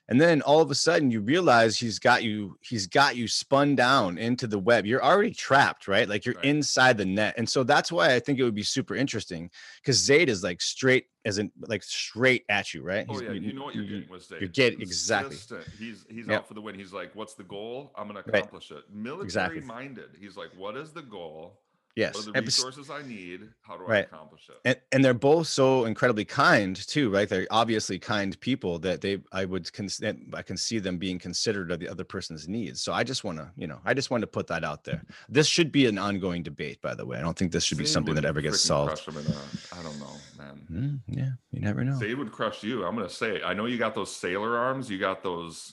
And 0.08 0.20
then 0.20 0.40
all 0.42 0.60
of 0.60 0.70
a 0.70 0.74
sudden 0.74 1.10
you 1.10 1.20
realize 1.20 1.76
he's 1.78 1.98
got 1.98 2.22
you, 2.22 2.56
he's 2.60 2.86
got 2.86 3.16
you 3.16 3.26
spun 3.26 3.74
down 3.74 4.18
into 4.18 4.46
the 4.46 4.58
web. 4.58 4.86
You're 4.86 5.02
already 5.04 5.32
trapped, 5.34 5.88
right? 5.88 6.08
Like 6.08 6.24
you're 6.24 6.36
Right. 6.36 6.44
inside 6.44 6.96
the 6.96 7.04
net. 7.04 7.34
And 7.36 7.48
so 7.48 7.64
that's 7.64 7.90
why 7.90 8.14
I 8.14 8.20
think 8.20 8.38
it 8.38 8.44
would 8.44 8.54
be 8.54 8.62
super 8.62 8.94
interesting 8.94 9.50
because 9.82 9.96
Zayd 9.96 10.28
is 10.28 10.42
like 10.44 10.60
straight 10.60 11.06
as 11.24 11.38
in 11.38 11.50
like 11.66 11.82
straight 11.82 12.44
at 12.48 12.72
you, 12.72 12.82
right? 12.82 13.04
Oh 13.08 13.14
He's- 13.18 13.22
yeah, 13.24 13.32
you 13.32 13.52
know 13.52 13.64
what 13.64 13.74
you're 13.74 13.82
getting 13.84 14.08
with 14.08 14.22
Zayd. 14.24 14.42
you 14.42 14.48
get- 14.48 14.80
exactly. 14.80 15.36
He's 15.76 16.04
he's 16.08 16.28
Yep. 16.28 16.38
out 16.38 16.46
for 16.48 16.54
the 16.54 16.60
win. 16.60 16.76
He's 16.76 16.92
like, 16.92 17.12
"What's 17.16 17.34
the 17.34 17.42
goal? 17.42 17.90
I'm 17.96 18.06
going 18.08 18.22
to 18.22 18.30
Right. 18.30 18.38
accomplish 18.44 18.70
it." 18.70 18.84
Military 18.92 19.24
Exactly. 19.24 19.60
minded. 19.62 20.10
He's 20.20 20.36
like, 20.36 20.50
"What 20.56 20.76
is 20.76 20.92
the 20.92 21.02
goal? 21.02 21.58
Yes. 21.96 22.14
What 22.14 22.28
are 22.28 22.32
the 22.32 22.42
resources 22.42 22.90
I 22.90 23.00
need? 23.02 23.48
How 23.62 23.78
do 23.78 23.84
I 23.86 23.90
Right. 23.90 24.04
accomplish 24.04 24.42
it?" 24.50 24.56
and, 24.66 24.76
and 24.92 25.02
they're 25.04 25.14
both 25.14 25.46
so 25.48 25.86
incredibly 25.86 26.26
kind 26.26 26.76
too, 26.76 27.08
right? 27.10 27.26
They're 27.26 27.46
obviously 27.50 27.98
kind 27.98 28.38
people 28.40 28.78
that 28.80 29.00
they 29.00 29.22
I 29.32 29.46
would 29.46 29.72
cons- 29.72 30.02
I 30.34 30.42
can 30.42 30.58
see 30.58 30.78
them 30.78 30.98
being 30.98 31.18
considerate 31.18 31.70
of 31.70 31.80
the 31.80 31.88
other 31.88 32.04
person's 32.04 32.46
needs. 32.46 32.82
So 32.82 32.92
I 32.92 33.02
just 33.02 33.24
want 33.24 33.38
to, 33.38 33.50
you 33.56 33.66
know, 33.66 33.80
I 33.86 33.94
just 33.94 34.10
want 34.10 34.20
to 34.20 34.26
put 34.26 34.46
that 34.48 34.62
out 34.62 34.84
there. 34.84 35.02
This 35.30 35.46
should 35.46 35.72
be 35.72 35.86
an 35.86 35.96
ongoing 35.96 36.42
debate, 36.42 36.82
by 36.82 36.94
the 36.94 37.06
way. 37.06 37.16
I 37.16 37.22
don't 37.22 37.36
think 37.36 37.50
this 37.50 37.64
should 37.64 37.78
be 37.78 37.86
something 37.86 38.14
that 38.14 38.26
ever 38.26 38.42
gets 38.42 38.60
solved. 38.60 38.92
Crush 39.02 39.08
him 39.08 39.16
in 39.16 39.32
a, 39.32 39.78
I 39.78 39.82
don't 39.82 39.98
know, 39.98 40.16
man. 40.36 40.66
Mm, 40.70 41.00
yeah, 41.16 41.30
you 41.50 41.60
never 41.62 41.82
know. 41.82 41.98
They 41.98 42.14
would 42.14 42.30
crush 42.30 42.62
you. 42.62 42.84
I'm 42.84 42.94
going 42.94 43.08
to 43.08 43.14
say. 43.14 43.36
it. 43.36 43.42
I 43.44 43.54
know 43.54 43.64
you 43.64 43.78
got 43.78 43.94
those 43.94 44.14
sailor 44.14 44.58
arms. 44.58 44.90
You 44.90 44.98
got 44.98 45.22
those, 45.22 45.72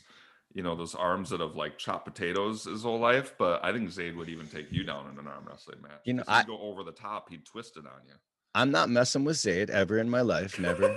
you 0.53 0.63
know, 0.63 0.75
those 0.75 0.95
arms 0.95 1.29
that 1.31 1.39
have 1.39 1.55
like 1.55 1.77
chopped 1.77 2.05
potatoes 2.05 2.65
his 2.65 2.83
whole 2.83 2.99
life. 2.99 3.33
But 3.37 3.63
I 3.65 3.71
think 3.71 3.89
Zayd 3.89 4.15
would 4.15 4.29
even 4.29 4.47
take 4.47 4.71
you 4.71 4.83
down 4.83 5.09
in 5.11 5.17
an 5.19 5.27
arm 5.27 5.45
wrestling 5.47 5.81
match. 5.81 6.01
You 6.05 6.13
know, 6.13 6.23
I- 6.27 6.43
go 6.43 6.59
over 6.59 6.83
the 6.83 6.91
top. 6.91 7.29
He'd 7.29 7.45
twist 7.45 7.77
it 7.77 7.85
on 7.85 8.01
you. 8.07 8.13
I'm 8.55 8.69
not 8.71 8.89
messing 8.89 9.23
with 9.23 9.37
Zayd 9.37 9.69
ever 9.71 9.97
in 9.97 10.09
my 10.09 10.21
life. 10.21 10.59
Never. 10.59 10.95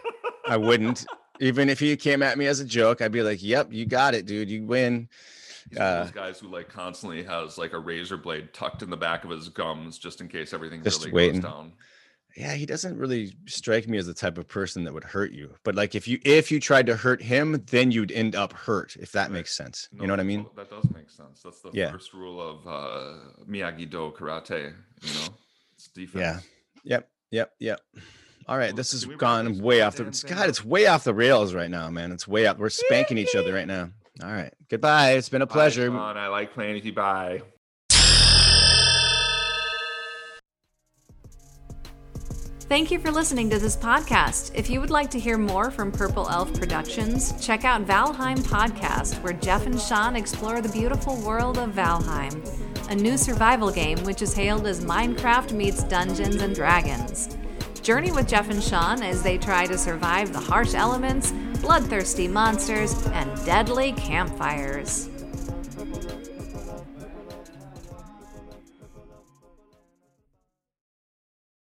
I 0.48 0.56
wouldn't. 0.56 1.06
Even 1.40 1.68
if 1.68 1.78
he 1.80 1.96
came 1.96 2.22
at 2.22 2.36
me 2.36 2.46
as 2.46 2.60
a 2.60 2.64
joke, 2.64 3.00
I'd 3.00 3.12
be 3.12 3.22
like, 3.22 3.42
"Yep, 3.42 3.72
you 3.72 3.86
got 3.86 4.14
it, 4.14 4.26
dude. 4.26 4.50
You 4.50 4.64
win." 4.66 5.08
He's 5.70 5.78
one 5.78 5.86
of 5.86 5.92
Uh, 6.00 6.02
those 6.04 6.12
guys 6.12 6.38
who 6.40 6.48
like 6.48 6.68
constantly 6.68 7.22
has 7.24 7.58
like 7.58 7.72
a 7.74 7.78
razor 7.78 8.16
blade 8.16 8.52
tucked 8.54 8.82
in 8.82 8.90
the 8.90 8.96
back 8.96 9.24
of 9.24 9.30
his 9.30 9.48
gums 9.48 9.98
just 9.98 10.20
in 10.20 10.28
case 10.28 10.52
everything 10.52 10.82
Just 10.82 11.00
really 11.00 11.12
waiting. 11.12 11.40
goes 11.40 11.50
down. 11.50 11.72
Yeah, 12.36 12.54
he 12.54 12.66
doesn't 12.66 12.96
really 12.96 13.34
strike 13.46 13.88
me 13.88 13.98
as 13.98 14.06
the 14.06 14.14
type 14.14 14.38
of 14.38 14.46
person 14.46 14.84
that 14.84 14.94
would 14.94 15.02
hurt 15.02 15.32
you. 15.32 15.54
But 15.64 15.74
like 15.74 15.94
if 15.94 16.06
you 16.06 16.20
if 16.24 16.52
you 16.52 16.60
tried 16.60 16.86
to 16.86 16.94
hurt 16.96 17.20
him, 17.22 17.64
then 17.70 17.90
you'd 17.90 18.12
end 18.12 18.36
up 18.36 18.52
hurt, 18.52 18.96
if 19.00 19.10
that 19.12 19.24
Right. 19.24 19.32
makes 19.32 19.56
sense. 19.56 19.88
No, 19.92 20.02
you 20.02 20.06
know 20.06 20.12
what 20.12 20.20
I 20.20 20.24
mean? 20.24 20.46
that 20.56 20.70
does 20.70 20.84
make 20.94 21.10
sense. 21.10 21.42
That's 21.42 21.60
the 21.62 21.70
Yeah. 21.72 21.90
first 21.90 22.12
rule 22.12 22.40
of 22.40 22.66
uh, 22.68 23.44
Miyagi 23.48 23.90
Do 23.90 24.12
karate. 24.16 24.74
You 25.02 25.14
know, 25.14 25.34
it's 25.74 25.88
defense. 25.88 26.20
Yeah. 26.22 26.40
Yep, 26.84 27.08
yep, 27.32 27.52
yep. 27.58 27.80
All 28.46 28.56
right, 28.56 28.68
Well, 28.68 28.76
this 28.76 28.92
has 28.92 29.00
can 29.02 29.08
we 29.08 29.14
wrap 29.14 29.20
gone 29.20 29.58
way 29.58 29.80
off 29.82 29.96
the 29.96 30.04
God, 30.26 30.48
it's 30.48 30.64
way 30.64 30.86
off 30.86 31.04
the 31.04 31.12
rails 31.14 31.52
right 31.54 31.70
now, 31.70 31.90
man. 31.90 32.12
It's 32.12 32.26
way 32.28 32.46
up. 32.46 32.58
We're 32.58 32.70
spanking 32.70 33.18
each 33.18 33.34
other 33.34 33.52
right 33.52 33.66
now. 33.66 33.90
All 34.22 34.30
right. 34.32 34.52
Goodbye. 34.70 35.12
It's 35.12 35.28
been 35.28 35.42
a 35.42 35.46
pleasure. 35.46 35.86
Sean. 35.88 36.16
I 36.16 36.28
like 36.28 36.54
playing 36.54 36.74
with 36.74 36.84
you. 36.84 36.92
Bye. 36.92 37.42
Thank 42.68 42.90
you 42.90 42.98
for 42.98 43.10
listening 43.10 43.48
to 43.48 43.58
this 43.58 43.78
podcast. 43.78 44.50
If 44.54 44.68
you 44.68 44.78
would 44.82 44.90
like 44.90 45.10
to 45.12 45.18
hear 45.18 45.38
more 45.38 45.70
from 45.70 45.90
Purple 45.90 46.28
Elf 46.28 46.52
Productions, 46.52 47.32
check 47.40 47.64
out 47.64 47.86
Valheim 47.86 48.36
Podcast, 48.40 49.22
where 49.22 49.32
Jeff 49.32 49.64
and 49.64 49.80
Sean 49.80 50.14
explore 50.14 50.60
the 50.60 50.68
beautiful 50.68 51.16
world 51.22 51.56
of 51.56 51.70
Valheim, 51.70 52.90
a 52.90 52.94
new 52.94 53.16
survival 53.16 53.70
game 53.70 53.96
which 54.04 54.20
is 54.20 54.34
hailed 54.34 54.66
as 54.66 54.84
Minecraft 54.84 55.52
meets 55.52 55.82
Dungeons 55.84 56.42
and 56.42 56.54
Dragons. 56.54 57.38
Journey 57.80 58.12
with 58.12 58.28
Jeff 58.28 58.50
and 58.50 58.62
Sean 58.62 59.02
as 59.02 59.22
they 59.22 59.38
try 59.38 59.64
to 59.64 59.78
survive 59.78 60.34
the 60.34 60.38
harsh 60.38 60.74
elements, 60.74 61.32
bloodthirsty 61.62 62.28
monsters, 62.28 62.94
and 63.14 63.46
deadly 63.46 63.92
campfires. 63.92 65.08